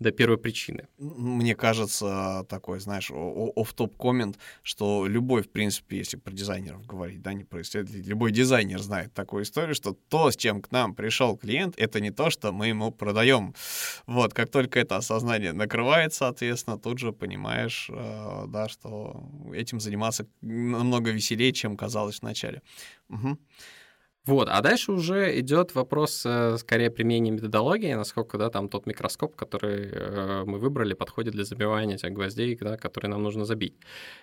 до 0.01 0.11
первой 0.11 0.39
причины. 0.39 0.89
Мне 0.99 1.55
кажется, 1.55 2.45
такой, 2.49 2.81
знаешь, 2.81 3.11
оф-топ 3.11 3.97
коммент, 3.97 4.39
что 4.63 5.07
любой, 5.07 5.43
в 5.43 5.51
принципе, 5.51 5.99
если 5.99 6.17
про 6.17 6.33
дизайнеров 6.33 6.87
говорить, 6.87 7.21
да, 7.23 7.35
не 7.35 7.45
про 7.45 7.61
исследователей, 7.61 8.05
любой 8.05 8.33
дизайнер 8.33 8.81
знает 8.81 9.13
такую 9.13 9.45
историю, 9.45 9.75
что 9.75 9.93
то, 10.09 10.31
с 10.31 10.37
чем 10.37 10.63
к 10.63 10.73
нам 10.73 10.95
пришел 10.95 11.37
клиент, 11.37 11.75
это 11.79 12.01
не 12.01 12.11
то, 12.11 12.31
что 12.31 12.51
мы 12.51 12.69
ему 12.69 12.91
продаем. 12.91 13.55
Вот, 14.07 14.33
как 14.33 14.51
только 14.51 14.81
это 14.81 14.97
осознание 14.97 15.53
накрывает, 15.53 16.15
соответственно, 16.15 16.79
тут 16.79 16.99
же 16.99 17.13
понимаешь, 17.13 17.89
э, 17.91 18.45
да, 18.49 18.69
что 18.69 19.23
этим 19.53 19.81
заниматься 19.81 20.27
намного 20.41 21.11
веселее, 21.11 21.53
чем 21.53 21.77
казалось 21.77 22.23
вначале. 22.23 22.63
Угу. 23.11 23.39
Вот, 24.27 24.51
а 24.51 24.61
дальше 24.61 24.93
уже 24.93 25.41
идет 25.41 25.75
вопрос 25.75 26.27
э, 26.27 26.59
скорее 26.59 26.91
применения 26.91 27.31
методологии, 27.31 27.95
насколько 27.95 28.37
да, 28.37 28.51
там 28.51 28.69
тот 28.69 28.85
микроскоп, 28.85 29.35
который 29.35 29.89
э, 29.91 30.45
мы 30.45 30.59
выбрали, 30.59 30.93
подходит 30.93 31.33
для 31.33 31.45
забивания 31.45 31.97
тех 31.97 32.13
гвоздей, 32.13 32.55
да, 32.61 32.77
которые 32.77 33.11
нам 33.11 33.23
нужно 33.23 33.47
забить. 33.47 33.75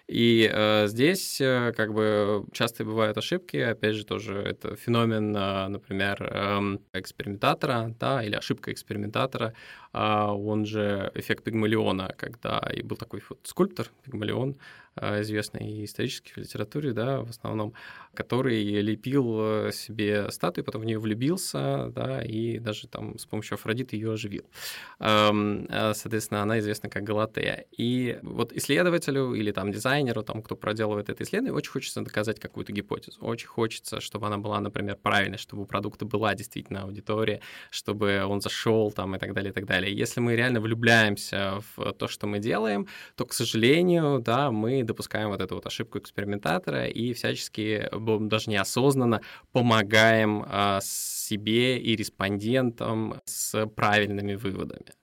И 0.08 0.48
э, 0.54 0.88
здесь 0.88 1.42
э, 1.42 1.74
как 1.76 1.96
бы 1.96 2.46
часто 2.52 2.86
бывают 2.86 3.18
ошибки, 3.18 3.58
опять 3.58 3.96
же 3.96 4.06
тоже 4.06 4.36
это 4.36 4.76
феномен, 4.76 5.36
э, 5.36 5.68
например, 5.68 6.22
э, 6.22 6.78
экспериментатора, 6.94 7.96
да, 8.00 8.24
или 8.24 8.36
ошибка 8.36 8.72
экспериментатора, 8.72 9.56
э, 9.94 10.00
он 10.00 10.68
же 10.68 11.12
эффект 11.16 11.44
Пигмалиона, 11.44 12.14
когда 12.18 12.60
и 12.72 12.84
был 12.84 12.98
такой 12.98 13.24
вот 13.28 13.40
скульптор 13.46 13.88
Пигмалион, 14.04 14.58
Э, 15.00 15.22
известный 15.22 15.86
исторический 15.86 16.34
в 16.34 16.38
литературе, 16.38 16.92
да, 16.92 17.22
в 17.22 17.30
основном, 17.30 17.74
который 18.14 18.64
лепил 18.82 19.72
себе 19.88 20.30
статую, 20.32 20.66
потом 20.66 20.82
в 20.82 20.86
нее 20.86 21.00
влюбился, 21.00 21.92
да, 21.96 22.22
и 22.22 22.60
даже 22.60 22.88
там 22.88 23.18
с 23.18 23.26
помощью 23.26 23.56
Афродиты 23.56 23.96
ее 23.96 24.14
оживил. 24.14 24.44
Эм, 25.00 25.66
э, 25.70 25.94
соответственно, 25.94 26.42
она 26.42 26.60
известна 26.60 26.90
как 26.90 27.04
Галатея. 27.04 27.66
И 27.78 28.20
вот 28.22 28.52
исследователю 28.54 29.34
или 29.34 29.52
там 29.52 29.72
дизайнеру, 29.72 30.24
там, 30.24 30.42
кто 30.42 30.56
проделывает 30.56 31.10
это 31.10 31.24
исследование, 31.24 31.54
очень 31.54 31.72
хочется 31.72 32.02
доказать 32.02 32.40
какую-то 32.40 32.72
гипотезу. 32.72 33.20
Очень 33.22 33.48
хочется, 33.48 34.02
чтобы 34.02 34.28
она 34.28 34.38
была, 34.38 34.60
например, 34.60 34.98
правильной, 35.02 35.38
чтобы 35.38 35.64
у 35.64 35.66
продукта 35.66 36.06
была 36.06 36.36
действительно 36.36 36.84
аудитория, 36.84 37.42
чтобы 37.72 38.24
он 38.26 38.42
зашел 38.42 38.92
там 38.92 39.16
и 39.16 39.20
так 39.20 39.34
далее, 39.34 39.52
и 39.52 39.54
так 39.54 39.66
далее. 39.66 39.96
Если 39.96 40.20
мы 40.20 40.36
реально 40.36 40.60
влюбляемся 40.62 41.60
в 41.76 41.94
то, 41.94 42.08
что 42.08 42.28
мы 42.28 42.40
делаем, 42.40 42.88
то, 43.16 43.26
к 43.26 43.34
сожалению, 43.34 44.20
да, 44.20 44.52
мы 44.52 44.84
допускаем 44.84 45.30
вот 45.30 45.42
эту 45.42 45.56
вот 45.56 45.66
ошибку 45.66 45.98
экспериментатора 45.98 46.86
и 46.88 47.14
всячески, 47.14 47.90
даже 48.20 48.50
неосознанно, 48.50 49.22
помогаем 49.52 49.77
а, 50.48 50.80
себе 50.82 51.78
и 51.78 51.96
респондентам 51.96 53.22
с 53.26 53.68
правильными 53.68 54.36
выводами. 54.36 54.94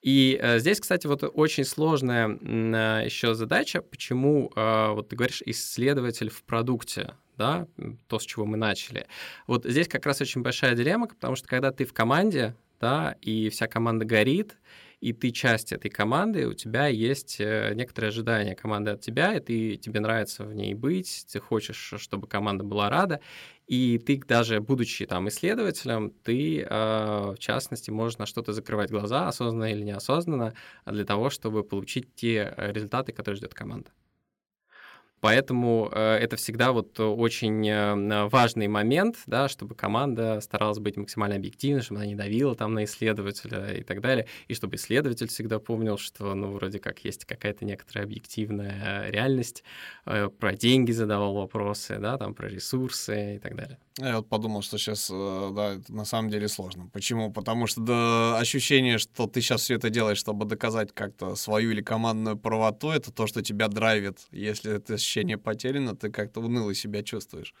И 0.00 0.38
э, 0.40 0.60
здесь, 0.60 0.80
кстати, 0.80 1.06
вот 1.06 1.24
очень 1.24 1.64
сложная 1.64 2.28
э, 2.28 3.04
еще 3.04 3.34
задача, 3.34 3.82
почему, 3.82 4.50
э, 4.54 4.92
вот 4.92 5.08
ты 5.08 5.16
говоришь, 5.16 5.42
исследователь 5.44 6.30
в 6.30 6.44
продукте, 6.44 7.14
да, 7.36 7.66
то, 8.06 8.18
с 8.18 8.24
чего 8.24 8.46
мы 8.46 8.56
начали. 8.56 9.06
Вот 9.46 9.64
здесь 9.64 9.88
как 9.88 10.06
раз 10.06 10.20
очень 10.20 10.42
большая 10.42 10.74
дилемма, 10.74 11.08
потому 11.08 11.34
что 11.34 11.48
когда 11.48 11.72
ты 11.72 11.84
в 11.84 11.92
команде, 11.92 12.54
да, 12.80 13.16
и 13.20 13.48
вся 13.48 13.66
команда 13.66 14.04
горит, 14.04 14.56
и 15.00 15.12
ты 15.12 15.30
часть 15.30 15.72
этой 15.72 15.90
команды, 15.90 16.46
у 16.46 16.54
тебя 16.54 16.86
есть 16.88 17.36
э, 17.40 17.72
некоторые 17.74 18.08
ожидания 18.08 18.54
команды 18.54 18.90
от 18.92 19.00
тебя, 19.00 19.34
и 19.34 19.40
ты, 19.40 19.76
тебе 19.76 20.00
нравится 20.00 20.44
в 20.44 20.54
ней 20.54 20.74
быть, 20.74 21.26
ты 21.32 21.40
хочешь, 21.40 21.94
чтобы 21.96 22.26
команда 22.26 22.64
была 22.64 22.90
рада, 22.90 23.20
и 23.66 23.98
ты 23.98 24.20
даже 24.26 24.60
будучи 24.60 25.06
там 25.06 25.28
исследователем, 25.28 26.10
ты, 26.10 26.62
э, 26.62 26.66
в 26.68 27.36
частности, 27.38 27.90
можешь 27.90 28.18
на 28.18 28.26
что-то 28.26 28.52
закрывать 28.52 28.90
глаза, 28.90 29.28
осознанно 29.28 29.70
или 29.72 29.82
неосознанно, 29.82 30.54
для 30.86 31.04
того, 31.04 31.30
чтобы 31.30 31.62
получить 31.64 32.14
те 32.14 32.54
э, 32.56 32.72
результаты, 32.72 33.12
которые 33.12 33.36
ждет 33.36 33.54
команда. 33.54 33.90
Поэтому 35.20 35.90
э, 35.92 36.16
это 36.16 36.36
всегда 36.36 36.72
вот 36.72 36.98
очень 37.00 37.68
э, 37.68 38.28
важный 38.28 38.68
момент, 38.68 39.16
да, 39.26 39.48
чтобы 39.48 39.74
команда 39.74 40.40
старалась 40.40 40.78
быть 40.78 40.96
максимально 40.96 41.36
объективной, 41.36 41.82
чтобы 41.82 42.00
она 42.00 42.06
не 42.06 42.14
давила 42.14 42.54
там 42.54 42.74
на 42.74 42.84
исследователя 42.84 43.74
и 43.74 43.82
так 43.82 44.00
далее, 44.00 44.26
и 44.46 44.54
чтобы 44.54 44.76
исследователь 44.76 45.28
всегда 45.28 45.58
помнил, 45.58 45.98
что, 45.98 46.34
ну, 46.34 46.52
вроде 46.52 46.78
как 46.78 47.04
есть 47.04 47.24
какая-то 47.24 47.64
некоторая 47.64 48.04
объективная 48.04 49.10
реальность, 49.10 49.64
э, 50.06 50.28
про 50.28 50.54
деньги 50.54 50.92
задавал 50.92 51.34
вопросы, 51.34 51.98
да, 51.98 52.16
там 52.16 52.34
про 52.34 52.48
ресурсы 52.48 53.36
и 53.36 53.38
так 53.38 53.56
далее. 53.56 53.78
Я 53.98 54.18
вот 54.18 54.28
подумал, 54.28 54.62
что 54.62 54.78
сейчас, 54.78 55.08
да, 55.10 55.74
это 55.74 55.92
на 55.92 56.04
самом 56.04 56.30
деле 56.30 56.46
сложно. 56.46 56.88
Почему? 56.92 57.32
Потому 57.32 57.66
что 57.66 57.80
да, 57.80 58.38
ощущение, 58.38 58.98
что 58.98 59.26
ты 59.26 59.40
сейчас 59.40 59.62
все 59.62 59.74
это 59.74 59.90
делаешь, 59.90 60.18
чтобы 60.18 60.44
доказать 60.44 60.92
как-то 60.94 61.34
свою 61.34 61.72
или 61.72 61.82
командную 61.82 62.36
правоту, 62.36 62.90
это 62.90 63.12
то, 63.12 63.26
что 63.26 63.42
тебя 63.42 63.66
драйвит. 63.66 64.20
Если 64.30 64.76
это 64.76 64.94
ощущение 64.94 65.36
потеряно, 65.36 65.96
ты 65.96 66.10
как-то 66.10 66.40
уныло 66.40 66.72
себя 66.74 67.02
чувствуешь. 67.02 67.54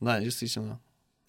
Да, 0.00 0.18
действительно. 0.20 0.80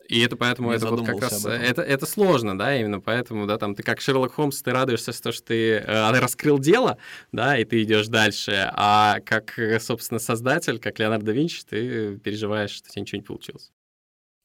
И 0.09 0.19
это 0.19 0.36
поэтому 0.36 0.71
Не 0.71 0.77
это 0.77 0.88
вот 0.88 1.05
как 1.05 1.21
раз 1.21 1.45
это, 1.45 1.81
это 1.81 2.05
сложно, 2.05 2.57
да, 2.57 2.75
именно 2.75 2.99
поэтому, 2.99 3.45
да, 3.45 3.57
там 3.57 3.73
ты 3.73 3.84
как 3.84 4.01
Шерлок 4.01 4.34
Холмс, 4.34 4.61
ты 4.61 4.71
радуешься, 4.71 5.13
что 5.13 5.31
ты 5.31 5.75
э, 5.75 6.19
раскрыл 6.19 6.59
дело, 6.59 6.97
да, 7.31 7.57
и 7.57 7.63
ты 7.63 7.84
идешь 7.84 8.07
дальше, 8.07 8.69
а 8.73 9.19
как, 9.25 9.57
собственно, 9.79 10.19
создатель, 10.19 10.79
как 10.79 10.99
Леонардо 10.99 11.27
да 11.27 11.31
Винчи, 11.31 11.63
ты 11.63 12.17
переживаешь, 12.17 12.71
что 12.71 12.89
тебе 12.89 13.03
ничего 13.03 13.17
не 13.19 13.25
получилось. 13.25 13.71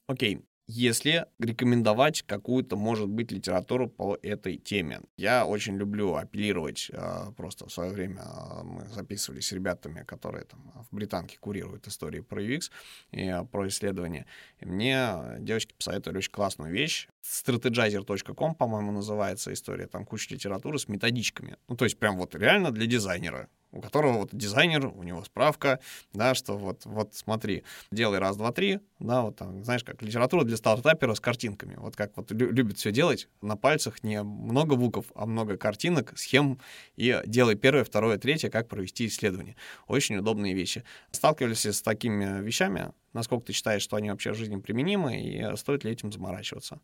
Окей, 0.09 0.41
если 0.67 1.27
рекомендовать 1.39 2.23
какую-то, 2.23 2.77
может 2.77 3.09
быть, 3.09 3.31
литературу 3.31 3.89
по 3.91 4.19
этой 4.23 4.57
теме. 4.57 5.01
Я 5.19 5.45
очень 5.45 5.77
люблю 5.77 6.15
апеллировать, 6.15 6.91
а, 6.95 7.33
просто 7.33 7.67
в 7.67 7.73
свое 7.73 7.93
время 7.93 8.23
а, 8.23 8.63
мы 8.65 8.87
записывали 8.89 9.41
с 9.41 9.53
ребятами, 9.53 10.05
которые 10.05 10.47
там 10.47 10.73
в 10.91 10.95
Британке 10.95 11.39
курируют 11.39 11.87
истории 11.87 12.21
про 12.21 12.43
UX 12.43 12.71
и 13.13 13.35
про 13.53 13.69
исследования. 13.69 14.25
И 14.61 14.67
мне 14.67 15.39
девочки 15.41 15.75
посоветовали 15.75 16.19
очень 16.19 16.33
классную 16.33 16.73
вещь. 16.73 17.09
strategizer.com, 17.23 18.55
по-моему, 18.55 18.93
называется 18.93 19.53
история. 19.53 19.89
Там 19.89 20.07
куча 20.07 20.35
литературы 20.35 20.79
с 20.79 20.89
методичками. 20.89 21.57
Ну, 21.69 21.77
то 21.77 21.85
есть 21.85 21.99
прям 21.99 22.17
вот 22.17 22.35
реально 22.35 22.71
для 22.71 22.87
дизайнера 22.87 23.49
у 23.73 23.81
которого 23.81 24.19
вот 24.19 24.31
дизайнер, 24.33 24.87
у 24.87 25.03
него 25.03 25.25
справка, 25.25 25.81
да, 26.12 26.35
что 26.35 26.57
вот, 26.57 26.85
вот 26.85 27.14
смотри, 27.14 27.64
делай 27.91 28.19
раз, 28.19 28.37
два, 28.37 28.53
три, 28.53 28.81
да, 28.99 29.23
вот 29.23 29.37
там, 29.37 29.62
знаешь, 29.64 29.85
как 29.85 30.03
литература 30.03 30.45
для 30.45 30.57
стартапера 30.57 31.14
с 31.14 31.21
картинками, 31.21 31.77
вот 31.77 31.97
как 31.97 32.16
вот 32.16 32.31
любит 32.31 32.79
все 32.79 32.91
делать, 32.91 33.29
на 33.43 33.57
пальцах 33.57 34.03
не 34.03 34.23
много 34.23 34.77
букв, 34.77 35.11
а 35.14 35.27
много 35.27 35.57
картинок, 35.57 36.12
схем, 36.16 36.61
и 36.97 37.21
делай 37.27 37.57
первое, 37.57 37.85
второе, 37.85 38.19
третье, 38.19 38.51
как 38.51 38.69
провести 38.69 39.07
исследование. 39.07 39.57
Очень 39.87 40.16
удобные 40.16 40.55
вещи. 40.55 40.85
Сталкивались 41.11 41.66
с 41.66 41.83
такими 41.83 42.43
вещами, 42.43 42.93
насколько 43.12 43.47
ты 43.47 43.53
считаешь, 43.53 43.83
что 43.83 43.97
они 43.97 44.11
вообще 44.11 44.33
в 44.33 44.37
жизни 44.37 44.57
применимы, 44.57 45.21
и 45.21 45.57
стоит 45.57 45.85
ли 45.85 45.93
этим 45.93 46.11
заморачиваться? 46.12 46.81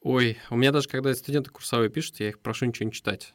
Ой, 0.00 0.38
у 0.50 0.56
меня 0.56 0.72
даже 0.72 0.88
когда 0.88 1.14
студенты 1.14 1.50
курсовые 1.50 1.90
пишут, 1.90 2.20
я 2.20 2.28
их 2.28 2.40
прошу 2.40 2.66
ничего 2.66 2.86
не 2.86 2.92
читать 2.92 3.34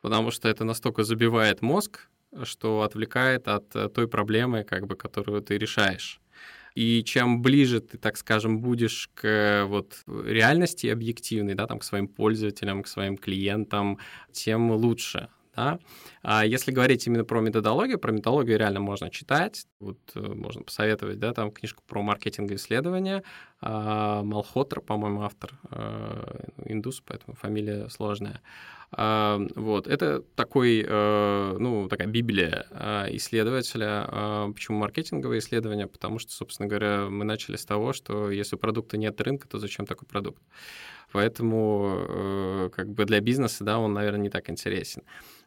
потому 0.00 0.30
что 0.30 0.48
это 0.48 0.64
настолько 0.64 1.04
забивает 1.04 1.62
мозг, 1.62 2.08
что 2.42 2.82
отвлекает 2.82 3.48
от 3.48 3.74
э, 3.76 3.88
той 3.88 4.08
проблемы, 4.08 4.64
как 4.64 4.86
бы, 4.86 4.96
которую 4.96 5.42
ты 5.42 5.58
решаешь. 5.58 6.20
И 6.74 7.02
чем 7.04 7.40
ближе 7.40 7.80
ты, 7.80 7.96
так 7.96 8.18
скажем, 8.18 8.60
будешь 8.60 9.08
к 9.14 9.64
вот 9.66 10.02
реальности 10.06 10.88
объективной, 10.88 11.54
да, 11.54 11.66
там, 11.66 11.78
к 11.78 11.84
своим 11.84 12.06
пользователям, 12.06 12.82
к 12.82 12.88
своим 12.88 13.16
клиентам, 13.16 13.98
тем 14.30 14.70
лучше. 14.70 15.28
Да? 15.56 15.78
А 16.22 16.44
если 16.44 16.70
говорить 16.70 17.06
именно 17.06 17.24
про 17.24 17.40
методологию, 17.40 17.98
про 17.98 18.12
методологию 18.12 18.58
реально 18.58 18.80
можно 18.80 19.08
читать. 19.08 19.66
Вот 19.80 19.98
э, 20.14 20.20
можно 20.20 20.62
посоветовать, 20.62 21.18
да, 21.18 21.32
там 21.32 21.50
книжку 21.50 21.82
про 21.86 22.02
маркетинговые 22.02 22.56
исследования. 22.56 23.22
А, 23.62 24.22
Малхотер, 24.22 24.82
по-моему, 24.82 25.22
автор, 25.22 25.58
э, 25.70 26.44
индус, 26.66 27.02
поэтому 27.04 27.36
фамилия 27.36 27.88
сложная. 27.88 28.42
Вот, 28.92 29.88
это 29.88 30.22
такой, 30.36 30.84
э, 30.86 31.56
ну, 31.58 31.88
такая 31.88 32.06
библия 32.06 32.66
а, 32.70 33.06
исследователя. 33.10 34.06
А, 34.08 34.52
почему 34.52 34.78
маркетинговые 34.78 35.40
исследования? 35.40 35.86
Потому 35.86 36.18
что, 36.18 36.32
собственно 36.32 36.68
говоря, 36.68 37.08
мы 37.10 37.24
начали 37.24 37.56
с 37.56 37.64
того, 37.64 37.92
что 37.92 38.30
если 38.30 38.56
продукта 38.56 38.96
нет 38.96 39.20
рынка, 39.20 39.48
то 39.48 39.58
зачем 39.58 39.86
такой 39.86 40.06
продукт? 40.06 40.40
Поэтому 41.12 42.06
э, 42.08 42.70
как 42.72 42.88
бы 42.90 43.04
для 43.04 43.20
бизнеса, 43.20 43.64
да, 43.64 43.78
он, 43.78 43.92
наверное, 43.92 44.20
не 44.20 44.30
так 44.30 44.50
интересен. 44.50 45.02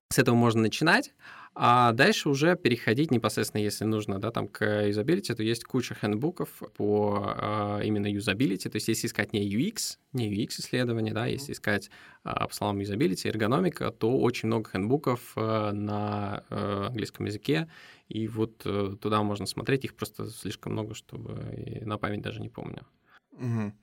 С 0.09 0.19
этого 0.19 0.35
можно 0.35 0.61
начинать, 0.61 1.13
а 1.61 1.91
дальше 1.91 2.29
уже 2.29 2.55
переходить 2.55 3.11
непосредственно, 3.11 3.61
если 3.61 3.83
нужно, 3.83 4.17
да, 4.17 4.31
там 4.31 4.47
к 4.47 4.63
юзабилити, 4.85 5.33
то 5.33 5.43
есть 5.43 5.65
куча 5.65 5.93
хендбуков 5.93 6.49
по 6.77 7.35
а, 7.35 7.81
именно 7.81 8.07
юзабилити, 8.07 8.69
то 8.69 8.77
есть 8.77 8.87
если 8.87 9.07
искать 9.07 9.33
не 9.33 9.45
UX, 9.45 9.97
не 10.13 10.33
UX 10.33 10.61
исследования, 10.61 11.13
да, 11.13 11.25
если 11.25 11.51
искать 11.51 11.89
а, 12.23 12.47
по 12.47 12.55
словам 12.55 12.79
юзабилити, 12.79 13.27
эргономика, 13.27 13.91
то 13.91 14.17
очень 14.19 14.47
много 14.47 14.69
хендбуков 14.69 15.33
а, 15.35 15.73
на 15.73 16.45
английском 16.49 17.25
языке, 17.25 17.69
и 18.07 18.29
вот 18.29 18.61
а, 18.63 18.95
туда 18.95 19.21
можно 19.21 19.45
смотреть, 19.45 19.83
их 19.83 19.95
просто 19.95 20.29
слишком 20.29 20.71
много, 20.71 20.93
чтобы 20.93 21.81
на 21.81 21.97
память 21.97 22.21
даже 22.21 22.39
не 22.39 22.47
помню. 22.47 22.87
Угу. 23.33 23.73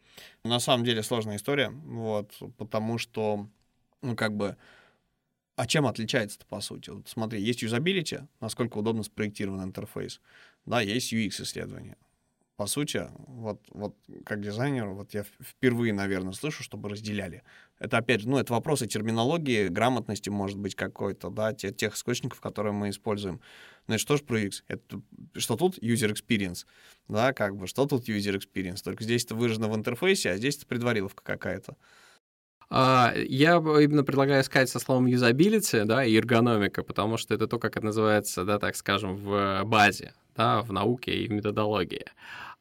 На 0.45 0.61
самом 0.61 0.83
деле 0.83 1.03
сложная 1.03 1.37
история, 1.37 1.69
вот, 1.69 2.33
потому 2.57 2.97
что, 2.97 3.51
ну, 4.01 4.17
как 4.17 4.35
бы, 4.35 4.57
а 5.57 5.67
чем 5.67 5.87
отличается-то, 5.87 6.47
по 6.47 6.61
сути? 6.61 6.91
Вот 6.91 7.09
смотри, 7.09 7.41
есть 7.41 7.63
юзабилити, 7.63 8.21
насколько 8.41 8.79
удобно 8.79 9.03
спроектирован 9.03 9.65
интерфейс. 9.65 10.21
Да, 10.67 10.81
есть 10.81 11.13
UX-исследования. 11.13 11.97
По 12.57 12.67
сути, 12.67 13.11
вот, 13.27 13.61
вот 13.71 13.97
как 14.25 14.41
дизайнер, 14.41 14.87
вот 14.89 15.13
я 15.13 15.25
впервые, 15.25 15.93
наверное, 15.93 16.33
слышу, 16.33 16.63
чтобы 16.63 16.89
разделяли. 16.89 17.43
Это, 17.79 17.99
опять 17.99 18.23
же, 18.23 18.29
ну, 18.31 18.39
это 18.39 18.55
вопросы 18.55 18.87
терминологии, 18.87 19.69
грамотности, 19.69 20.31
может 20.31 20.59
быть, 20.59 20.75
какой-то, 20.75 21.29
да, 21.29 21.53
те, 21.53 21.71
тех 21.71 21.95
источников, 21.95 22.41
которые 22.41 22.73
мы 22.73 22.89
используем. 22.89 23.43
Ну, 23.87 23.95
это 23.95 24.03
что 24.03 24.17
же 24.17 24.25
про 24.25 24.41
UX? 24.41 24.63
Это, 24.69 25.03
что 25.37 25.57
тут 25.57 25.79
user 25.79 26.11
experience? 26.11 26.65
Да, 27.09 27.35
как 27.35 27.57
бы, 27.57 27.67
что 27.67 27.85
тут 27.85 28.09
user 28.09 28.41
experience? 28.41 28.83
Только 28.83 29.05
здесь 29.05 29.25
это 29.27 29.35
выражено 29.35 29.69
в 29.69 29.77
интерфейсе, 29.77 30.31
а 30.31 30.37
здесь 30.39 30.57
это 30.57 30.67
предвариловка 30.67 31.23
какая-то. 31.23 31.77
А, 32.69 33.13
я 33.17 33.57
именно 33.57 34.03
предлагаю 34.03 34.43
искать 34.43 34.69
со 34.69 34.79
словом 34.79 35.07
юзабилити, 35.07 35.85
да, 35.85 36.05
и 36.05 36.17
эргономика, 36.17 36.83
потому 36.83 37.17
что 37.17 37.35
это 37.35 37.47
то, 37.47 37.59
как 37.59 37.77
это 37.77 37.87
называется, 37.87 38.45
да, 38.45 38.59
так 38.59 38.75
скажем, 38.77 39.17
в 39.17 39.63
базе, 39.65 40.15
да, 40.35 40.63
в 40.63 40.73
науке 40.73 41.13
и 41.13 41.29
в 41.29 41.33
методологии. 41.33 42.07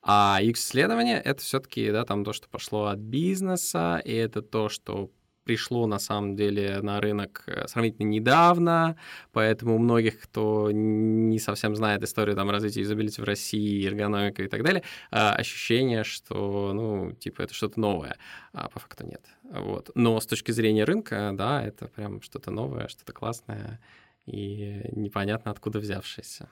А 0.02 0.40
X-исследование— 0.42 1.20
это 1.26 1.42
все 1.42 1.60
таки 1.60 1.92
да, 1.92 2.06
там 2.06 2.24
то, 2.24 2.34
что 2.34 2.48
пошло 2.48 2.86
от 2.86 3.00
бизнеса, 3.00 4.00
и 4.06 4.14
это 4.14 4.44
то, 4.44 4.70
что 4.70 5.10
пришло 5.46 5.88
на 5.88 6.00
самом 6.00 6.36
деле 6.36 6.82
на 6.82 7.00
рынок 7.00 7.44
э, 7.48 7.68
сравнительно 7.68 8.08
недавно, 8.08 8.98
поэтому 9.32 9.76
у 9.76 9.78
многих, 9.78 10.20
кто 10.20 10.72
не 10.72 11.40
совсем 11.40 11.76
знает 11.76 12.04
историю 12.04 12.36
там, 12.36 12.50
развития 12.50 12.82
юзабилити 12.82 13.22
в 13.22 13.24
России, 13.24 13.88
эргономика 13.88 14.44
и 14.44 14.48
так 14.48 14.64
далее, 14.64 14.84
а, 15.12 15.34
ощущение, 15.36 16.04
что, 16.04 16.74
ну, 16.74 17.12
типа, 17.12 17.44
это 17.44 17.54
что-то 17.54 17.80
новое, 17.80 18.18
а 18.54 18.70
по 18.70 18.80
факту 18.80 19.06
нет. 19.06 19.22
Вот. 19.44 19.92
Но 19.96 20.20
с 20.20 20.26
точки 20.26 20.52
зрения 20.52 20.84
рынка, 20.84 21.32
да, 21.34 21.64
это 21.64 21.88
прям 21.88 22.22
что-то 22.22 22.52
новое, 22.52 22.88
что-то 22.88 23.14
классное 23.14 23.80
и 24.26 24.82
непонятно 24.92 25.52
откуда 25.52 25.80
взявшееся 25.80 26.50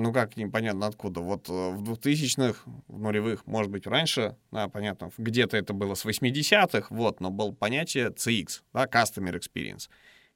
ну 0.00 0.12
как 0.12 0.36
непонятно 0.36 0.86
откуда. 0.86 1.20
Вот 1.20 1.48
э, 1.48 1.52
в 1.52 1.82
2000-х, 1.82 2.62
в 2.88 2.98
нулевых, 2.98 3.46
может 3.46 3.70
быть, 3.70 3.86
раньше, 3.86 4.36
да, 4.50 4.68
понятно, 4.68 5.10
где-то 5.16 5.56
это 5.56 5.72
было 5.72 5.94
с 5.94 6.04
80-х, 6.04 6.88
вот, 6.90 7.20
но 7.20 7.30
было 7.30 7.52
понятие 7.52 8.08
CX, 8.08 8.62
да, 8.72 8.86
Customer 8.86 9.38
Experience. 9.38 9.88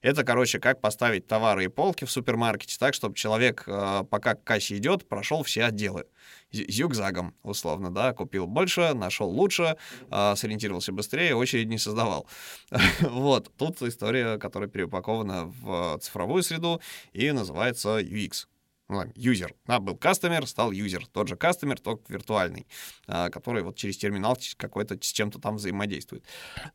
Это, 0.05 0.23
короче, 0.23 0.59
как 0.59 0.83
поставить 0.83 1.27
товары 1.27 1.65
и 1.65 1.69
полки 1.69 2.05
в 2.05 2.11
супермаркете 2.11 2.77
так, 2.79 2.93
чтобы 2.93 3.15
человек, 3.15 3.65
э, 3.67 4.05
пока 4.11 4.35
к 4.35 4.45
кассе 4.45 4.77
идет, 4.77 5.09
прошел 5.09 5.43
все 5.43 5.65
отделы. 5.65 6.05
Зюгзагом, 6.53 7.35
условно, 7.43 7.91
да, 7.91 8.12
купил 8.12 8.47
больше, 8.47 8.93
нашел 8.93 9.31
лучше, 9.31 9.79
э, 10.11 10.35
сориентировался 10.37 10.93
быстрее, 10.93 11.35
очередь 11.35 11.69
не 11.69 11.79
создавал. 11.79 12.29
вот, 13.01 13.51
тут 13.57 13.81
история, 13.81 14.37
которая 14.37 14.69
переупакована 14.69 15.47
в 15.47 15.99
цифровую 16.01 16.43
среду 16.43 16.83
и 17.15 17.33
называется 17.33 17.99
UX 17.99 18.47
ну, 18.89 19.05
юзер. 19.14 19.55
Да, 19.66 19.80
был 19.80 19.97
кастомер, 19.97 20.47
стал 20.47 20.70
юзер. 20.70 21.07
Тот 21.07 21.28
же 21.28 21.37
кастомер, 21.37 21.80
только 21.80 22.03
виртуальный, 22.12 22.66
а, 23.07 23.30
который 23.30 23.62
вот 23.62 23.76
через 23.76 23.97
терминал 23.97 24.37
какой-то 24.57 24.99
с 25.01 25.12
чем-то 25.12 25.39
там 25.39 25.57
взаимодействует. 25.57 26.24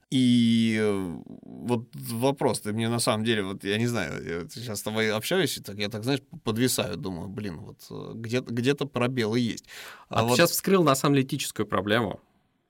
И 0.09 0.77
э, 0.81 1.19
вот 1.43 1.89
вопрос, 1.93 2.61
ты 2.61 2.73
мне 2.73 2.89
на 2.89 2.99
самом 2.99 3.25
деле, 3.25 3.43
вот 3.43 3.63
я 3.63 3.77
не 3.77 3.85
знаю, 3.85 4.23
я 4.25 4.49
сейчас 4.49 4.79
с 4.79 4.83
тобой 4.83 5.11
общаюсь, 5.11 5.57
и 5.57 5.61
так, 5.61 5.77
я 5.77 5.89
так, 5.89 6.03
знаешь, 6.03 6.21
подвисаю, 6.43 6.97
думаю, 6.97 7.27
блин, 7.27 7.59
вот 7.59 7.85
э, 7.91 8.11
где-то 8.15 8.53
где 8.53 8.73
пробелы 8.73 9.39
есть. 9.39 9.65
А, 10.07 10.21
а 10.21 10.23
вот... 10.23 10.37
сейчас 10.37 10.51
вскрыл, 10.51 10.83
на 10.83 10.95
самом 10.95 11.15
деле, 11.15 11.27
этическую 11.27 11.67
проблему. 11.67 12.19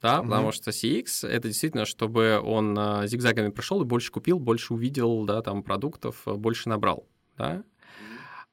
Да, 0.01 0.17
mm-hmm. 0.17 0.23
потому 0.23 0.51
что 0.51 0.71
CX 0.71 1.27
это 1.27 1.49
действительно, 1.49 1.85
чтобы 1.85 2.39
он 2.41 2.77
а, 2.79 3.05
зигзагами 3.05 3.49
прошел 3.49 3.81
и 3.81 3.85
больше 3.85 4.11
купил, 4.11 4.39
больше 4.39 4.73
увидел, 4.73 5.25
да, 5.25 5.41
там 5.41 5.61
продуктов, 5.61 6.23
больше 6.25 6.69
набрал, 6.69 7.05
да. 7.37 7.63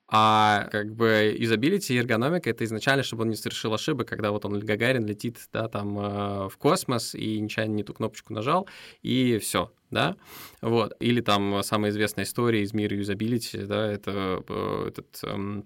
А 0.08 0.68
как 0.70 0.94
бы 0.94 1.34
юзабилити 1.36 1.94
и 1.94 1.98
эргономика— 1.98 2.48
это 2.50 2.64
изначально, 2.64 3.02
чтобы 3.02 3.22
он 3.22 3.30
не 3.30 3.36
совершил 3.36 3.74
ошибок, 3.74 4.08
когда 4.08 4.30
вот 4.30 4.44
он, 4.44 4.60
Гагарин, 4.60 5.04
летит 5.04 5.38
да, 5.52 5.68
там 5.68 5.98
э, 5.98 6.48
в 6.48 6.56
космос 6.58 7.14
и 7.16 7.40
нечаянно 7.40 7.74
не 7.74 7.82
ту 7.82 7.92
кнопочку 7.92 8.32
нажал, 8.32 8.68
и 9.02 9.38
все, 9.38 9.72
да, 9.90 10.16
вот. 10.62 10.94
Или 11.00 11.20
там 11.20 11.60
самая 11.64 11.90
известная 11.90 12.24
история 12.24 12.62
из 12.62 12.72
мира 12.72 12.96
юзабилити, 12.96 13.58
да, 13.64 13.90
это 13.90 14.44
э, 14.48 14.88
этот 14.88 15.18
э, 15.24 15.62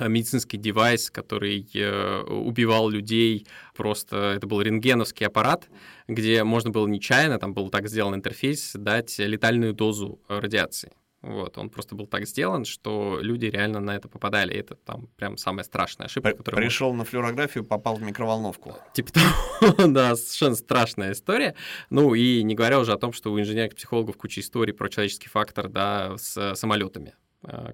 медицинский 0.00 0.56
девайс, 0.56 1.10
который 1.10 1.68
э, 1.74 2.22
убивал 2.22 2.88
людей, 2.88 3.46
просто 3.76 4.34
это 4.36 4.46
был 4.46 4.62
рентгеновский 4.62 5.26
аппарат, 5.26 5.68
где 6.08 6.42
можно 6.42 6.70
было 6.70 6.86
нечаянно, 6.86 7.38
там 7.38 7.52
был 7.52 7.68
так 7.68 7.86
сделан 7.88 8.14
интерфейс, 8.14 8.72
дать 8.74 9.18
летальную 9.18 9.74
дозу 9.74 10.20
радиации. 10.26 10.90
Вот, 11.24 11.56
он 11.56 11.70
просто 11.70 11.94
был 11.94 12.06
так 12.06 12.26
сделан, 12.26 12.66
что 12.66 13.18
люди 13.20 13.46
реально 13.46 13.80
на 13.80 13.96
это 13.96 14.08
попадали. 14.08 14.52
И 14.52 14.58
это 14.58 14.74
там 14.74 15.08
прям 15.16 15.38
самая 15.38 15.64
страшная 15.64 16.06
ошибка, 16.06 16.30
При, 16.30 16.36
которая... 16.36 16.60
Пришел 16.62 16.88
может... 16.92 16.98
на 16.98 17.04
флюорографию, 17.10 17.64
попал 17.64 17.96
в 17.96 18.02
микроволновку. 18.02 18.76
Типа 18.92 19.10
того, 19.12 19.86
да, 19.88 20.16
совершенно 20.16 20.54
страшная 20.54 21.12
история. 21.12 21.54
Ну 21.88 22.14
и 22.14 22.42
не 22.42 22.54
говоря 22.54 22.78
уже 22.78 22.92
о 22.92 22.98
том, 22.98 23.14
что 23.14 23.32
у 23.32 23.40
инженеров-психологов 23.40 24.18
куча 24.18 24.42
историй 24.42 24.74
про 24.74 24.90
человеческий 24.90 25.30
фактор, 25.30 25.68
да, 25.70 26.18
с 26.18 26.54
самолетами 26.56 27.14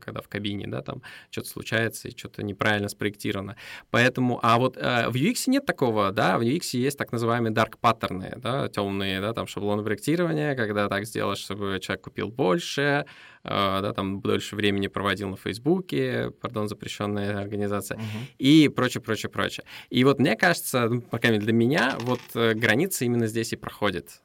когда 0.01 0.21
в 0.21 0.29
кабине, 0.29 0.67
да, 0.67 0.83
там 0.83 1.03
что-то 1.31 1.49
случается 1.49 2.09
и 2.09 2.17
что-то 2.17 2.43
неправильно 2.43 2.89
спроектировано. 2.89 3.57
Поэтому, 3.91 4.41
а 4.43 4.59
вот 4.59 4.77
э, 4.77 5.09
в 5.09 5.15
UX 5.15 5.45
нет 5.47 5.67
такого, 5.67 6.13
да, 6.13 6.39
в 6.39 6.43
UX 6.43 6.71
есть 6.73 6.99
так 6.99 7.13
называемые 7.13 7.53
dark 7.53 7.75
паттерны, 7.81 8.35
да, 8.37 8.69
темные, 8.69 9.21
да, 9.21 9.33
там 9.33 9.47
шаблоны 9.47 9.83
проектирования, 9.83 10.55
когда 10.55 10.89
так 10.89 11.07
сделать, 11.07 11.39
чтобы 11.39 11.79
человек 11.81 12.05
купил 12.05 12.29
больше, 12.29 13.07
э, 13.45 13.49
да, 13.49 13.93
там 13.93 14.21
дольше 14.21 14.57
времени 14.57 14.89
проводил 14.89 15.29
на 15.29 15.37
Фейсбуке, 15.37 16.31
пардон, 16.41 16.69
запрещенная 16.69 17.41
организация, 17.41 17.97
угу. 17.97 18.05
и 18.39 18.69
прочее, 18.69 19.03
прочее, 19.03 19.31
прочее. 19.31 19.65
И 19.91 20.05
вот 20.05 20.19
мне 20.19 20.37
кажется, 20.37 20.89
ну, 20.89 21.01
пока 21.01 21.31
для 21.31 21.53
меня, 21.53 21.97
вот 22.01 22.21
э, 22.35 22.55
граница 22.55 23.05
именно 23.05 23.27
здесь 23.27 23.53
и 23.53 23.57
проходит. 23.57 24.21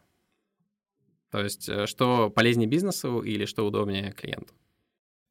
То 1.31 1.43
есть, 1.43 1.69
что 1.87 2.29
полезнее 2.29 2.67
бизнесу 2.67 3.19
или 3.19 3.45
что 3.45 3.65
удобнее 3.65 4.13
клиенту. 4.13 4.53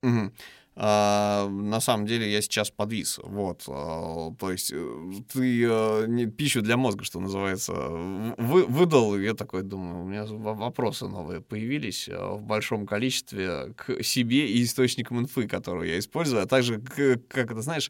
Угу. 0.05 0.33
А, 0.77 1.49
на 1.49 1.81
самом 1.81 2.05
деле 2.05 2.31
я 2.31 2.43
сейчас 2.43 2.71
подвис, 2.71 3.21
вот, 3.23 3.63
а, 3.69 4.35
то 4.41 4.51
есть 4.51 4.73
э, 4.75 5.13
ты 5.33 5.67
а, 5.71 6.05
не, 6.07 6.27
пищу 6.27 6.63
для 6.63 6.77
мозга, 6.77 7.05
что 7.05 7.21
называется, 7.21 7.73
вы, 7.73 8.65
выдал, 8.65 9.15
и 9.15 9.23
я 9.23 9.35
такой 9.35 9.63
думаю, 9.63 10.03
у 10.03 10.09
меня 10.09 10.25
вопросы 10.25 11.07
новые 11.07 11.41
появились 11.41 12.09
а, 12.11 12.35
в 12.35 12.43
большом 12.43 12.87
количестве 12.87 13.73
к 13.77 14.03
себе 14.03 14.49
и 14.51 14.65
источникам 14.65 15.21
инфы, 15.21 15.47
которые 15.47 15.93
я 15.93 15.99
использую, 16.01 16.43
а 16.43 16.47
также, 16.47 16.81
к, 16.81 17.21
как 17.29 17.53
это 17.53 17.63
знаешь, 17.63 17.89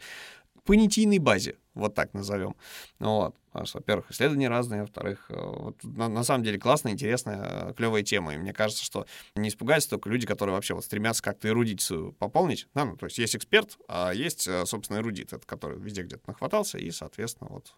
понятийной 0.65 1.21
базе, 1.21 1.57
вот 1.75 1.95
так 1.95 2.14
назовем. 2.14 2.57
Вот. 2.99 3.37
Потому 3.55 3.66
что, 3.66 3.79
во-первых, 3.79 4.11
исследования 4.11 4.49
разные, 4.49 4.81
во-вторых, 4.81 5.27
э, 5.29 5.37
вот, 5.37 5.77
на, 5.85 6.09
на 6.09 6.25
самом 6.25 6.43
деле 6.43 6.59
классная, 6.59 6.91
интересная, 6.91 7.68
э, 7.70 7.75
клевая 7.75 8.03
тема. 8.03 8.35
И 8.35 8.37
мне 8.37 8.53
кажется, 8.53 8.85
что 8.85 9.07
не 9.37 9.49
испугаются 9.49 9.91
только 9.91 10.11
люди, 10.11 10.27
которые 10.27 10.57
вообще 10.57 10.75
вот 10.75 10.85
стремятся 10.85 11.22
как-то 11.22 11.47
эрудицию 11.47 12.14
пополнить. 12.14 12.66
Да, 12.75 12.85
ну, 12.85 12.97
то 12.97 13.07
есть 13.07 13.16
есть 13.18 13.37
эксперт, 13.37 13.79
а 13.87 14.11
есть, 14.11 14.49
э, 14.49 14.66
собственно, 14.66 14.99
эрудит, 14.99 15.33
это 15.33 15.47
который 15.47 15.79
везде 15.79 16.03
где-то 16.03 16.25
нахватался, 16.27 16.79
и, 16.79 16.91
соответственно, 16.91 17.49
вот 17.51 17.72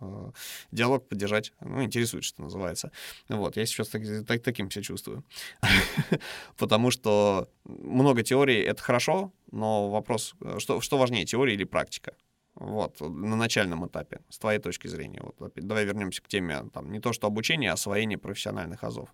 диалог 0.73 1.07
поддержать, 1.07 1.53
ну, 1.61 1.83
интересует, 1.83 2.25
что 2.25 2.41
называется. 2.41 2.91
Вот, 3.29 3.59
я 3.59 3.67
сейчас 3.67 3.89
так, 3.89 4.03
так, 4.27 4.43
таким 4.43 4.71
себя 4.71 4.83
чувствую. 4.83 5.25
Потому 6.57 6.91
что 6.91 7.51
много 7.65 8.23
теорий— 8.23 8.61
это 8.63 8.83
хорошо, 8.83 9.31
но 9.53 9.91
вопрос, 9.91 10.35
что, 10.57 10.81
что 10.81 10.97
важнее, 10.97 11.27
теория 11.27 11.53
или 11.53 11.65
практика? 11.65 12.15
Вот, 12.57 13.01
на 13.01 13.37
начальном 13.37 13.87
этапе, 13.87 14.21
с 14.31 14.39
твоей 14.39 14.59
точки 14.59 14.89
зрения. 14.89 15.21
Вот, 15.23 15.53
давай 15.57 15.85
вернемся 15.85 16.23
к 16.23 16.29
теме 16.29 16.65
там, 16.73 16.91
не 16.91 17.01
то 17.01 17.13
что 17.13 17.27
обучения, 17.27 17.71
а 17.71 17.75
освоения 17.75 18.19
профессиональных 18.19 18.83
азов. 18.83 19.11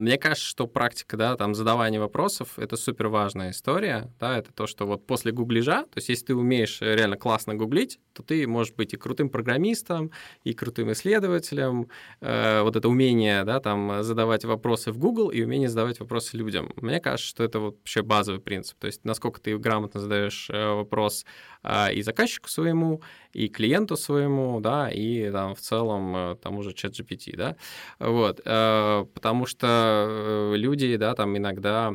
Мне 0.00 0.18
кажется, 0.18 0.44
что 0.44 0.66
практика, 0.66 1.16
да, 1.16 1.36
там 1.36 1.54
задавание 1.54 2.00
вопросов— 2.00 2.54
это 2.58 2.76
супер 2.76 3.06
важная 3.06 3.52
история, 3.52 4.12
да, 4.18 4.36
это 4.38 4.52
то, 4.52 4.66
что 4.66 4.86
вот 4.86 5.06
после 5.06 5.30
гуглижа, 5.30 5.82
то 5.84 5.98
есть 5.98 6.08
если 6.08 6.26
ты 6.26 6.34
умеешь 6.34 6.80
реально 6.80 7.16
классно 7.16 7.54
гуглить, 7.54 8.00
то 8.12 8.24
ты 8.24 8.44
можешь 8.48 8.74
быть 8.74 8.92
и 8.92 8.96
крутым 8.96 9.28
программистом, 9.30 10.10
и 10.42 10.52
крутым 10.52 10.90
исследователем, 10.90 11.88
э, 12.20 12.62
вот 12.62 12.74
это 12.74 12.88
умение, 12.88 13.44
да, 13.44 13.60
там 13.60 14.02
задавать 14.02 14.44
вопросы 14.44 14.90
в 14.90 14.98
Google 14.98 15.30
и 15.30 15.42
умение 15.42 15.68
задавать 15.68 16.00
вопросы 16.00 16.36
людям. 16.36 16.72
Мне 16.74 16.98
кажется, 16.98 17.28
что 17.28 17.44
это 17.44 17.60
вот 17.60 17.76
вообще 17.76 18.02
базовый 18.02 18.40
принцип, 18.40 18.76
то 18.80 18.88
есть 18.88 19.04
насколько 19.04 19.40
ты 19.40 19.56
грамотно 19.56 20.00
задаешь 20.00 20.50
э, 20.50 20.74
вопрос 20.74 21.24
э, 21.62 21.94
и 21.94 22.02
заказчику 22.02 22.48
своему, 22.48 23.00
и 23.32 23.48
клиенту 23.48 23.96
своему, 23.96 24.58
да, 24.60 24.90
и 24.90 25.30
там 25.30 25.54
в 25.54 25.60
целом 25.60 26.16
э, 26.16 26.36
тому 26.42 26.62
же 26.62 26.72
чат 26.72 26.98
GPT, 26.98 27.36
да, 27.36 27.56
вот, 28.00 28.40
э, 28.44 29.06
потому 29.14 29.46
что 29.46 29.83
э, 29.84 30.54
люди, 30.56 30.96
да, 30.96 31.14
там 31.14 31.36
иногда 31.36 31.92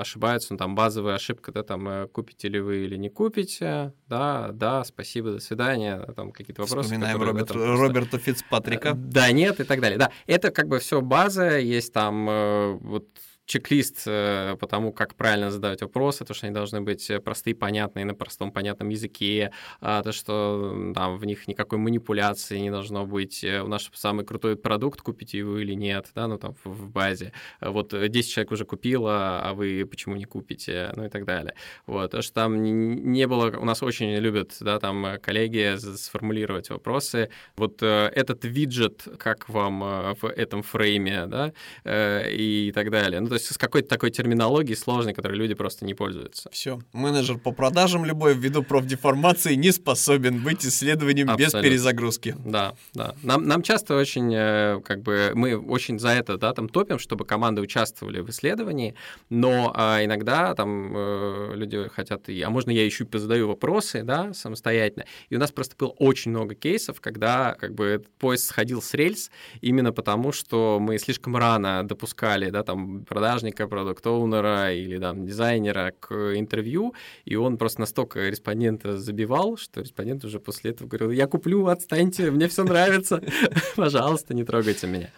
ошибаются, 0.00 0.52
ну, 0.52 0.58
там 0.58 0.74
базовая 0.74 1.16
ошибка, 1.16 1.52
да, 1.52 1.62
там 1.62 2.08
купите 2.08 2.48
ли 2.48 2.60
вы 2.60 2.84
или 2.84 2.96
не 2.96 3.08
купите, 3.08 3.92
да, 4.08 4.50
да, 4.52 4.84
спасибо, 4.84 5.32
до 5.32 5.40
свидания, 5.40 5.98
там 6.16 6.32
какие-то 6.32 6.62
вопросы. 6.62 6.88
Вспоминаем 6.88 7.18
которые, 7.18 7.32
Роберт, 7.32 7.48
да, 7.48 7.54
просто... 7.54 7.82
Роберта 7.82 8.18
Фицпатрика. 8.18 8.94
Да, 8.94 9.30
нет 9.32 9.60
и 9.60 9.64
так 9.64 9.80
далее, 9.80 9.98
да, 9.98 10.10
это 10.26 10.50
как 10.50 10.68
бы 10.68 10.78
все 10.78 11.00
база, 11.00 11.58
есть 11.58 11.92
там 11.92 12.78
вот 12.80 13.06
чек-лист 13.46 14.04
э, 14.06 14.56
по 14.58 14.66
тому, 14.66 14.92
как 14.92 15.14
правильно 15.14 15.50
задавать 15.50 15.82
вопросы, 15.82 16.24
то, 16.24 16.34
что 16.34 16.46
они 16.46 16.54
должны 16.54 16.80
быть 16.80 17.10
э, 17.10 17.20
простые, 17.20 17.54
понятные, 17.54 18.04
на 18.04 18.14
простом, 18.14 18.52
понятном 18.52 18.88
языке, 18.90 19.52
а, 19.80 20.02
то, 20.02 20.12
что 20.12 20.92
там 20.94 21.16
в 21.16 21.24
них 21.24 21.48
никакой 21.48 21.78
манипуляции 21.78 22.58
не 22.58 22.70
должно 22.70 23.04
быть. 23.06 23.42
Э, 23.44 23.62
у 23.62 23.68
нас 23.68 23.90
самый 23.94 24.24
крутой 24.24 24.56
продукт, 24.56 25.02
купите 25.02 25.38
его 25.38 25.58
или 25.58 25.74
нет, 25.74 26.10
да, 26.14 26.28
ну 26.28 26.38
там 26.38 26.54
в 26.64 26.88
базе. 26.90 27.32
Вот 27.60 27.92
10 27.92 28.30
человек 28.32 28.52
уже 28.52 28.64
купило, 28.64 29.40
а 29.42 29.54
вы 29.54 29.86
почему 29.90 30.16
не 30.16 30.24
купите, 30.24 30.92
ну 30.96 31.04
и 31.04 31.08
так 31.08 31.24
далее. 31.24 31.54
Вот, 31.86 32.12
то, 32.12 32.22
что 32.22 32.34
там 32.34 32.62
не 32.62 33.26
было, 33.26 33.56
у 33.58 33.64
нас 33.64 33.82
очень 33.82 34.14
любят, 34.16 34.56
да, 34.60 34.78
там 34.78 35.18
коллеги 35.20 35.76
сформулировать 35.96 36.70
вопросы. 36.70 37.30
Вот 37.56 37.82
этот 37.82 38.44
виджет, 38.44 39.06
как 39.18 39.48
вам 39.48 39.80
в 40.20 40.26
этом 40.26 40.62
фрейме, 40.62 41.26
да, 41.26 41.52
и 41.84 42.72
так 42.74 42.90
далее. 42.90 43.20
Ну, 43.20 43.31
то 43.32 43.36
есть 43.36 43.54
с 43.54 43.56
какой-то 43.56 43.88
такой 43.88 44.10
терминологией 44.10 44.76
сложной, 44.76 45.14
которой 45.14 45.38
люди 45.38 45.54
просто 45.54 45.86
не 45.86 45.94
пользуются. 45.94 46.50
Все. 46.52 46.78
Менеджер 46.92 47.38
по 47.38 47.50
продажам 47.50 48.04
любой 48.04 48.34
ввиду 48.34 48.62
профдеформации 48.62 49.54
не 49.54 49.72
способен 49.72 50.42
быть 50.42 50.66
исследованием 50.66 51.30
Абсолютно. 51.30 51.56
без 51.56 51.62
перезагрузки. 51.62 52.36
Да, 52.44 52.74
да. 52.92 53.14
Нам, 53.22 53.46
нам 53.48 53.62
часто 53.62 53.96
очень, 53.96 54.30
э, 54.34 54.82
как 54.84 55.00
бы, 55.00 55.32
мы 55.34 55.56
очень 55.56 55.98
за 55.98 56.10
это, 56.10 56.36
да, 56.36 56.52
там 56.52 56.68
топим, 56.68 56.98
чтобы 56.98 57.24
команды 57.24 57.62
участвовали 57.62 58.20
в 58.20 58.28
исследовании, 58.28 58.94
но 59.30 59.72
а, 59.74 60.04
иногда 60.04 60.54
там 60.54 60.92
э, 60.94 61.52
люди 61.54 61.88
хотят, 61.88 62.28
а 62.28 62.50
можно 62.50 62.70
я 62.70 62.84
еще 62.84 63.04
и 63.04 63.06
позадаю 63.06 63.48
вопросы, 63.48 64.02
да, 64.02 64.34
самостоятельно. 64.34 65.06
И 65.30 65.36
у 65.36 65.38
нас 65.38 65.52
просто 65.52 65.74
было 65.78 65.88
очень 65.88 66.32
много 66.32 66.54
кейсов, 66.54 67.00
когда, 67.00 67.54
как 67.58 67.72
бы, 67.72 67.86
этот 67.86 68.10
поезд 68.18 68.44
сходил 68.44 68.82
с 68.82 68.92
рельс 68.92 69.30
именно 69.62 69.90
потому, 69.90 70.32
что 70.32 70.76
мы 70.78 70.98
слишком 70.98 71.34
рано 71.34 71.82
допускали, 71.82 72.50
да, 72.50 72.62
там, 72.62 73.06
продажника, 73.22 73.68
продукт-оунера 73.68 74.74
или 74.74 74.98
там, 74.98 75.24
дизайнера 75.24 75.92
к 76.00 76.12
интервью, 76.36 76.92
и 77.24 77.36
он 77.36 77.56
просто 77.56 77.80
настолько 77.80 78.28
респондента 78.28 78.98
забивал, 78.98 79.56
что 79.56 79.80
респондент 79.80 80.24
уже 80.24 80.40
после 80.40 80.72
этого 80.72 80.88
говорил, 80.88 81.12
я 81.12 81.28
куплю, 81.28 81.68
отстаньте, 81.68 82.32
мне 82.32 82.48
все 82.48 82.64
нравится, 82.64 83.22
пожалуйста, 83.76 84.34
не 84.34 84.42
трогайте 84.42 84.88
меня. 84.88 85.10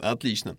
Отлично. 0.00 0.56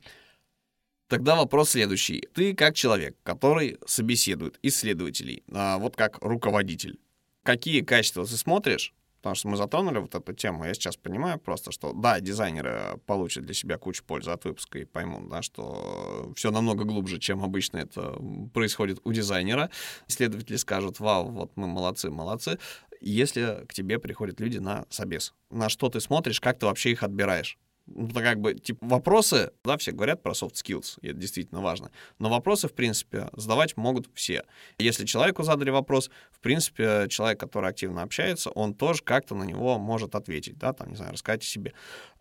Тогда 1.08 1.36
вопрос 1.36 1.72
следующий. 1.72 2.28
Ты 2.36 2.54
как 2.54 2.76
человек, 2.76 3.16
который 3.24 3.80
собеседует 3.88 4.60
исследователей, 4.62 5.42
а, 5.52 5.80
вот 5.80 5.96
как 5.96 6.20
руководитель, 6.22 7.00
какие 7.42 7.82
качества 7.82 8.24
ты 8.24 8.38
смотришь, 8.38 8.94
Потому 9.24 9.36
что 9.36 9.48
мы 9.48 9.56
затронули 9.56 10.00
вот 10.00 10.14
эту 10.16 10.34
тему. 10.34 10.66
Я 10.66 10.74
сейчас 10.74 10.98
понимаю 10.98 11.40
просто, 11.40 11.72
что 11.72 11.94
да, 11.94 12.20
дизайнеры 12.20 13.00
получат 13.06 13.46
для 13.46 13.54
себя 13.54 13.78
кучу 13.78 14.04
пользы 14.04 14.32
от 14.32 14.44
выпуска 14.44 14.80
и 14.80 14.84
поймут, 14.84 15.30
да, 15.30 15.42
что 15.42 16.34
все 16.36 16.52
намного 16.52 16.84
глубже, 16.84 17.20
чем 17.20 17.42
обычно 17.42 17.78
это 17.78 18.20
происходит 18.54 19.00
у 19.06 19.14
дизайнера. 19.14 19.70
Исследователи 20.10 20.58
скажут, 20.58 21.00
вау, 21.00 21.32
вот 21.32 21.54
мы 21.56 21.68
молодцы, 21.68 22.12
молодцы. 22.12 22.60
Если 23.00 23.66
к 23.66 23.74
тебе 23.74 23.98
приходят 23.98 24.42
люди 24.42 24.58
на 24.58 24.86
собес, 24.90 25.34
на 25.50 25.70
что 25.70 25.88
ты 25.88 26.02
смотришь, 26.02 26.42
как 26.42 26.60
ты 26.60 26.66
вообще 26.66 26.92
их 26.92 27.02
отбираешь? 27.02 27.58
Ну, 27.86 28.10
как 28.14 28.40
бы, 28.40 28.54
типа, 28.54 28.86
вопросы, 28.86 29.52
да, 29.64 29.78
все 29.78 29.92
говорят 29.92 30.24
про 30.24 30.32
soft 30.32 30.54
skills, 30.54 30.98
и 31.02 31.10
это 31.10 31.18
действительно 31.18 31.62
важно, 31.62 31.92
но 32.20 32.30
вопросы, 32.30 32.68
в 32.68 32.74
принципе, 32.74 33.30
задавать 33.34 33.76
могут 33.78 34.10
все. 34.14 34.44
Если 34.78 35.06
человеку 35.06 35.44
задали 35.44 35.70
вопрос, 35.70 36.10
в 36.32 36.40
принципе, 36.40 37.08
человек, 37.10 37.40
который 37.40 37.70
активно 37.70 38.02
общается, 38.02 38.50
он 38.52 38.74
тоже 38.74 39.04
как-то 39.04 39.36
на 39.36 39.44
него 39.44 39.78
может 39.80 40.16
ответить, 40.16 40.58
да, 40.58 40.74
там, 40.74 40.92
не 40.92 40.96
знаю, 40.96 41.14
рассказать 41.14 41.44
о 41.44 41.46
себе. 41.46 41.74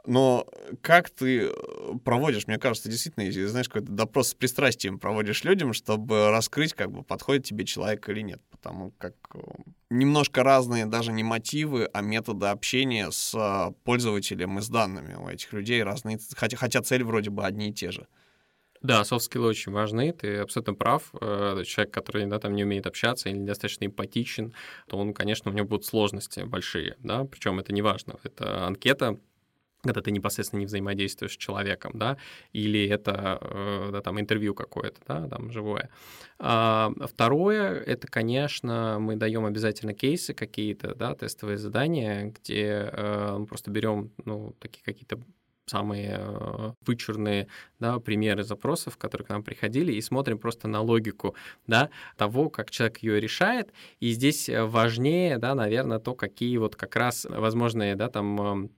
Но 0.04 0.46
как 0.80 1.10
ты 1.10 1.46
э, 1.46 1.52
проводишь, 2.04 2.48
мне 2.48 2.58
кажется, 2.58 2.88
действительно, 2.88 3.30
знаешь, 3.48 3.68
какой-то 3.68 3.92
допрос 3.92 4.28
с 4.28 4.34
пристрастием 4.34 4.98
проводишь 4.98 5.44
людям, 5.44 5.72
чтобы 5.72 6.30
раскрыть, 6.30 6.74
как 6.74 6.90
бы, 6.90 7.04
подходит 7.04 7.44
тебе 7.44 7.64
человек 7.64 8.08
или 8.08 8.20
нет. 8.20 8.40
Потому 8.50 8.90
как 8.98 9.14
э, 9.34 9.38
немножко 9.90 10.42
разные 10.42 10.86
даже 10.86 11.12
не 11.12 11.22
мотивы, 11.22 11.88
а 11.92 12.00
методы 12.00 12.46
общения 12.46 13.12
с 13.12 13.32
э, 13.34 13.72
пользователем 13.84 14.58
и 14.58 14.62
с 14.62 14.68
данными 14.68 15.14
у 15.14 15.28
этих 15.28 15.52
людей 15.52 15.82
разные, 15.84 16.18
хотя, 16.34 16.56
хотя 16.56 16.82
цель 16.82 17.04
вроде 17.04 17.30
бы 17.30 17.44
одни 17.44 17.70
и 17.70 17.72
те 17.72 17.92
же. 17.92 18.08
Да, 18.80 19.04
софт-скиллы 19.04 19.46
очень 19.46 19.70
важны, 19.70 20.12
ты 20.12 20.38
абсолютно 20.38 20.74
прав. 20.74 21.12
Человек, 21.12 21.94
который 21.94 22.26
да, 22.26 22.40
там 22.40 22.56
не 22.56 22.64
умеет 22.64 22.88
общаться 22.88 23.28
или 23.28 23.36
недостаточно 23.36 23.84
эмпатичен, 23.84 24.54
то 24.88 24.98
он, 24.98 25.14
конечно, 25.14 25.52
у 25.52 25.54
него 25.54 25.68
будут 25.68 25.86
сложности 25.86 26.40
большие, 26.40 26.96
да, 26.98 27.22
причем 27.24 27.60
это 27.60 27.72
не 27.72 27.80
важно. 27.80 28.18
Это 28.24 28.66
анкета, 28.66 29.20
когда 29.82 30.00
ты 30.00 30.10
непосредственно 30.12 30.60
не 30.60 30.66
взаимодействуешь 30.66 31.32
с 31.32 31.36
человеком, 31.36 31.92
да, 31.94 32.16
или 32.52 32.86
это, 32.88 33.38
э, 33.40 33.88
да, 33.92 34.00
там, 34.00 34.20
интервью 34.20 34.54
какое-то, 34.54 35.00
да, 35.06 35.28
там, 35.28 35.50
живое. 35.50 35.90
А 36.38 36.92
второе, 37.06 37.80
это, 37.80 38.06
конечно, 38.06 38.98
мы 39.00 39.16
даем 39.16 39.44
обязательно 39.44 39.94
кейсы 39.94 40.34
какие-то, 40.34 40.94
да, 40.94 41.14
тестовые 41.14 41.58
задания, 41.58 42.32
где 42.32 42.90
э, 42.92 43.36
мы 43.38 43.46
просто 43.46 43.70
берем, 43.70 44.12
ну, 44.24 44.54
такие 44.60 44.84
какие-то 44.84 45.20
самые 45.66 46.18
э, 46.18 46.72
вычурные 46.84 47.48
да, 47.78 47.98
примеры 47.98 48.42
запросов, 48.42 48.96
которые 48.98 49.26
к 49.26 49.30
нам 49.30 49.42
приходили, 49.42 49.92
и 49.92 50.00
смотрим 50.00 50.38
просто 50.38 50.68
на 50.68 50.80
логику 50.80 51.34
да, 51.66 51.90
того, 52.16 52.50
как 52.50 52.70
человек 52.70 52.98
ее 52.98 53.20
решает. 53.20 53.72
И 54.00 54.10
здесь 54.12 54.50
важнее, 54.52 55.38
да, 55.38 55.54
наверное, 55.54 55.98
то, 55.98 56.14
какие 56.14 56.56
вот 56.58 56.76
как 56.76 56.96
раз 56.96 57.26
возможные 57.28 57.94
да, 57.94 58.08
там 58.08 58.70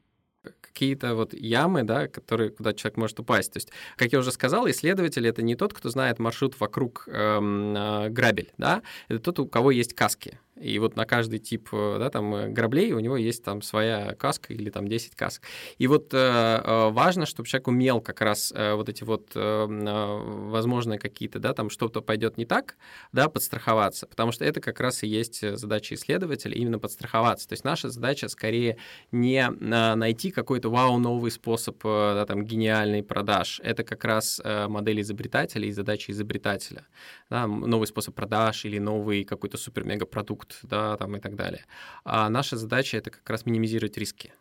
какие-то 0.61 1.15
вот 1.15 1.35
ямы, 1.35 1.83
да, 1.85 2.09
которые, 2.09 2.51
куда 2.51 2.73
человек 2.73 2.97
может 2.97 3.21
упасть. 3.21 3.53
То 3.53 3.59
есть, 3.59 3.71
как 3.97 4.13
я 4.13 4.19
уже 4.19 4.33
сказал, 4.33 4.69
исследователь— 4.69 5.27
это 5.29 5.43
не 5.43 5.55
тот, 5.55 5.73
кто 5.73 5.89
знает 5.89 6.19
маршрут 6.19 6.59
вокруг 6.59 7.05
эм, 7.07 7.77
э, 7.77 8.09
грабель, 8.11 8.53
да, 8.59 8.83
это 9.09 9.21
тот, 9.21 9.39
у 9.39 9.47
кого 9.47 9.71
есть 9.71 9.95
каски. 9.95 10.39
И 10.61 10.79
вот 10.79 10.95
на 10.95 11.05
каждый 11.05 11.41
тип 11.41 11.69
э, 11.73 11.97
да, 11.99 12.11
там, 12.11 12.33
э, 12.35 12.49
граблей 12.49 12.93
у 12.93 13.01
него 13.01 13.17
есть 13.17 13.43
там 13.43 13.61
своя 13.61 14.15
каска 14.15 14.53
или 14.53 14.71
там 14.71 14.87
10 14.87 15.17
каск. 15.17 15.43
И 15.79 15.89
вот 15.89 16.15
э, 16.15 16.17
э, 16.17 16.91
важно, 16.91 17.27
чтобы 17.27 17.49
человек 17.49 17.69
умел 17.69 18.01
как 18.01 18.21
раз 18.21 18.53
э, 18.55 18.75
вот 18.75 18.89
эти 18.89 19.03
вот 19.03 19.33
э, 19.35 19.67
возможные 19.67 21.01
какие-то, 21.01 21.41
да, 21.41 21.55
там 21.55 21.71
что-то 21.71 22.03
пойдет 22.03 22.39
не 22.39 22.45
так, 22.45 22.77
да, 23.13 23.29
подстраховаться, 23.29 24.07
потому 24.07 24.31
что 24.31 24.45
это 24.45 24.61
как 24.61 24.79
раз 24.79 25.03
и 25.03 25.09
есть 25.09 25.57
задача 25.57 25.97
исследователя, 25.97 26.55
именно 26.55 26.79
подстраховаться. 26.79 27.49
То 27.49 27.55
есть 27.55 27.65
наша 27.65 27.91
задача 27.91 28.29
скорее 28.29 28.79
не 29.11 29.49
найти 29.51 30.31
какой-то 30.31 30.71
вау 30.71 30.99
новый 30.99 31.33
способ, 31.33 31.83
да, 31.83 32.25
там, 32.27 32.45
гениальный 32.45 33.03
продаж. 33.03 33.61
Это 33.65 33.83
как 33.83 34.05
раз 34.05 34.41
модель 34.45 35.01
изобретателя 35.01 35.67
и 35.67 35.73
задача 35.73 36.13
изобретателя. 36.13 36.87
Да, 37.29 37.47
новый 37.47 37.87
способ 37.87 38.15
продаж 38.15 38.65
или 38.65 38.79
новый 38.79 39.25
какой-то 39.25 39.57
супер-мега 39.57 40.07
продукт 40.07 40.44
продукт, 40.45 40.59
да, 40.63 40.97
там 40.97 41.17
и 41.17 41.21
так 41.21 41.37
далее. 41.37 41.65
А 42.05 42.29
наша 42.29 42.57
задача— 42.57 42.97
это 42.99 43.11
как 43.11 43.29
раз 43.29 43.47
минимизировать 43.47 43.99
риски. 43.99 44.33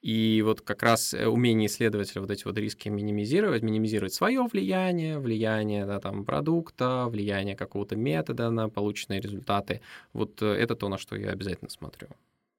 И 0.00 0.42
вот 0.44 0.60
как 0.60 0.84
раз 0.84 1.12
э, 1.12 1.26
умение 1.26 1.66
исследователя 1.66 2.20
вот 2.20 2.30
эти 2.30 2.44
вот 2.44 2.56
риски 2.56 2.88
минимизировать, 2.88 3.62
минимизировать 3.62 4.14
свое 4.14 4.46
влияние, 4.46 5.18
влияние 5.18 5.86
да, 5.86 5.98
там, 5.98 6.24
продукта, 6.24 7.06
влияние 7.08 7.56
какого-то 7.56 7.96
метода 7.96 8.50
на 8.50 8.68
полученные 8.68 9.20
результаты, 9.20 9.80
вот 10.12 10.40
э, 10.40 10.46
это 10.46 10.76
то, 10.76 10.88
на 10.88 10.98
что 10.98 11.16
я 11.16 11.30
обязательно 11.30 11.68
смотрю. 11.68 12.08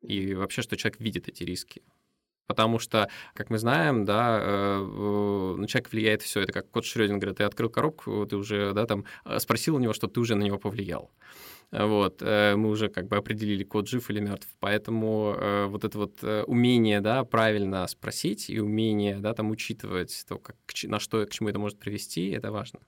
И 0.02 0.34
вообще, 0.34 0.62
что 0.62 0.76
человек 0.76 1.00
видит 1.00 1.30
эти 1.30 1.46
риски. 1.46 1.82
Потому 2.48 2.80
что, 2.80 3.08
как 3.36 3.50
мы 3.50 3.58
знаем, 3.58 4.04
да, 4.04 4.40
э, 4.42 5.56
на 5.58 5.68
человека 5.68 5.90
влияет 5.92 6.22
все. 6.22 6.42
Это 6.42 6.52
как 6.52 6.70
кот 6.72 6.84
Шрёдингера. 6.84 7.34
Ты 7.34 7.44
открыл 7.44 7.70
коробку, 7.70 8.26
ты 8.26 8.36
уже, 8.36 8.74
да, 8.74 8.86
там, 8.86 9.06
спросил 9.38 9.76
у 9.76 9.80
него, 9.80 9.94
что 9.94 10.08
ты 10.08 10.20
уже 10.20 10.36
на 10.36 10.44
него 10.44 10.58
повлиял. 10.58 11.10
Вот, 11.72 12.24
э, 12.24 12.56
мы 12.56 12.70
уже 12.70 12.90
как 12.90 13.08
бы 13.08 13.18
определили, 13.18 13.64
код 13.64 13.88
жив 13.88 14.10
или 14.10 14.20
мертв. 14.20 14.48
Поэтому 14.60 15.36
э, 15.38 15.66
вот 15.68 15.84
это 15.84 15.98
вот 16.00 16.18
э, 16.24 16.44
умение, 16.44 17.00
да, 17.00 17.24
правильно 17.24 17.86
спросить 17.88 18.50
и 18.50 18.60
умение, 18.60 19.20
да, 19.20 19.34
там 19.36 19.52
учитывать 19.52 20.26
то, 20.28 20.40
как, 20.40 20.56
на 20.84 21.00
что, 21.00 21.24
к 21.26 21.30
чему 21.30 21.50
это 21.50 21.60
может 21.60 21.78
привести, 21.78 22.32
это 22.32 22.52
важно. 22.52 22.80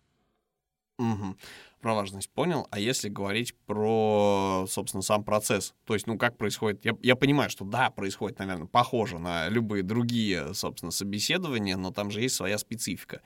Угу. 0.97 1.35
Про 1.81 1.95
важность 1.95 2.31
понял. 2.31 2.67
А 2.71 2.79
если 2.79 3.09
говорить 3.09 3.55
про, 3.65 4.65
собственно, 4.67 5.01
сам 5.03 5.23
процесс, 5.23 5.73
то 5.85 5.93
есть, 5.93 6.07
ну, 6.07 6.17
как 6.17 6.37
происходит... 6.37 6.83
Я, 6.83 6.95
я 7.01 7.15
понимаю, 7.15 7.51
что 7.51 7.65
да, 7.65 7.91
происходит, 7.91 8.39
наверное, 8.39 8.67
похоже 8.67 9.19
на 9.19 9.47
любые 9.47 9.83
другие, 9.83 10.55
собственно, 10.55 10.91
собеседования, 10.91 11.77
но 11.77 11.91
там 11.91 12.09
же 12.09 12.21
есть 12.21 12.35
своя 12.35 12.57
специфика. 12.57 13.21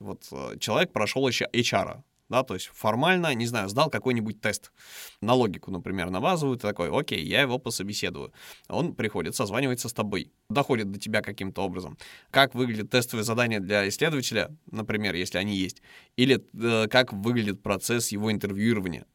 Вот 0.00 0.24
человек 0.58 0.92
прошел 0.92 1.26
еще 1.28 1.48
HR, 1.52 2.02
да, 2.28 2.42
то 2.42 2.54
есть 2.54 2.66
формально, 2.74 3.34
не 3.34 3.46
знаю, 3.46 3.68
сдал 3.68 3.90
какой-нибудь 3.90 4.40
тест 4.40 4.72
на 5.20 5.34
логику, 5.34 5.70
например, 5.70 6.10
на 6.10 6.20
базовую, 6.20 6.56
ты 6.56 6.62
такой, 6.62 6.90
окей, 6.90 7.24
я 7.24 7.42
его 7.42 7.58
пособеседую. 7.58 8.32
Он 8.68 8.94
приходит, 8.94 9.34
созванивается 9.34 9.88
с 9.88 9.92
тобой, 9.92 10.32
доходит 10.48 10.90
до 10.90 10.98
тебя 10.98 11.22
каким-то 11.22 11.62
образом. 11.62 11.96
Как 12.30 12.54
выглядит 12.54 12.90
тестовое 12.90 13.24
задание 13.24 13.60
для 13.60 13.88
исследователя, 13.88 14.56
например, 14.70 15.14
если 15.14 15.38
они 15.38 15.56
есть, 15.56 15.82
или 16.16 16.44
э, 16.54 16.88
как 16.88 17.12
выглядит 17.12 17.62
процесс 17.62 18.12
его 18.12 18.30
интервьюирования. 18.30 19.06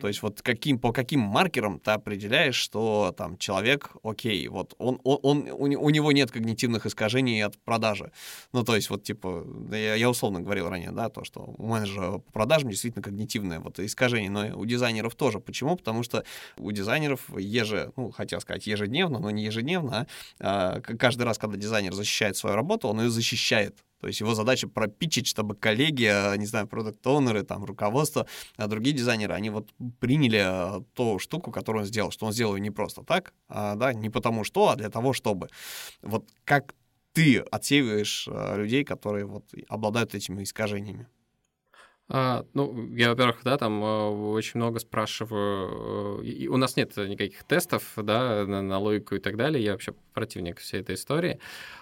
То 0.00 0.08
есть 0.08 0.22
вот 0.22 0.40
каким, 0.40 0.78
по 0.78 0.92
каким 0.92 1.20
маркерам 1.20 1.78
ты 1.78 1.90
определяешь, 1.90 2.54
что 2.54 3.14
там 3.16 3.36
человек, 3.36 3.90
окей, 4.02 4.48
вот 4.48 4.74
он, 4.78 4.98
он, 5.04 5.18
он 5.22 5.48
у, 5.58 5.90
него 5.90 6.10
нет 6.10 6.30
когнитивных 6.30 6.86
искажений 6.86 7.44
от 7.44 7.58
продажи. 7.58 8.10
Ну, 8.52 8.64
то 8.64 8.76
есть 8.76 8.88
вот 8.88 9.02
типа, 9.02 9.46
я, 9.72 9.94
я 9.94 10.08
условно 10.08 10.40
говорил 10.40 10.70
ранее, 10.70 10.90
да, 10.90 11.10
то, 11.10 11.22
что 11.24 11.54
у 11.58 11.66
менеджера 11.66 12.12
по 12.18 12.32
продажам 12.32 12.70
действительно 12.70 13.02
когнитивное 13.02 13.60
вот 13.60 13.78
искажение, 13.78 14.30
но 14.30 14.58
у 14.58 14.64
дизайнеров 14.64 15.14
тоже. 15.16 15.38
Почему? 15.38 15.76
Потому 15.76 16.02
что 16.02 16.24
у 16.56 16.72
дизайнеров 16.72 17.20
еже, 17.38 17.92
ну, 17.96 18.10
хотел 18.10 18.40
сказать 18.40 18.66
ежедневно, 18.66 19.18
но 19.18 19.30
не 19.30 19.44
ежедневно, 19.44 20.06
а, 20.40 20.76
а 20.76 20.80
каждый 20.80 21.24
раз, 21.24 21.36
когда 21.36 21.58
дизайнер 21.58 21.92
защищает 21.92 22.38
свою 22.38 22.56
работу, 22.56 22.88
он 22.88 23.02
ее 23.02 23.10
защищает 23.10 23.76
то 24.04 24.08
есть 24.08 24.20
его 24.20 24.34
задача 24.34 24.68
пропичить, 24.68 25.26
чтобы 25.26 25.54
коллеги, 25.54 26.04
а, 26.04 26.36
не 26.36 26.44
знаю, 26.44 26.66
продукт-оунеры, 26.66 27.42
там, 27.42 27.64
руководство, 27.64 28.26
а 28.58 28.66
другие 28.66 28.94
дизайнеры, 28.94 29.32
они 29.32 29.48
вот 29.48 29.70
приняли 29.98 30.42
а, 30.44 30.82
ту 30.92 31.18
штуку, 31.18 31.50
которую 31.50 31.84
он 31.84 31.86
сделал, 31.86 32.10
что 32.10 32.26
он 32.26 32.32
сделал 32.34 32.54
не 32.58 32.70
просто 32.70 33.02
так, 33.02 33.32
а, 33.48 33.76
да, 33.76 33.94
не 33.94 34.10
потому 34.10 34.44
что, 34.44 34.68
а 34.68 34.76
для 34.76 34.90
того, 34.90 35.14
чтобы. 35.14 35.48
Вот 36.02 36.28
как 36.44 36.74
ты 37.14 37.38
отсеиваешь 37.38 38.28
людей, 38.56 38.84
которые 38.84 39.24
вот 39.24 39.46
обладают 39.68 40.14
этими 40.14 40.42
искажениями? 40.42 41.08
А, 42.08 42.44
ну, 42.52 42.94
я, 42.94 43.10
во-первых, 43.10 43.40
да, 43.44 43.56
там 43.56 43.82
э, 43.82 44.08
очень 44.10 44.60
много 44.60 44.78
спрашиваю. 44.78 46.20
Э, 46.20 46.24
и 46.24 46.48
у 46.48 46.58
нас 46.58 46.76
нет 46.76 46.94
никаких 46.96 47.44
тестов, 47.44 47.92
да, 47.96 48.44
на, 48.46 48.60
на 48.60 48.78
логику 48.78 49.14
и 49.14 49.20
так 49.20 49.36
далее. 49.36 49.64
Я 49.64 49.72
вообще 49.72 49.94
противник 50.12 50.60
всей 50.60 50.80
этой 50.80 50.94
истории 50.94 51.40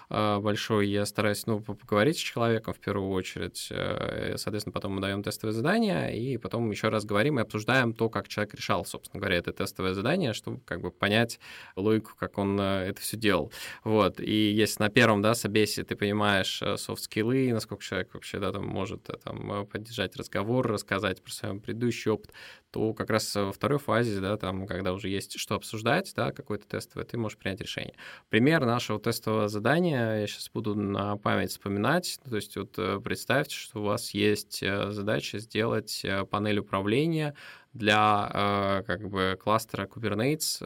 а, 0.09 0.39
большой. 0.39 0.87
Я 0.87 1.05
стараюсь, 1.05 1.45
ну, 1.45 1.59
поговорить 1.59 2.17
с 2.17 2.21
человеком 2.21 2.73
в 2.73 2.79
первую 2.79 3.11
очередь. 3.11 3.67
Э, 3.69 4.35
соответственно, 4.37 4.73
потом 4.73 4.93
мы 4.93 5.01
даем 5.01 5.23
тестовое 5.23 5.53
задание, 5.53 6.17
и 6.17 6.37
потом 6.37 6.71
еще 6.71 6.89
раз 6.89 7.05
говорим 7.05 7.39
и 7.39 7.41
обсуждаем 7.41 7.93
то, 7.93 8.09
как 8.09 8.27
человек 8.27 8.55
решал, 8.55 8.85
собственно 8.85 9.19
говоря, 9.19 9.37
это 9.37 9.51
тестовое 9.51 9.93
задание, 9.93 10.33
чтобы 10.33 10.61
как 10.61 10.81
бы 10.81 10.91
понять 10.91 11.39
логику, 11.75 12.11
как 12.17 12.37
он 12.37 12.59
это 12.59 12.99
все 13.01 13.17
делал. 13.17 13.51
Вот. 13.83 14.19
И 14.19 14.51
если 14.51 14.83
на 14.83 14.89
первом, 14.89 15.21
да, 15.21 15.35
собесе 15.35 15.83
ты 15.83 15.95
понимаешь 15.95 16.61
софт-скиллы, 16.77 17.51
насколько 17.53 17.83
человек 17.83 18.13
вообще, 18.13 18.39
да, 18.39 18.51
там 18.51 18.65
может 18.65 19.09
там 19.23 19.67
поддержать 19.67 20.12
начать 20.13 20.17
разговор, 20.17 20.67
рассказать 20.67 21.21
про 21.21 21.31
свой 21.31 21.59
предыдущий 21.59 22.11
опыт, 22.11 22.31
то 22.71 22.93
как 22.93 23.09
раз 23.09 23.35
во 23.35 23.51
второй 23.51 23.79
фазе, 23.79 24.19
да, 24.19 24.37
там, 24.37 24.65
когда 24.65 24.93
уже 24.93 25.09
есть 25.09 25.39
что 25.39 25.55
обсуждать, 25.55 26.11
да, 26.15 26.31
какой-то 26.31 26.67
тестовый, 26.67 27.05
ты 27.05 27.17
можешь 27.17 27.37
принять 27.37 27.61
решение. 27.61 27.93
Пример 28.29 28.65
нашего 28.65 28.99
тестового 28.99 29.47
задания, 29.47 30.21
я 30.21 30.27
сейчас 30.27 30.49
буду 30.49 30.75
на 30.75 31.17
память 31.17 31.51
вспоминать, 31.51 32.19
то 32.27 32.35
есть 32.35 32.55
вот 32.55 32.75
э, 32.77 32.99
представьте, 33.03 33.55
что 33.55 33.81
у 33.81 33.83
вас 33.83 34.11
есть 34.11 34.63
э, 34.63 34.91
задача 34.91 35.39
сделать 35.39 36.01
э, 36.03 36.25
панель 36.25 36.59
управления 36.59 37.35
для 37.73 38.83
как 38.85 39.09
бы 39.09 39.37
кластера 39.41 39.85
Kubernetes 39.85 40.57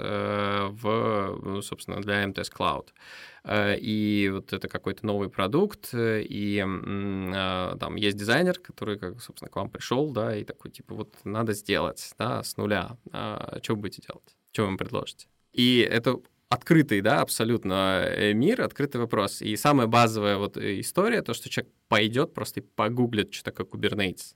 в, 0.70 1.40
ну, 1.44 1.62
собственно, 1.62 2.02
для 2.02 2.24
MTS 2.26 2.52
Cloud. 2.54 2.90
Э, 3.48 3.78
и 3.78 4.30
вот 4.30 4.52
это 4.52 4.68
какой-то 4.68 5.06
новый 5.06 5.30
продукт, 5.30 5.94
э, 5.94 6.22
и 6.22 6.62
а, 6.62 7.78
там 7.80 7.96
есть 7.96 8.18
дизайнер, 8.18 8.60
который, 8.60 9.00
как, 9.00 9.22
собственно, 9.22 9.50
к 9.50 9.56
вам 9.56 9.70
пришел, 9.70 10.12
да, 10.12 10.36
и 10.36 10.44
такой, 10.44 10.70
типа, 10.70 10.94
вот 10.96 11.16
надо 11.24 11.54
сделать, 11.54 12.14
да, 12.20 12.44
с 12.44 12.58
нуля. 12.58 12.98
А, 13.14 13.60
что 13.64 13.76
вы 13.76 13.82
будете 13.82 14.02
делать? 14.06 14.36
Что 14.52 14.64
вы 14.64 14.72
им 14.72 14.78
предложите? 14.78 15.28
И 15.54 15.80
это 15.80 16.20
открытый, 16.50 17.00
да, 17.00 17.22
абсолютно 17.22 18.04
э, 18.06 18.34
мир, 18.34 18.62
открытый 18.62 19.00
вопрос. 19.00 19.42
И 19.42 19.56
самая 19.56 19.88
базовая 19.88 20.38
вот 20.38 20.58
история, 20.58 21.22
то, 21.22 21.34
что 21.34 21.50
человек 21.50 21.74
пойдет 21.88 22.34
просто 22.34 22.60
и 22.60 22.64
погуглит, 22.64 23.34
что 23.34 23.46
такое 23.46 23.66
Kubernetes 23.66 24.36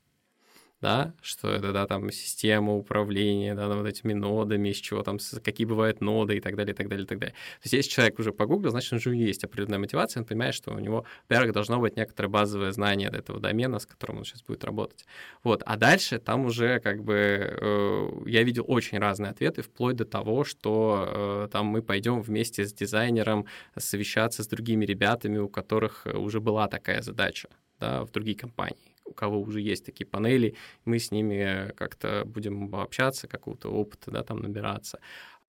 да, 0.82 1.14
что 1.22 1.50
это, 1.50 1.72
да, 1.72 1.86
там 1.86 2.12
система 2.12 2.74
управления, 2.76 3.54
да, 3.54 3.68
вот 3.68 3.86
этими 3.86 4.14
нодами, 4.14 4.70
из 4.70 4.78
чего 4.78 5.04
там, 5.04 5.20
какие 5.44 5.68
бывают 5.68 6.02
ноды 6.02 6.38
и 6.38 6.40
так 6.42 6.56
далее, 6.56 6.74
и 6.74 6.76
так 6.76 6.90
далее, 6.90 7.06
и 7.06 7.08
так 7.08 7.20
далее. 7.20 7.34
То 7.34 7.66
есть 7.66 7.74
если 7.74 7.90
человек 7.92 8.20
уже 8.20 8.34
погуглил, 8.34 8.72
значит, 8.72 8.94
уже 8.94 9.16
есть 9.16 9.44
определенная 9.44 9.78
мотивация, 9.78 10.22
он 10.22 10.26
понимает, 10.26 10.56
что 10.56 10.74
у 10.74 10.80
него, 10.80 11.06
во-первых, 11.30 11.54
должно 11.54 11.80
быть 11.80 11.98
некоторое 11.98 12.30
базовое 12.30 12.72
знание 12.72 13.10
этого 13.10 13.40
домена, 13.40 13.78
с 13.78 13.86
которым 13.86 14.20
он 14.20 14.26
сейчас 14.26 14.42
будет 14.42 14.64
работать. 14.64 15.06
Вот, 15.44 15.62
а 15.66 15.78
дальше 15.78 16.18
там 16.18 16.46
уже 16.46 16.80
как 16.80 17.04
бы 17.04 17.14
э, 17.16 18.10
я 18.26 18.44
видел 18.44 18.66
очень 18.68 18.98
разные 18.98 19.32
ответы, 19.32 19.62
вплоть 19.62 19.96
до 19.96 20.06
того, 20.06 20.44
что 20.44 21.06
э, 21.08 21.50
там 21.52 21.68
мы 21.68 21.84
пойдем 21.84 22.22
вместе 22.22 22.66
с 22.66 22.74
дизайнером 22.74 23.46
совещаться 23.78 24.44
с 24.44 24.48
другими 24.48 24.86
ребятами, 24.86 25.38
у 25.38 25.48
которых 25.48 26.08
уже 26.12 26.40
была 26.40 26.68
такая 26.68 27.02
задача, 27.04 27.50
да, 27.80 28.04
в 28.04 28.12
другие 28.12 28.36
компании 28.36 28.91
у 29.12 29.14
кого 29.14 29.40
уже 29.40 29.62
есть 29.62 29.86
такие 29.86 30.06
панели, 30.06 30.56
мы 30.86 31.00
с 31.00 31.12
ними 31.12 31.72
как-то 31.76 32.24
будем 32.26 32.74
общаться, 32.76 33.28
какого-то 33.28 33.70
опыта, 33.70 34.12
да, 34.12 34.24
там 34.24 34.40
набираться 34.40 35.00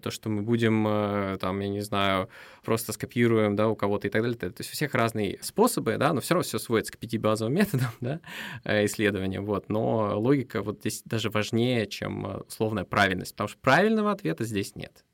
то, 0.02 0.10
что 0.10 0.28
мы 0.28 0.42
будем, 0.42 0.86
э, 0.86 1.38
там, 1.40 1.60
я 1.60 1.68
не 1.68 1.80
знаю, 1.80 2.28
просто 2.64 2.92
скопируем, 2.92 3.56
да, 3.56 3.68
у 3.68 3.76
кого-то 3.76 4.08
и 4.08 4.10
так 4.10 4.22
далее. 4.22 4.36
То 4.36 4.46
есть 4.58 4.70
у 4.70 4.74
всех 4.74 4.94
разные 4.94 5.38
способы, 5.42 5.96
да, 5.96 6.12
но 6.12 6.20
все 6.20 6.34
равно 6.34 6.42
все 6.42 6.58
сводится 6.58 6.92
к 6.92 6.98
пяти 6.98 7.18
базовым 7.18 7.54
методам, 7.58 7.92
да, 8.00 8.20
э, 8.64 8.84
исследования, 8.84 9.40
вот. 9.40 9.68
Но 9.68 10.18
логика 10.18 10.62
вот 10.62 10.80
здесь 10.80 11.02
даже 11.04 11.30
важнее, 11.30 11.86
чем 11.86 12.26
э, 12.26 12.40
условная 12.40 12.84
правильность, 12.84 13.32
потому 13.32 13.48
что 13.48 13.58
правильного 13.60 14.10
ответа 14.10 14.44
здесь 14.44 14.76
нет. 14.76 15.04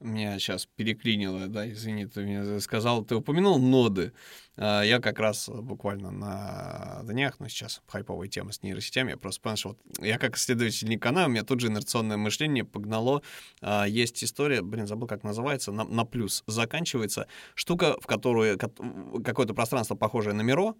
Меня 0.00 0.38
сейчас 0.38 0.66
переклинило, 0.66 1.46
да, 1.46 1.70
извини, 1.70 2.06
ты 2.06 2.22
мне 2.22 2.60
сказал, 2.60 3.04
ты 3.04 3.14
упомянул 3.14 3.58
ноды. 3.58 4.12
А, 4.56 4.82
я 4.82 4.98
как 4.98 5.18
раз 5.18 5.48
буквально 5.48 6.10
на 6.10 7.00
днях, 7.04 7.38
ну 7.38 7.48
сейчас 7.48 7.80
хайповая 7.86 8.28
тема 8.28 8.52
с 8.52 8.62
нейросетями, 8.62 9.10
я 9.10 9.16
просто 9.16 9.40
понял, 9.40 9.56
что 9.56 9.68
вот 9.70 9.78
я 10.00 10.18
как 10.18 10.36
исследователь 10.36 10.88
Никона, 10.88 11.26
у 11.26 11.28
меня 11.28 11.44
тут 11.44 11.60
же 11.60 11.68
инерционное 11.68 12.16
мышление 12.16 12.64
погнало. 12.64 13.22
А, 13.62 13.86
есть 13.86 14.22
история, 14.24 14.62
блин, 14.62 14.86
забыл, 14.86 15.06
как 15.06 15.22
называется, 15.22 15.72
на, 15.72 15.84
на 15.84 16.04
плюс 16.04 16.42
заканчивается. 16.46 17.28
Штука, 17.54 17.96
в 18.00 18.06
которую 18.06 18.58
какое-то 18.58 19.54
пространство 19.54 19.94
похожее 19.94 20.34
на 20.34 20.42
Миро, 20.42 20.74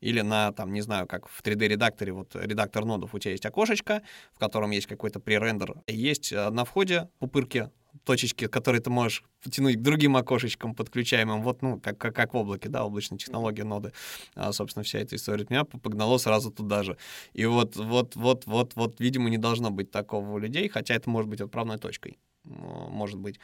или 0.00 0.20
на, 0.20 0.52
там, 0.52 0.72
не 0.72 0.80
знаю, 0.80 1.06
как 1.06 1.28
в 1.28 1.42
3D-редакторе, 1.42 2.12
вот 2.12 2.34
редактор 2.34 2.84
нодов, 2.84 3.14
у 3.14 3.18
тебя 3.18 3.32
есть 3.32 3.46
окошечко, 3.46 4.02
в 4.34 4.38
котором 4.38 4.72
есть 4.72 4.86
какой-то 4.86 5.20
пререндер, 5.20 5.76
есть 5.86 6.32
э, 6.32 6.50
на 6.50 6.64
входе 6.64 7.08
пупырки 7.20 7.70
точечки, 8.04 8.46
которые 8.46 8.80
ты 8.80 8.90
можешь 8.90 9.24
потянуть 9.42 9.76
к 9.76 9.80
другим 9.80 10.16
окошечкам 10.16 10.74
подключаемым, 10.74 11.42
вот, 11.42 11.62
ну, 11.62 11.80
как, 11.80 11.98
как, 11.98 12.14
как 12.14 12.34
в 12.34 12.36
облаке, 12.36 12.68
да, 12.68 12.84
облачные 12.84 13.18
технологии, 13.18 13.62
ноды, 13.62 13.92
а, 14.34 14.52
собственно, 14.52 14.82
вся 14.82 14.98
эта 14.98 15.16
история 15.16 15.46
меня 15.48 15.64
погнало 15.64 16.18
сразу 16.18 16.50
туда 16.50 16.82
же. 16.82 16.96
И 17.32 17.46
вот, 17.46 17.76
вот, 17.76 18.16
вот, 18.16 18.46
вот, 18.46 18.74
вот, 18.74 19.00
видимо, 19.00 19.30
не 19.30 19.38
должно 19.38 19.70
быть 19.70 19.90
такого 19.90 20.30
у 20.30 20.38
людей, 20.38 20.68
хотя 20.68 20.94
это 20.94 21.10
может 21.10 21.30
быть 21.30 21.40
отправной 21.40 21.78
точкой, 21.78 22.18
может 22.44 23.18
быть. 23.18 23.38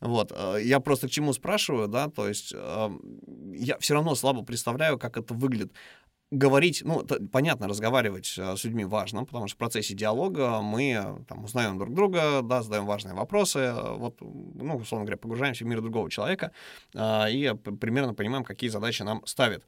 Вот, 0.00 0.32
э, 0.34 0.60
я 0.62 0.78
просто 0.78 1.08
к 1.08 1.10
чему 1.10 1.32
спрашиваю, 1.32 1.88
да, 1.88 2.08
то 2.08 2.28
есть 2.28 2.52
э, 2.54 2.90
я 3.54 3.78
все 3.78 3.94
равно 3.94 4.14
слабо 4.14 4.42
представляю, 4.42 4.96
как 4.96 5.16
это 5.16 5.34
выглядит 5.34 5.72
говорить, 6.30 6.82
ну, 6.84 7.02
это, 7.02 7.24
понятно, 7.26 7.68
разговаривать 7.68 8.34
э, 8.36 8.56
с 8.56 8.64
людьми 8.64 8.84
важно, 8.84 9.24
потому 9.24 9.48
что 9.48 9.54
в 9.54 9.58
процессе 9.58 9.94
диалога 9.94 10.60
мы 10.60 10.92
э, 10.92 11.24
там, 11.26 11.44
узнаем 11.44 11.78
друг 11.78 11.94
друга, 11.94 12.42
да, 12.42 12.62
задаем 12.62 12.86
важные 12.86 13.14
вопросы, 13.14 13.60
э, 13.60 13.94
вот, 13.96 14.20
ну, 14.20 14.76
условно 14.76 15.06
говоря, 15.06 15.16
погружаемся 15.16 15.64
в 15.64 15.68
мир 15.68 15.80
другого 15.80 16.10
человека 16.10 16.52
э, 16.94 17.30
и 17.30 17.54
примерно 17.54 18.14
понимаем, 18.14 18.44
какие 18.44 18.68
задачи 18.68 19.02
нам 19.02 19.24
ставят. 19.26 19.64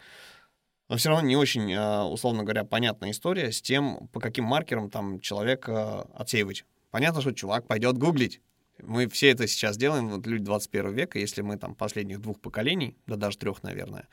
Но 0.89 0.97
все 0.97 1.09
равно 1.09 1.27
не 1.27 1.37
очень, 1.37 1.73
условно 1.73 2.43
говоря, 2.43 2.65
понятная 2.65 3.13
история 3.13 3.53
с 3.53 3.63
тем, 3.63 4.09
по 4.09 4.19
каким 4.19 4.45
маркерам 4.45 4.91
там 4.91 5.21
человека 5.21 6.03
отсеивать. 6.15 6.65
Понятно, 6.91 7.21
что 7.21 7.31
чувак 7.31 7.69
пойдет 7.69 7.97
гуглить. 7.97 8.41
Мы 8.83 9.09
все 9.09 9.31
это 9.31 9.47
сейчас 9.47 9.77
делаем, 9.77 10.09
вот 10.09 10.27
люди 10.27 10.43
21 10.43 10.93
века, 10.93 11.21
если 11.21 11.43
мы 11.43 11.59
там 11.59 11.77
последних 11.77 12.21
двух 12.21 12.41
поколений, 12.41 12.97
да 13.07 13.15
даже 13.15 13.39
трех, 13.39 13.63
наверное, 13.63 14.09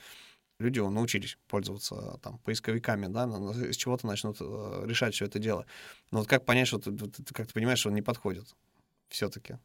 люди 0.59 0.79
научились 0.79 1.37
пользоваться 1.47 2.19
там 2.21 2.39
поисковиками, 2.39 3.07
да, 3.07 3.27
с 3.27 3.75
чего-то 3.75 4.07
начнут 4.07 4.37
э, 4.39 4.83
решать 4.85 5.13
все 5.13 5.25
это 5.25 5.39
дело. 5.39 5.65
Но 6.11 6.19
вот 6.19 6.27
как 6.27 6.45
понять, 6.45 6.67
что 6.67 6.79
ты, 6.79 6.91
как 7.33 7.47
ты 7.47 7.53
понимаешь, 7.53 7.79
что 7.79 7.89
он 7.89 7.95
не 7.95 8.01
подходит 8.01 8.55
все-таки? 9.09 9.57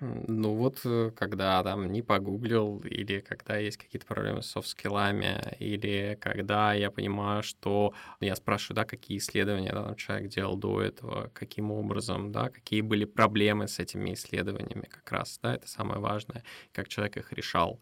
Ну 0.00 0.54
вот, 0.54 0.80
э, 0.84 1.10
когда 1.14 1.62
там 1.62 1.92
не 1.92 2.00
погуглил, 2.00 2.78
или 2.80 3.20
когда 3.20 3.58
есть 3.58 3.76
какие-то 3.76 4.06
проблемы 4.06 4.42
с 4.42 4.46
софт-скиллами, 4.46 5.56
или 5.58 6.16
когда 6.18 6.72
я 6.72 6.90
понимаю, 6.90 7.42
что 7.42 7.92
я 8.20 8.34
спрашиваю, 8.34 8.76
да, 8.76 8.84
какие 8.86 9.18
исследования 9.18 9.72
да, 9.72 9.94
человек 9.96 10.30
делал 10.30 10.56
до 10.56 10.80
этого, 10.80 11.30
каким 11.34 11.70
образом, 11.70 12.32
да, 12.32 12.48
какие 12.48 12.80
были 12.80 13.04
проблемы 13.04 13.68
с 13.68 13.78
этими 13.78 14.14
исследованиями 14.14 14.86
как 14.88 15.12
раз, 15.12 15.38
да, 15.42 15.54
это 15.54 15.68
самое 15.68 16.00
важное, 16.00 16.44
как 16.72 16.88
человек 16.88 17.18
их 17.18 17.32
решал. 17.34 17.78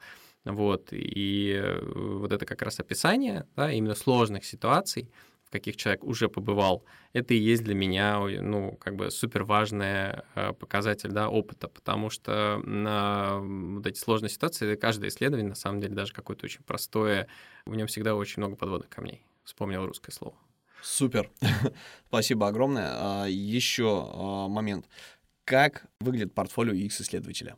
Вот, 0.49 0.89
и 0.93 1.61
э, 1.63 1.81
вот 1.85 2.33
это 2.33 2.47
как 2.47 2.63
раз 2.63 2.81
описание, 2.81 3.47
да, 3.55 3.71
именно 3.71 3.95
сложных 3.95 4.47
ситуаций, 4.47 5.11
в 5.45 5.51
каких 5.51 5.77
человек 5.77 6.05
уже 6.05 6.29
побывал, 6.29 6.85
это 7.13 7.35
и 7.35 7.39
есть 7.39 7.65
для 7.65 7.75
меня, 7.75 8.19
ну, 8.21 8.77
как 8.81 8.97
бы 8.97 9.11
супер 9.11 9.45
важный 9.45 10.23
э, 10.35 10.53
показатель, 10.59 11.11
да, 11.11 11.29
опыта, 11.29 11.69
потому 11.69 12.09
что 12.11 12.63
на 12.65 13.39
вот 13.41 13.87
эти 13.87 13.99
сложные 13.99 14.31
ситуации, 14.31 14.75
каждое 14.77 15.09
исследование, 15.09 15.49
на 15.49 15.55
самом 15.55 15.81
деле, 15.81 15.95
даже 15.95 16.13
какое-то 16.13 16.47
очень 16.47 16.63
простое, 16.63 17.29
в 17.67 17.75
нем 17.75 17.87
всегда 17.87 18.15
очень 18.15 18.43
много 18.43 18.57
подводных 18.57 18.89
камней. 18.89 19.23
Вспомнил 19.45 19.87
русское 19.87 20.13
слово. 20.13 20.35
Супер. 20.83 21.31
Спасибо 22.09 22.49
огромное. 22.49 22.91
А, 22.93 23.27
Еще 23.27 24.11
а, 24.13 24.49
момент. 24.49 24.87
Как 25.45 25.87
выглядит 26.01 26.35
портфолио 26.35 26.75
UX-исследователя? 26.75 27.57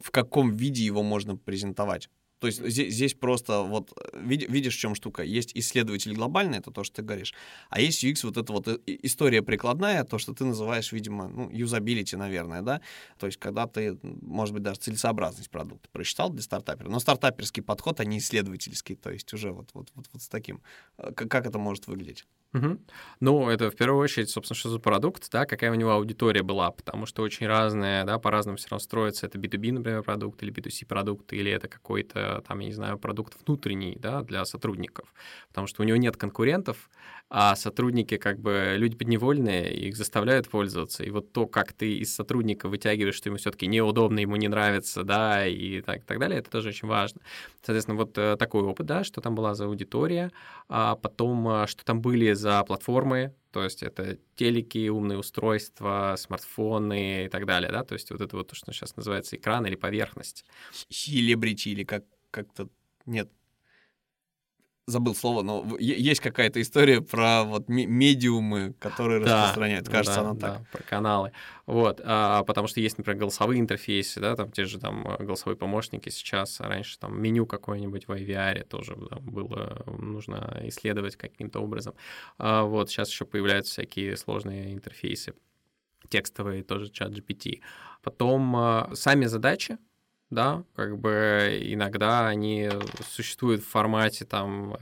В 0.00 0.10
каком 0.10 0.54
виде 0.54 0.84
его 0.84 1.02
можно 1.02 1.36
презентовать? 1.36 2.08
То 2.40 2.46
есть 2.46 2.64
здесь, 2.64 2.94
здесь 2.94 3.14
просто 3.14 3.62
вот 3.62 3.92
э, 4.12 4.20
видишь, 4.22 4.76
в 4.76 4.78
чем 4.78 4.94
штука. 4.94 5.22
Есть 5.22 5.52
исследователь 5.54 6.14
глобальный, 6.14 6.58
это 6.58 6.70
то, 6.70 6.84
что 6.84 6.96
ты 6.96 7.02
говоришь, 7.02 7.34
а 7.68 7.80
есть 7.80 8.04
UX, 8.04 8.20
вот 8.24 8.36
эта 8.36 8.52
вот 8.52 8.68
э, 8.68 8.78
история 8.86 9.42
прикладная, 9.42 10.04
то, 10.04 10.18
что 10.18 10.34
ты 10.34 10.44
называешь, 10.44 10.92
видимо, 10.92 11.28
ну, 11.28 11.50
юзабилити, 11.50 12.16
наверное, 12.16 12.62
да? 12.62 12.80
То 13.18 13.26
есть 13.26 13.38
когда 13.38 13.66
ты, 13.66 13.98
может 14.02 14.54
быть, 14.54 14.62
даже 14.62 14.80
целесообразность 14.80 15.50
продукта 15.50 15.88
прочитал 15.92 16.30
для 16.30 16.42
стартапера, 16.42 16.88
но 16.88 17.00
стартаперский 17.00 17.62
подход, 17.62 18.00
а 18.00 18.04
не 18.04 18.18
исследовательский, 18.18 18.94
то 18.94 19.10
есть 19.10 19.32
уже 19.34 19.50
вот, 19.52 19.70
вот, 19.74 19.90
вот, 19.94 20.06
вот 20.12 20.22
с 20.22 20.28
таким. 20.28 20.62
Э, 20.98 21.12
как 21.12 21.46
это 21.46 21.58
может 21.58 21.86
выглядеть? 21.86 22.26
Угу. 22.54 22.78
Ну, 23.20 23.50
это 23.50 23.70
в 23.70 23.76
первую 23.76 24.02
очередь, 24.02 24.30
собственно, 24.30 24.56
что 24.56 24.70
за 24.70 24.78
продукт, 24.78 25.28
да, 25.30 25.44
какая 25.44 25.70
у 25.70 25.74
него 25.74 25.90
аудитория 25.90 26.42
была, 26.42 26.70
потому 26.70 27.04
что 27.04 27.22
очень 27.22 27.46
разные, 27.46 28.04
да, 28.04 28.18
по-разному 28.18 28.56
все 28.56 28.68
равно 28.70 28.82
строится. 28.82 29.26
Это 29.26 29.38
B2B, 29.38 29.70
например, 29.70 30.02
продукт, 30.02 30.42
или 30.42 30.50
B2C 30.50 30.86
продукт, 30.86 31.34
или 31.34 31.50
это 31.50 31.68
какой-то, 31.68 32.42
там, 32.48 32.60
я 32.60 32.68
не 32.68 32.72
знаю, 32.72 32.98
продукт 32.98 33.34
внутренний, 33.46 33.96
да, 34.00 34.22
для 34.22 34.46
сотрудников, 34.46 35.12
потому 35.48 35.66
что 35.66 35.82
у 35.82 35.84
него 35.84 35.98
нет 35.98 36.16
конкурентов, 36.16 36.88
а 37.28 37.54
сотрудники, 37.54 38.16
как 38.16 38.40
бы, 38.40 38.74
люди 38.78 38.96
подневольные, 38.96 39.70
их 39.74 39.94
заставляют 39.94 40.48
пользоваться. 40.48 41.04
И 41.04 41.10
вот 41.10 41.30
то, 41.32 41.46
как 41.46 41.74
ты 41.74 41.98
из 41.98 42.14
сотрудника 42.14 42.68
вытягиваешь, 42.70 43.14
что 43.16 43.28
ему 43.28 43.36
все-таки 43.36 43.66
неудобно, 43.66 44.20
ему 44.20 44.36
не 44.36 44.48
нравится, 44.48 45.02
да, 45.04 45.46
и 45.46 45.82
так, 45.82 46.04
так 46.06 46.18
далее, 46.18 46.38
это 46.38 46.48
тоже 46.50 46.70
очень 46.70 46.88
важно. 46.88 47.20
Соответственно, 47.62 47.98
вот 47.98 48.16
э, 48.16 48.36
такой 48.38 48.62
опыт, 48.62 48.86
да, 48.86 49.04
что 49.04 49.20
там 49.20 49.34
была 49.34 49.54
за 49.54 49.66
аудитория, 49.66 50.32
а 50.68 50.96
потом, 50.96 51.46
э, 51.48 51.66
что 51.66 51.84
там 51.84 52.00
были 52.00 52.32
за 52.38 52.62
платформы, 52.64 53.34
то 53.50 53.64
есть 53.64 53.82
это 53.82 54.18
телеки, 54.36 54.88
умные 54.88 55.18
устройства, 55.18 56.14
смартфоны 56.16 57.26
и 57.26 57.28
так 57.28 57.46
далее, 57.46 57.70
да, 57.70 57.84
то 57.84 57.94
есть 57.94 58.10
вот 58.10 58.20
это 58.20 58.36
вот 58.36 58.48
то, 58.48 58.54
что 58.54 58.72
сейчас 58.72 58.96
называется 58.96 59.36
экран 59.36 59.66
или 59.66 59.76
поверхность. 59.76 60.44
Селебрити 60.88 61.68
или 61.70 61.84
как 61.84 62.04
как-то 62.30 62.68
нет 63.06 63.30
забыл 64.88 65.14
слово, 65.14 65.42
но 65.42 65.76
есть 65.78 66.20
какая-то 66.20 66.60
история 66.60 67.00
про 67.00 67.44
вот 67.44 67.68
медиумы, 67.68 68.74
которые 68.78 69.20
да, 69.22 69.42
распространяют. 69.42 69.88
Кажется, 69.88 70.22
да, 70.22 70.30
она 70.30 70.40
так. 70.40 70.58
Да, 70.58 70.64
про 70.72 70.82
каналы. 70.82 71.32
Вот, 71.66 72.00
а, 72.02 72.42
потому 72.44 72.66
что 72.66 72.80
есть, 72.80 72.96
например, 72.96 73.20
голосовые 73.20 73.60
интерфейсы, 73.60 74.20
да, 74.20 74.34
там 74.34 74.50
те 74.50 74.64
же 74.64 74.78
там 74.78 75.04
голосовые 75.20 75.56
помощники 75.56 76.08
сейчас, 76.08 76.60
а 76.60 76.68
раньше 76.68 76.98
там 76.98 77.20
меню 77.20 77.46
какое-нибудь 77.46 78.08
в 78.08 78.12
IVR 78.12 78.64
тоже 78.64 78.96
да, 79.10 79.16
было 79.20 79.84
нужно 79.86 80.60
исследовать 80.64 81.16
каким-то 81.16 81.60
образом. 81.60 81.94
А, 82.38 82.64
вот, 82.64 82.90
сейчас 82.90 83.10
еще 83.10 83.26
появляются 83.26 83.72
всякие 83.72 84.16
сложные 84.16 84.72
интерфейсы, 84.72 85.34
текстовые 86.08 86.62
тоже 86.62 86.90
чат 86.90 87.12
GPT. 87.12 87.60
Потом 88.02 88.56
а, 88.56 88.90
сами 88.94 89.26
задачи, 89.26 89.76
да, 90.30 90.64
как 90.74 90.98
бы 90.98 91.58
иногда 91.62 92.28
они 92.28 92.68
существуют 93.08 93.62
в 93.62 93.68
формате 93.68 94.24
там, 94.24 94.76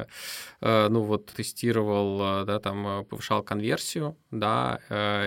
э, 0.61 0.88
ну 0.88 1.03
вот 1.03 1.26
тестировал, 1.26 2.44
да, 2.44 2.59
там 2.59 3.05
повышал 3.05 3.42
конверсию, 3.42 4.16
да, 4.30 4.80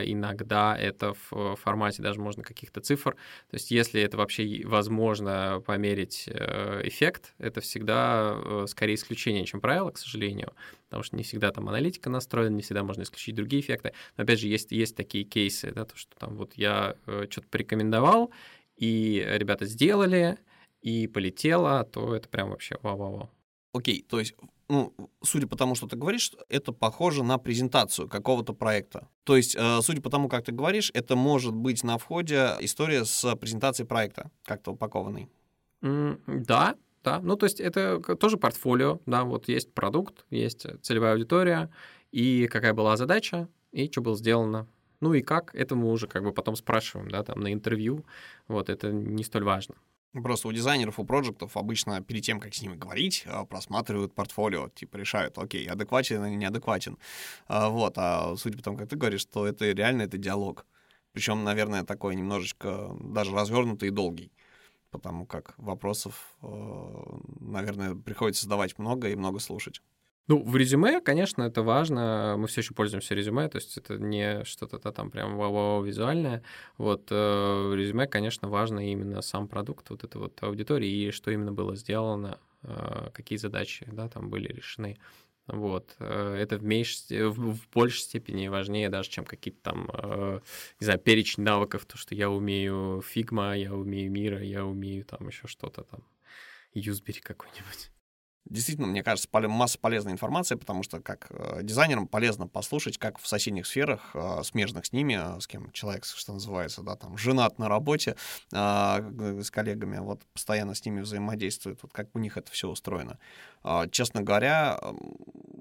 иногда 0.05 0.78
это 0.78 1.13
в 1.32 1.55
формате 1.55 2.01
даже 2.01 2.20
можно 2.20 2.43
каких-то 2.43 2.82
цифр, 2.82 3.11
то 3.11 3.55
есть 3.55 3.72
если 3.72 4.01
это 4.01 4.17
вообще 4.17 4.61
возможно 4.65 5.61
померить 5.65 6.28
эффект, 6.28 7.34
это 7.38 7.61
всегда 7.61 8.65
скорее 8.67 8.95
исключение, 8.95 9.45
чем 9.45 9.61
правило, 9.61 9.91
к 9.91 9.97
сожалению, 9.97 10.53
потому 10.89 11.03
что 11.03 11.15
не 11.15 11.24
всегда 11.24 11.51
там 11.51 11.70
аналитика 11.70 12.09
настроена, 12.09 12.55
не 12.55 12.61
всегда 12.63 12.84
можно 12.84 13.03
исключить 13.03 13.36
другие 13.36 13.61
эффекты. 13.61 13.93
Но 14.17 14.24
опять 14.24 14.39
же, 14.39 14.47
есть, 14.47 14.72
есть 14.72 14.95
такие 14.95 15.24
кейсы, 15.24 15.72
да, 15.72 15.86
то, 15.86 15.95
что 15.95 16.15
там 16.17 16.36
вот 16.36 16.53
я 16.55 16.95
э, 17.05 17.28
что-то 17.30 17.47
порекомендовал, 17.47 18.32
и 18.80 19.25
ребята 19.27 19.65
сделали, 19.65 20.38
и 20.82 21.07
полетело, 21.07 21.84
то 21.84 22.15
это 22.15 22.30
прям 22.30 22.49
вообще 22.49 22.77
вау-вау-вау. 22.82 23.30
Окей, 23.73 24.03
то 24.07 24.19
есть, 24.19 24.34
ну, 24.67 24.93
судя 25.21 25.47
по 25.47 25.55
тому, 25.55 25.75
что 25.75 25.88
ты 25.88 25.95
говоришь, 25.95 26.32
это 26.47 26.71
похоже 26.71 27.23
на 27.23 27.38
презентацию 27.38 28.07
какого-то 28.07 28.53
проекта. 28.53 29.07
То 29.25 29.36
есть, 29.36 29.55
э, 29.55 29.80
судя 29.82 30.01
по 30.01 30.09
тому, 30.09 30.27
как 30.30 30.45
ты 30.45 30.51
говоришь, 30.51 30.89
это 30.93 31.15
может 31.15 31.53
быть 31.53 31.84
на 31.84 31.97
входе 31.97 32.55
история 32.61 33.05
с 33.05 33.36
презентацией 33.36 33.88
проекта, 33.88 34.32
как-то 34.43 34.71
упакованный. 34.71 35.30
Mm, 35.84 36.19
да, 36.25 36.75
да. 37.03 37.19
Ну, 37.19 37.36
то 37.36 37.45
есть 37.45 37.59
это 37.59 37.99
тоже 38.15 38.38
портфолио, 38.38 38.99
да, 39.05 39.23
вот 39.23 39.47
есть 39.47 39.73
продукт, 39.73 40.25
есть 40.30 40.65
целевая 40.82 41.13
аудитория, 41.13 41.69
и 42.11 42.47
какая 42.47 42.73
была 42.73 42.97
задача, 42.97 43.47
и 43.71 43.91
что 43.91 44.01
было 44.01 44.17
сделано. 44.17 44.67
Ну 45.01 45.13
и 45.13 45.21
как, 45.21 45.55
это 45.55 45.75
мы 45.75 45.91
уже 45.91 46.07
как 46.07 46.23
бы 46.23 46.33
потом 46.33 46.55
спрашиваем, 46.55 47.09
да, 47.09 47.23
там 47.23 47.39
на 47.39 47.53
интервью, 47.53 48.05
вот, 48.47 48.69
это 48.69 48.91
не 48.91 49.23
столь 49.23 49.43
важно. 49.43 49.75
Просто 50.13 50.47
у 50.47 50.51
дизайнеров, 50.51 50.99
у 50.99 51.05
проектов 51.05 51.55
обычно 51.55 52.01
перед 52.01 52.23
тем, 52.23 52.39
как 52.39 52.53
с 52.55 52.61
ними 52.61 52.75
говорить, 52.75 53.23
а, 53.27 53.45
просматривают 53.45 54.13
портфолио, 54.15 54.69
типа 54.69 54.97
решают, 54.97 55.37
окей, 55.37 55.67
адекватен 55.67 56.25
или 56.25 56.35
неадекватен. 56.35 56.97
А, 57.47 57.69
вот, 57.69 57.93
а 57.97 58.35
судя 58.35 58.57
по 58.57 58.63
тому, 58.63 58.77
как 58.77 58.89
ты 58.89 58.95
говоришь, 58.95 59.21
что 59.21 59.45
это 59.47 59.71
реально 59.71 60.03
это 60.03 60.17
диалог. 60.17 60.65
Причем, 61.13 61.43
наверное, 61.43 61.83
такой 61.83 62.15
немножечко 62.15 62.95
даже 62.99 63.33
развернутый 63.33 63.89
и 63.89 63.91
долгий 63.91 64.31
потому 64.91 65.25
как 65.25 65.53
вопросов, 65.57 66.35
э, 66.41 67.03
наверное, 67.39 67.95
приходится 67.95 68.43
задавать 68.43 68.77
много 68.79 69.09
и 69.09 69.15
много 69.15 69.39
слушать. 69.39 69.81
Ну, 70.30 70.43
в 70.43 70.55
резюме, 70.55 71.01
конечно, 71.01 71.41
это 71.41 71.63
важно. 71.63 72.36
Мы 72.38 72.45
все 72.45 72.61
еще 72.61 72.75
пользуемся 72.75 73.15
резюме, 73.15 73.49
то 73.49 73.57
есть 73.57 73.77
это 73.77 73.97
не 73.97 74.43
что-то 74.43 74.77
там 74.91 75.09
прям 75.09 75.36
визуальное. 75.84 76.43
Вот 76.77 77.07
э, 77.09 77.15
в 77.15 77.73
резюме, 77.73 78.05
конечно, 78.05 78.47
важно 78.47 78.91
именно 78.91 79.23
сам 79.23 79.47
продукт, 79.47 79.89
вот 79.89 80.03
эта 80.03 80.19
вот 80.19 80.38
аудитория 80.43 80.88
и 80.88 81.09
что 81.09 81.32
именно 81.32 81.51
было 81.51 81.75
сделано, 81.75 82.38
э, 82.61 83.09
какие 83.11 83.39
задачи, 83.39 83.88
да, 83.91 84.07
там 84.07 84.30
были 84.30 84.53
решены. 84.53 84.99
Вот. 85.47 85.95
Э, 85.97 86.36
это 86.36 86.59
в, 86.59 86.63
меньшей, 86.63 87.27
в, 87.30 87.67
большей 87.73 88.01
степени 88.01 88.49
важнее 88.49 88.89
даже, 88.89 89.09
чем 89.09 89.25
какие-то 89.25 89.61
там, 89.63 89.89
не 90.80 90.86
знаю, 90.86 90.99
перечень 90.99 91.41
навыков, 91.41 91.88
то, 91.88 91.97
что 91.97 92.13
я 92.13 92.30
умею 92.30 93.01
Figma, 93.03 93.57
я 93.57 93.73
умею 93.73 94.11
Miro, 94.11 94.43
я 94.43 94.63
умею 94.63 95.05
там 95.05 95.27
еще 95.27 95.47
что-то 95.47 95.82
там, 95.86 96.03
Useberry 96.75 97.19
какой-нибудь. 97.19 97.89
Действительно, 98.49 98.87
мне 98.87 99.03
кажется, 99.03 99.29
масса 99.31 99.77
полезной 99.77 100.13
информации, 100.13 100.55
потому 100.55 100.81
что 100.81 100.99
как 100.99 101.27
э, 101.29 101.59
дизайнерам 101.61 102.07
полезно 102.07 102.47
послушать, 102.47 102.97
как 102.97 103.19
в 103.19 103.27
соседних 103.27 103.67
сферах, 103.67 104.09
э, 104.15 104.41
смежных 104.43 104.87
с 104.87 104.91
ними, 104.91 105.19
э, 105.37 105.39
с 105.39 105.45
кем 105.45 105.71
человек, 105.71 106.03
что 106.03 106.33
называется, 106.33 106.81
да, 106.81 106.95
там, 106.95 107.15
женат 107.17 107.59
на 107.59 107.69
работе, 107.69 108.15
с 108.51 109.51
коллегами, 109.51 109.99
вот, 109.99 110.25
постоянно 110.33 110.73
с 110.73 110.83
ними 110.83 111.01
взаимодействует, 111.01 111.79
вот 111.83 111.93
как 111.93 112.07
у 112.13 112.19
них 112.19 112.37
это 112.37 112.51
все 112.51 112.69
устроено. 112.69 113.19
Честно 113.91 114.21
говоря, 114.21 114.79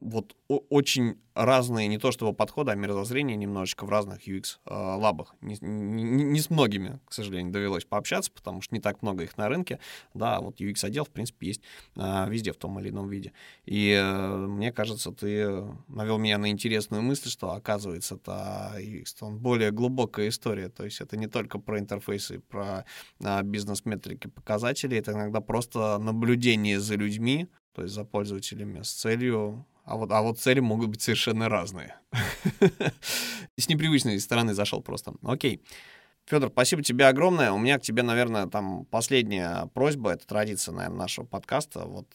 вот 0.00 0.36
очень 0.46 1.18
разные, 1.34 1.88
не 1.88 1.98
то 1.98 2.10
чтобы 2.12 2.32
подходы, 2.32 2.72
а 2.72 2.74
мирозрения 2.74 3.36
немножечко 3.36 3.84
в 3.84 3.90
разных 3.90 4.26
UX-лабах. 4.26 5.34
Не, 5.40 5.56
не, 5.60 6.02
не 6.02 6.40
с 6.40 6.50
многими, 6.50 7.00
к 7.06 7.12
сожалению, 7.12 7.52
довелось 7.52 7.84
пообщаться, 7.84 8.30
потому 8.32 8.60
что 8.62 8.74
не 8.74 8.80
так 8.80 9.02
много 9.02 9.24
их 9.24 9.36
на 9.36 9.48
рынке. 9.48 9.78
Да, 10.14 10.40
вот 10.40 10.60
UX-отдел, 10.60 11.04
в 11.04 11.10
принципе, 11.10 11.48
есть 11.48 11.62
везде 11.96 12.52
в 12.52 12.56
том 12.56 12.77
или 12.80 12.90
ином 12.90 13.08
виде. 13.08 13.32
И 13.66 13.90
э, 13.90 14.36
мне 14.36 14.72
кажется, 14.72 15.12
ты 15.12 15.64
навел 15.88 16.18
меня 16.18 16.38
на 16.38 16.50
интересную 16.50 17.02
мысль, 17.02 17.28
что 17.28 17.52
оказывается 17.52 18.16
это 18.16 18.74
он 19.20 19.38
более 19.38 19.70
глубокая 19.70 20.28
история. 20.28 20.68
То 20.68 20.84
есть 20.84 21.00
это 21.00 21.16
не 21.16 21.26
только 21.26 21.58
про 21.58 21.78
интерфейсы, 21.78 22.40
про 22.40 22.84
а, 23.22 23.42
бизнес-метрики, 23.42 24.28
показатели, 24.28 24.96
это 24.96 25.12
иногда 25.12 25.40
просто 25.40 25.98
наблюдение 25.98 26.80
за 26.80 26.94
людьми, 26.96 27.48
то 27.74 27.82
есть 27.82 27.94
за 27.94 28.04
пользователями 28.04 28.82
с 28.82 28.90
целью 28.90 29.66
а 29.88 29.96
вот, 29.96 30.12
а 30.12 30.20
вот 30.20 30.38
цели 30.38 30.60
могут 30.60 30.90
быть 30.90 31.00
совершенно 31.00 31.48
разные. 31.48 31.94
С 33.56 33.70
непривычной 33.70 34.20
стороны 34.20 34.52
зашел 34.52 34.82
просто. 34.82 35.14
Окей. 35.22 35.62
Федор, 36.28 36.50
спасибо 36.50 36.82
тебе 36.82 37.06
огромное. 37.06 37.52
У 37.52 37.58
меня 37.58 37.78
к 37.78 37.82
тебе, 37.82 38.02
наверное, 38.02 38.46
там 38.46 38.84
последняя 38.84 39.66
просьба, 39.72 40.10
это 40.10 40.26
традиция, 40.26 40.74
наверное, 40.74 40.98
нашего 40.98 41.24
подкаста. 41.24 41.86
Вот 41.86 42.06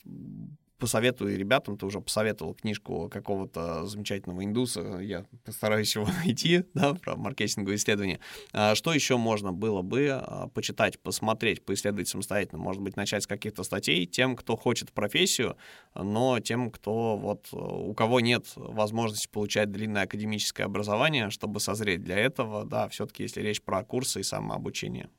посоветую 0.84 1.38
ребятам, 1.38 1.78
ты 1.78 1.86
уже 1.86 2.02
посоветовал 2.02 2.56
книжку 2.56 3.08
какого-то 3.10 3.86
замечательного 3.86 4.44
индуса, 4.44 5.00
я 5.00 5.24
постараюсь 5.46 5.96
его 5.96 6.06
найти, 6.26 6.66
да, 6.74 6.94
про 6.94 7.16
маркетинговые 7.16 7.78
исследования. 7.78 8.20
А 8.52 8.76
что 8.76 8.94
еще 8.94 9.16
можно 9.16 9.54
было 9.54 9.82
бы 9.82 10.10
а, 10.12 10.50
почитать, 10.50 11.00
посмотреть, 11.00 11.64
поисследовать 11.64 12.10
самостоятельно? 12.10 12.58
Может 12.62 12.82
быть, 12.82 12.98
начать 12.98 13.24
с 13.24 13.28
каких-то 13.28 13.64
статей 13.64 14.06
тем, 14.06 14.36
кто 14.36 14.58
хочет 14.58 14.92
профессию, 14.92 15.56
но 15.96 16.42
тем, 16.42 16.70
кто 16.70 17.16
вот, 17.16 17.48
у 17.54 17.94
кого 17.94 18.20
нет 18.20 18.52
возможности 18.58 19.30
получать 19.30 19.72
длинное 19.72 20.04
академическое 20.04 20.66
образование, 20.66 21.30
чтобы 21.30 21.62
созреть 21.62 22.04
для 22.04 22.18
этого, 22.18 22.66
да, 22.66 22.90
все-таки 22.90 23.24
если 23.24 23.40
речь 23.40 23.62
про 23.62 23.86
курсы 23.86 24.20
и 24.20 24.24
самообучение. 24.24 25.10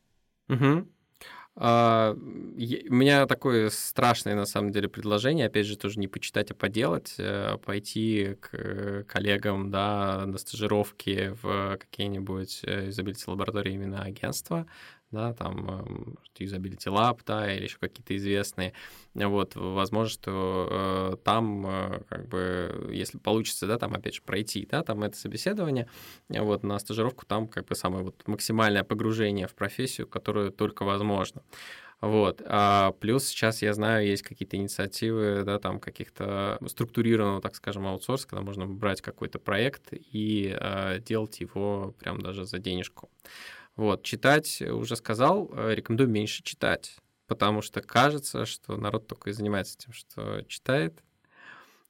Угу. 0.51 0.87
Uh, 1.57 2.18
у 2.88 2.94
меня 2.94 3.26
такое 3.26 3.70
страшное, 3.70 4.34
на 4.34 4.44
самом 4.44 4.72
деле, 4.72 4.88
предложение, 4.88 5.46
опять 5.46 5.66
же, 5.66 5.76
тоже 5.76 6.00
не 6.00 6.09
почитать, 6.09 6.50
а 6.50 6.55
поделать, 6.55 7.14
uh, 7.18 7.59
пойти 7.59 8.36
к 8.40 9.05
коллегам, 9.07 9.70
да, 9.70 10.26
на 10.26 10.36
стажировки 10.38 11.32
в 11.40 11.76
какие-нибудь 11.78 12.64
изобилити 12.64 13.24
лаборатории 13.28 13.74
именно 13.74 14.02
агентства, 14.02 14.66
да, 15.11 15.32
там 15.32 16.16
Usability 16.38 16.86
Lab, 16.86 17.20
да, 17.26 17.52
или 17.52 17.64
еще 17.64 17.78
какие-то 17.78 18.16
известные. 18.16 18.72
Вот, 19.14 19.55
возможно, 19.55 20.11
что 20.11 20.68
э, 20.70 21.16
там, 21.24 21.66
э, 21.66 22.00
как 22.09 22.28
бы, 22.28 22.90
если 22.92 23.18
получится, 23.18 23.66
да, 23.66 23.78
там, 23.78 23.94
опять 23.94 24.14
же, 24.16 24.22
пройти, 24.22 24.66
да, 24.70 24.82
там 24.82 25.02
это 25.02 25.16
собеседование, 25.16 25.88
вот, 26.28 26.62
на 26.62 26.78
стажировку 26.78 27.24
там, 27.26 27.46
как 27.46 27.66
бы, 27.66 27.74
самое 27.74 28.05
вот 28.05 28.26
максимальное 28.26 28.84
погружение 28.84 29.46
в 29.46 29.55
профессию, 29.55 30.07
которое 30.07 30.50
только 30.50 30.84
возможно. 30.84 31.42
Вот. 32.00 32.42
А 32.44 32.92
плюс 33.00 33.24
сейчас 33.24 33.62
я 33.62 33.72
знаю, 33.72 34.07
есть 34.07 34.22
какие-то 34.22 34.57
инициативы, 34.57 35.42
да, 35.44 35.59
там 35.59 35.80
каких-то 35.80 36.59
структурированного, 36.66 37.40
так 37.40 37.55
скажем, 37.55 37.86
аутсорса, 37.86 38.28
когда 38.28 38.42
можно 38.42 38.66
брать 38.66 39.00
какой-то 39.00 39.38
проект 39.38 39.88
и 39.92 40.55
э, 40.61 40.98
делать 41.00 41.40
его 41.40 41.94
прям 41.98 42.20
даже 42.20 42.44
за 42.44 42.59
денежку. 42.59 43.09
Вот, 43.77 44.05
читать, 44.05 44.62
уже 44.62 44.97
сказал, 44.97 45.51
э, 45.53 45.75
рекомендую 45.75 46.09
меньше 46.09 46.43
читать, 46.43 46.97
потому 47.27 47.61
что 47.61 47.81
кажется, 47.81 48.47
что 48.47 48.77
народ 48.77 49.09
только 49.09 49.31
и 49.31 49.33
занимается 49.33 49.77
тем, 49.77 49.93
что 49.93 50.43
читает, 50.43 51.03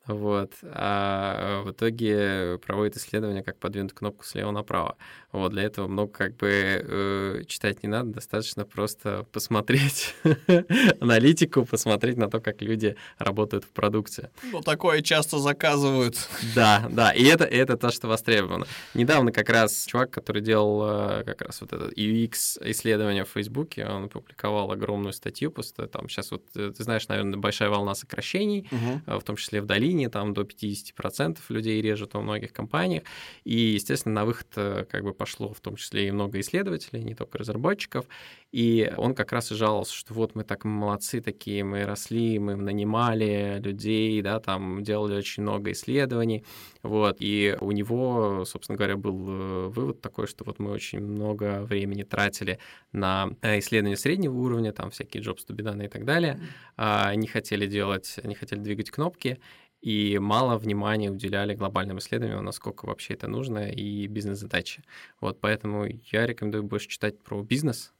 вот. 0.07 0.53
А 0.63 1.63
в 1.63 1.71
итоге 1.71 2.59
проводит 2.65 2.97
исследование, 2.97 3.43
как 3.43 3.59
подвинуть 3.59 3.93
кнопку 3.93 4.25
слева 4.25 4.51
направо. 4.51 4.97
Вот. 5.33 5.53
Для 5.53 5.63
этого 5.63 5.89
много 5.89 6.13
как 6.13 6.37
бы 6.37 6.49
э, 6.51 7.43
читать 7.47 7.83
не 7.83 7.89
надо, 7.89 8.11
достаточно 8.11 8.65
просто 8.65 9.27
посмотреть 9.33 10.15
аналитику, 11.01 11.65
посмотреть 11.65 12.17
на 12.17 12.29
то, 12.29 12.41
как 12.41 12.61
люди 12.63 12.97
работают 13.19 13.65
в 13.65 13.71
продукте. 13.71 14.31
Ну, 14.53 14.61
такое 14.61 15.01
часто 15.01 15.39
заказывают. 15.39 16.29
Да, 16.55 16.87
да, 16.91 17.11
и 17.11 17.25
это, 17.25 17.45
это 17.45 17.77
то, 17.77 17.91
что 17.91 18.07
востребовано. 18.07 18.67
Недавно 18.93 19.33
как 19.33 19.49
раз 19.49 19.87
чувак, 19.87 20.11
который 20.11 20.43
делал 20.43 20.83
э, 20.85 21.25
как 21.25 21.43
раз 21.43 21.61
вот 21.63 21.73
это 21.73 21.87
UX-исследование 21.99 23.25
в 23.25 23.31
Фейсбуке, 23.31 23.87
он 23.87 24.05
опубликовал 24.05 24.71
огромную 24.71 25.13
статью, 25.15 25.51
просто 25.51 25.87
там 25.89 26.09
сейчас 26.09 26.31
вот, 26.31 26.43
э, 26.55 26.73
ты 26.77 26.85
знаешь, 26.85 27.09
наверное, 27.09 27.39
большая 27.39 27.71
волна 27.71 27.95
сокращений, 27.95 28.69
угу. 28.71 29.19
в 29.19 29.23
том 29.25 29.37
числе 29.37 29.61
в 29.63 29.67
долине, 29.67 29.94
половине, 29.95 30.09
там 30.09 30.35
до 30.35 30.43
50% 30.43 31.39
людей 31.49 31.83
режут 31.83 32.15
во 32.15 32.21
многих 32.21 32.53
компаниях. 32.53 33.03
И, 33.45 33.55
естественно, 33.55 34.15
на 34.15 34.25
выход 34.25 34.47
э, 34.57 34.85
как 34.91 35.05
бы 35.05 35.13
пошло 35.13 35.53
в 35.53 35.61
том 35.61 35.77
числе 35.77 36.09
и 36.09 36.13
много 36.13 36.39
исследователей, 36.41 37.05
не 37.05 37.15
только 37.15 37.39
разработчиков. 37.39 38.07
И 38.55 38.93
он 38.97 39.15
как 39.15 39.33
раз 39.33 39.51
и 39.51 39.57
жаловался, 39.57 39.93
что 39.95 40.15
вот 40.15 40.37
мы 40.37 40.45
так 40.45 40.65
молодцы 40.65 41.21
такие, 41.21 41.65
мы 41.65 41.85
росли, 41.85 42.39
мы 42.39 42.55
нанимали 42.55 43.61
людей, 43.61 44.23
да, 44.23 44.39
там 44.39 44.85
делали 44.85 45.17
очень 45.17 45.43
много 45.43 45.73
исследований, 45.73 46.45
вот, 46.85 47.17
и 47.19 47.57
у 47.61 47.73
него, 47.73 48.45
собственно 48.45 48.79
говоря, 48.79 48.97
был 48.97 49.27
э, 49.29 49.69
вывод 49.75 50.01
такой, 50.01 50.29
что 50.29 50.45
вот 50.45 50.61
мы 50.61 50.71
очень 50.71 51.01
много 51.01 51.63
времени 51.63 52.05
тратили 52.05 52.61
на 52.93 53.31
э, 53.43 53.59
исследования 53.59 53.97
среднего 53.97 54.35
уровня, 54.35 54.73
там 54.73 54.91
всякие 54.91 55.21
jobs 55.21 55.41
to 55.49 55.57
be 55.57 55.65
done 55.65 55.85
и 55.85 55.89
так 55.89 56.05
далее, 56.05 56.39
а 56.77 57.13
не 57.17 57.27
хотели 57.27 57.67
делать, 57.67 58.21
не 58.23 58.37
хотели 58.37 58.61
двигать 58.61 58.93
кнопки, 58.93 59.41
и 59.85 60.19
мало 60.19 60.57
внимания 60.59 61.11
уделяли 61.11 61.55
глобальным 61.55 61.99
исследованиям, 61.99 62.45
насколько 62.45 62.87
вообще 62.87 63.15
это 63.15 63.29
нужно, 63.29 63.69
и 63.71 64.07
бизнес-задачи. 64.07 64.83
Вот 65.21 65.41
поэтому 65.41 65.87
я 66.11 66.27
рекомендую 66.27 66.65
больше 66.65 66.89
читать 66.89 67.23
про 67.23 67.43
бизнес, 67.43 67.94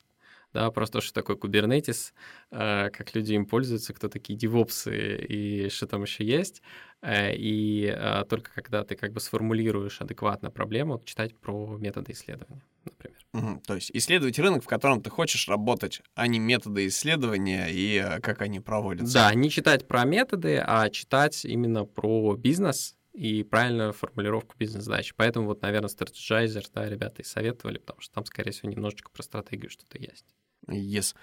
да, 0.55 0.71
просто 0.71 1.01
что 1.01 1.13
такое 1.13 1.37
Kubernetes, 1.37 2.13
э, 2.53 2.89
как 2.91 3.15
люди 3.15 3.33
им 3.33 3.45
пользуются, 3.45 3.93
кто 3.93 4.09
такие 4.09 4.39
девопсы 4.39 5.17
и 5.17 5.69
что 5.69 5.89
там 5.89 6.03
еще 6.03 6.25
есть. 6.25 6.63
Э, 7.03 7.35
и 7.35 7.93
э, 7.93 8.25
только 8.29 8.53
когда 8.55 8.85
ты 8.85 8.95
как 8.95 9.13
бы 9.13 9.19
сформулируешь 9.19 10.01
адекватно 10.01 10.53
проблему, 10.53 11.03
читать 11.05 11.37
про 11.37 11.77
методы 11.77 12.13
исследования, 12.13 12.63
например. 12.85 13.19
Угу. 13.33 13.63
То 13.67 13.75
есть 13.75 13.91
исследовать 13.93 14.39
рынок, 14.39 14.63
в 14.63 14.69
котором 14.69 15.03
ты 15.03 15.11
хочешь 15.11 15.49
работать, 15.49 16.03
а 16.15 16.29
не 16.29 16.39
методы 16.39 16.87
исследования 16.87 17.67
и 17.69 18.21
как 18.23 18.41
они 18.41 18.61
проводятся. 18.61 19.13
Да, 19.13 19.35
не 19.35 19.51
читать 19.51 19.89
про 19.89 20.05
методы, 20.05 20.63
а 20.65 20.89
читать 20.89 21.45
именно 21.45 21.85
про 21.85 22.37
бизнес, 22.37 22.97
и 23.15 23.45
правильную 23.45 23.93
формулировку 23.93 24.57
бизнес-задач. 24.59 25.15
Поэтому 25.17 25.47
вот, 25.47 25.63
наверное, 25.63 25.89
Strategizer, 25.89 26.67
да, 26.75 26.89
ребята 26.89 27.23
и 27.23 27.25
советовали, 27.25 27.79
потому 27.79 28.01
что 28.01 28.15
там, 28.15 28.25
скорее 28.27 28.51
всего, 28.51 28.71
немножечко 28.71 29.11
про 29.11 29.23
стратегию 29.23 29.71
что-то 29.71 29.99
есть. 29.99 30.27
Yes. 30.69 31.15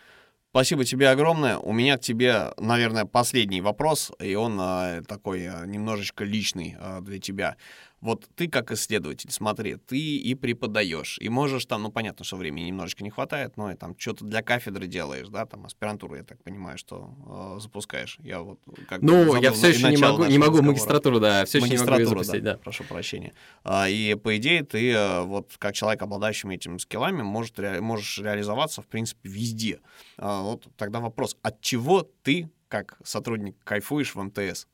Спасибо 0.51 0.83
тебе 0.83 1.09
огромное. 1.09 1.57
У 1.57 1.71
меня 1.71 1.97
к 1.97 2.01
тебе, 2.01 2.51
наверное, 2.57 3.05
последний 3.05 3.61
вопрос, 3.61 4.11
и 4.19 4.35
он 4.35 4.59
э, 4.59 5.01
такой 5.07 5.43
э, 5.43 5.65
немножечко 5.65 6.25
личный 6.25 6.75
э, 6.77 6.99
для 7.01 7.19
тебя. 7.19 7.55
Вот 8.01 8.27
ты 8.35 8.47
как 8.47 8.71
исследователь, 8.71 9.31
смотри, 9.31 9.75
ты 9.75 9.99
и 9.99 10.33
преподаешь, 10.33 11.19
и 11.21 11.29
можешь 11.29 11.65
там, 11.65 11.83
ну, 11.83 11.91
понятно, 11.91 12.25
что 12.25 12.35
времени 12.35 12.65
немножечко 12.65 13.03
не 13.03 13.11
хватает, 13.11 13.57
но 13.57 13.71
и 13.71 13.75
там 13.75 13.95
что-то 13.97 14.25
для 14.25 14.41
кафедры 14.41 14.87
делаешь, 14.87 15.27
да, 15.29 15.45
там 15.45 15.65
аспирантуру, 15.65 16.15
я 16.15 16.23
так 16.23 16.41
понимаю, 16.43 16.79
что 16.79 17.55
э, 17.55 17.59
запускаешь. 17.59 18.17
Я 18.23 18.41
вот 18.41 18.59
как 18.87 19.03
Ну, 19.03 19.39
я 19.39 19.51
все 19.51 19.69
еще 19.69 19.89
не 19.89 19.97
могу, 19.97 20.25
не 20.25 20.39
могу 20.39 20.63
магистратуру, 20.63 21.19
да, 21.19 21.45
все 21.45 21.59
еще 21.59 21.77
не 21.77 21.85
могу 21.85 22.05
запустить, 22.05 22.43
да, 22.43 22.53
да. 22.53 22.57
Прошу 22.57 22.83
прощения. 22.85 23.33
А, 23.63 23.87
и, 23.87 24.15
по 24.15 24.35
идее, 24.37 24.63
ты 24.63 24.91
э, 24.91 25.21
вот 25.21 25.55
как 25.59 25.75
человек, 25.75 26.01
обладающий 26.01 26.51
этими 26.51 26.79
скиллами, 26.79 27.21
может, 27.21 27.59
ре, 27.59 27.81
можешь 27.81 28.17
реализоваться, 28.17 28.81
в 28.81 28.87
принципе, 28.87 29.29
везде. 29.29 29.79
А, 30.17 30.41
вот 30.41 30.67
тогда 30.75 30.99
вопрос, 30.99 31.37
от 31.43 31.61
чего 31.61 32.09
ты 32.23 32.49
как 32.67 32.97
сотрудник 33.03 33.55
кайфуешь 33.63 34.15
в 34.15 34.21
МТС? 34.23 34.65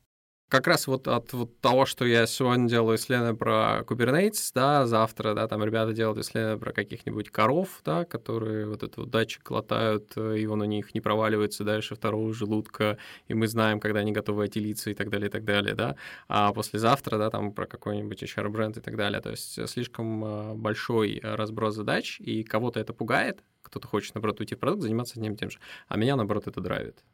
Как 0.48 0.66
раз 0.66 0.86
вот 0.86 1.06
от 1.08 1.32
вот 1.34 1.60
того, 1.60 1.84
что 1.84 2.06
я 2.06 2.26
сегодня 2.26 2.68
делаю 2.68 2.96
исследование 2.96 3.36
про 3.36 3.84
Kubernetes, 3.86 4.50
да, 4.54 4.86
завтра, 4.86 5.34
да, 5.34 5.46
там 5.46 5.62
ребята 5.62 5.92
делают 5.92 6.18
исследование 6.18 6.58
про 6.58 6.72
каких-нибудь 6.72 7.30
коров, 7.30 7.80
да, 7.84 8.04
которые 8.04 8.66
вот 8.66 8.82
этот 8.82 8.96
вот 8.96 9.10
датчик 9.10 9.50
латают, 9.50 10.16
и 10.16 10.46
он 10.46 10.62
у 10.62 10.64
них 10.64 10.94
не 10.94 11.00
проваливается 11.00 11.64
дальше 11.64 11.94
второго 11.94 12.32
желудка, 12.32 12.96
и 13.28 13.34
мы 13.34 13.46
знаем, 13.46 13.78
когда 13.78 14.00
они 14.00 14.12
готовы 14.12 14.44
отелиться 14.44 14.90
и 14.90 14.94
так 14.94 15.10
далее, 15.10 15.28
и 15.28 15.30
так 15.30 15.44
далее, 15.44 15.74
да, 15.74 15.96
а 16.28 16.52
послезавтра, 16.54 17.18
да, 17.18 17.30
там 17.30 17.52
про 17.52 17.66
какой-нибудь 17.66 18.22
HR-бренд 18.22 18.78
и 18.78 18.80
так 18.80 18.96
далее, 18.96 19.20
то 19.20 19.30
есть 19.30 19.68
слишком 19.68 20.24
а, 20.24 20.54
большой 20.54 21.20
разброс 21.22 21.74
задач, 21.74 22.20
и 22.20 22.42
кого-то 22.42 22.80
это 22.80 22.94
пугает, 22.94 23.42
кто-то 23.62 23.86
хочет, 23.86 24.14
наоборот, 24.14 24.40
уйти 24.40 24.54
в 24.54 24.58
продукт, 24.58 24.82
заниматься 24.82 25.14
одним 25.16 25.34
и 25.34 25.36
тем 25.36 25.50
же, 25.50 25.58
а 25.88 25.98
меня, 25.98 26.16
наоборот, 26.16 26.46
это 26.46 26.60
драйвит. 26.62 27.04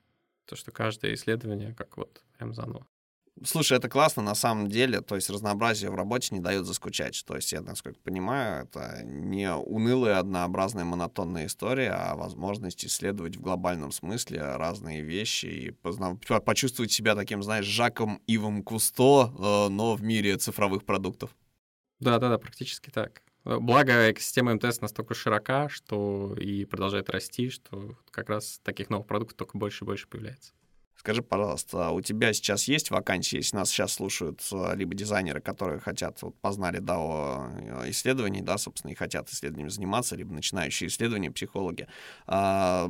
То, 0.46 0.54
что 0.56 0.70
каждое 0.70 1.14
исследование 1.14 1.74
как 1.74 1.96
вот 1.96 2.22
прям 2.36 2.54
заново. 2.54 2.86
Слушай, 3.42 3.78
это 3.78 3.88
классно 3.88 4.22
на 4.22 4.36
самом 4.36 4.68
деле, 4.68 5.00
то 5.00 5.16
есть 5.16 5.28
разнообразие 5.28 5.90
в 5.90 5.96
работе 5.96 6.34
не 6.34 6.40
дает 6.40 6.66
заскучать. 6.66 7.24
То 7.26 7.34
есть 7.34 7.50
я, 7.52 7.62
насколько 7.62 7.98
понимаю, 8.00 8.64
это 8.64 9.02
не 9.02 9.52
унылая, 9.52 10.20
однообразная, 10.20 10.84
монотонная 10.84 11.46
история, 11.46 11.90
а 11.90 12.14
возможность 12.14 12.84
исследовать 12.84 13.36
в 13.36 13.40
глобальном 13.40 13.90
смысле 13.90 14.54
разные 14.56 15.02
вещи 15.02 15.46
и 15.46 15.70
позна... 15.72 16.16
почувствовать 16.44 16.92
себя 16.92 17.16
таким, 17.16 17.42
знаешь, 17.42 17.66
Жаком 17.66 18.22
Ивом 18.28 18.62
Кусто, 18.62 19.32
э, 19.36 19.68
но 19.68 19.94
в 19.94 20.02
мире 20.02 20.36
цифровых 20.36 20.84
продуктов. 20.84 21.34
Да-да-да, 21.98 22.38
практически 22.38 22.90
так. 22.90 23.22
Благо, 23.44 24.10
экосистема 24.10 24.54
МТС 24.54 24.80
настолько 24.80 25.14
широка, 25.14 25.68
что 25.68 26.34
и 26.38 26.64
продолжает 26.64 27.10
расти, 27.10 27.50
что 27.50 27.98
как 28.10 28.30
раз 28.30 28.60
таких 28.62 28.88
новых 28.88 29.06
продуктов 29.06 29.36
только 29.36 29.58
больше 29.58 29.84
и 29.84 29.86
больше 29.86 30.08
появляется. 30.08 30.52
Скажи, 30.96 31.22
пожалуйста, 31.22 31.90
у 31.90 32.00
тебя 32.00 32.32
сейчас 32.32 32.66
есть 32.68 32.90
вакансии, 32.90 33.36
если 33.36 33.56
нас 33.56 33.70
сейчас 33.70 33.94
слушают 33.94 34.40
э, 34.52 34.74
либо 34.76 34.94
дизайнеры, 34.94 35.40
которые 35.40 35.80
хотят, 35.80 36.22
вот, 36.22 36.34
познали 36.40 36.80
DAO 36.80 37.90
исследований, 37.90 38.40
да, 38.40 38.56
собственно, 38.58 38.92
и 38.92 38.94
хотят 38.94 39.28
исследованиями 39.30 39.68
заниматься, 39.70 40.16
либо 40.16 40.32
начинающие 40.32 40.88
исследования, 40.88 41.30
психологи. 41.30 41.88
А, 42.26 42.88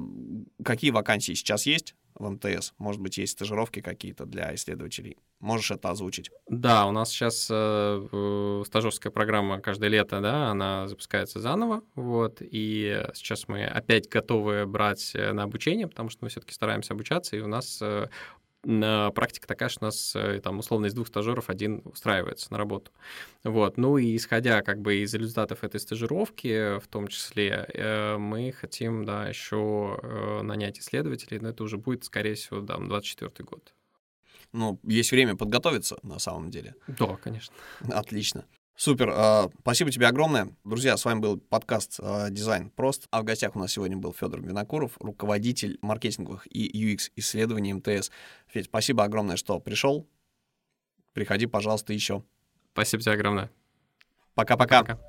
какие 0.64 0.90
вакансии 0.90 1.32
сейчас 1.32 1.66
есть? 1.66 1.94
В 2.14 2.28
МТС? 2.28 2.72
Может 2.78 3.00
быть, 3.00 3.18
есть 3.18 3.32
стажировки 3.32 3.80
какие-то 3.80 4.24
для 4.26 4.54
исследователей? 4.54 5.16
Можешь 5.40 5.70
это 5.70 5.90
озвучить? 5.90 6.30
Да, 6.48 6.86
у 6.86 6.92
нас 6.92 7.10
сейчас 7.10 7.48
э, 7.50 8.62
стажерская 8.66 9.12
программа 9.12 9.60
каждое 9.60 9.90
лето, 9.90 10.20
да, 10.20 10.48
она 10.48 10.88
запускается 10.88 11.40
заново, 11.40 11.82
вот, 11.94 12.38
и 12.40 13.04
сейчас 13.14 13.48
мы 13.48 13.64
опять 13.64 14.08
готовы 14.08 14.66
брать 14.66 15.12
э, 15.14 15.32
на 15.32 15.42
обучение, 15.42 15.86
потому 15.86 16.08
что 16.08 16.24
мы 16.24 16.30
все-таки 16.30 16.54
стараемся 16.54 16.94
обучаться, 16.94 17.36
и 17.36 17.40
у 17.40 17.46
нас 17.46 17.78
э, 17.82 18.08
практика 18.64 19.46
такая, 19.46 19.68
что 19.68 19.84
у 19.84 19.86
нас 19.86 20.14
э, 20.16 20.40
там 20.42 20.58
условно 20.58 20.86
из 20.86 20.94
двух 20.94 21.08
стажеров 21.08 21.50
один 21.50 21.82
устраивается 21.84 22.52
на 22.52 22.58
работу. 22.58 22.90
Вот. 23.42 23.76
Ну 23.76 23.98
и 23.98 24.16
исходя 24.16 24.62
как 24.62 24.80
бы 24.80 24.96
из 24.96 25.14
результатов 25.14 25.64
этой 25.64 25.80
стажировки, 25.80 26.78
в 26.78 26.86
том 26.88 27.08
числе, 27.08 27.66
э, 27.72 28.16
мы 28.16 28.52
хотим, 28.52 29.04
да, 29.04 29.28
еще 29.28 29.98
э, 30.02 30.42
нанять 30.42 30.78
исследователей, 30.78 31.38
но 31.38 31.50
это 31.50 31.62
уже 31.64 31.78
будет, 31.78 32.04
скорее 32.04 32.34
всего, 32.34 32.60
да, 32.60 32.76
24 32.78 33.44
год. 33.44 33.74
Ну, 34.52 34.78
есть 34.84 35.10
время 35.10 35.36
подготовиться 35.36 35.98
на 36.02 36.18
самом 36.18 36.50
деле. 36.50 36.74
Да, 36.86 37.16
конечно. 37.16 37.54
Отлично. 37.90 38.44
Супер, 38.77 39.11
а, 39.14 39.51
спасибо 39.61 39.91
тебе 39.93 40.09
огромное. 40.09 40.49
Друзья, 40.64 40.97
с 40.97 41.05
вами 41.05 41.20
был 41.20 41.39
подкаст 41.39 42.01
а, 42.01 42.29
«Дизайн 42.29 42.70
прост». 42.70 43.07
А 43.11 43.20
в 43.20 43.25
гостях 43.25 43.55
у 43.55 43.61
нас 43.61 43.72
сегодня 43.72 43.97
был 43.97 44.12
Федор 44.12 44.43
Винокуров, 44.43 44.97
руководитель 44.99 45.79
маркетинговых 45.81 46.49
и 46.51 46.93
UX 46.93 47.12
исследований 47.14 47.72
МТС. 47.72 48.11
Федь, 48.49 48.66
спасибо 48.66 49.05
огромное, 49.05 49.37
что 49.37 49.61
пришел. 49.61 50.09
Приходи, 51.12 51.47
пожалуйста, 51.47 51.93
еще. 51.93 52.25
Спасибо 52.72 53.03
тебе 53.03 53.12
огромное. 53.12 53.51
Пока-пока. 54.35 54.81
Пока. 54.81 55.01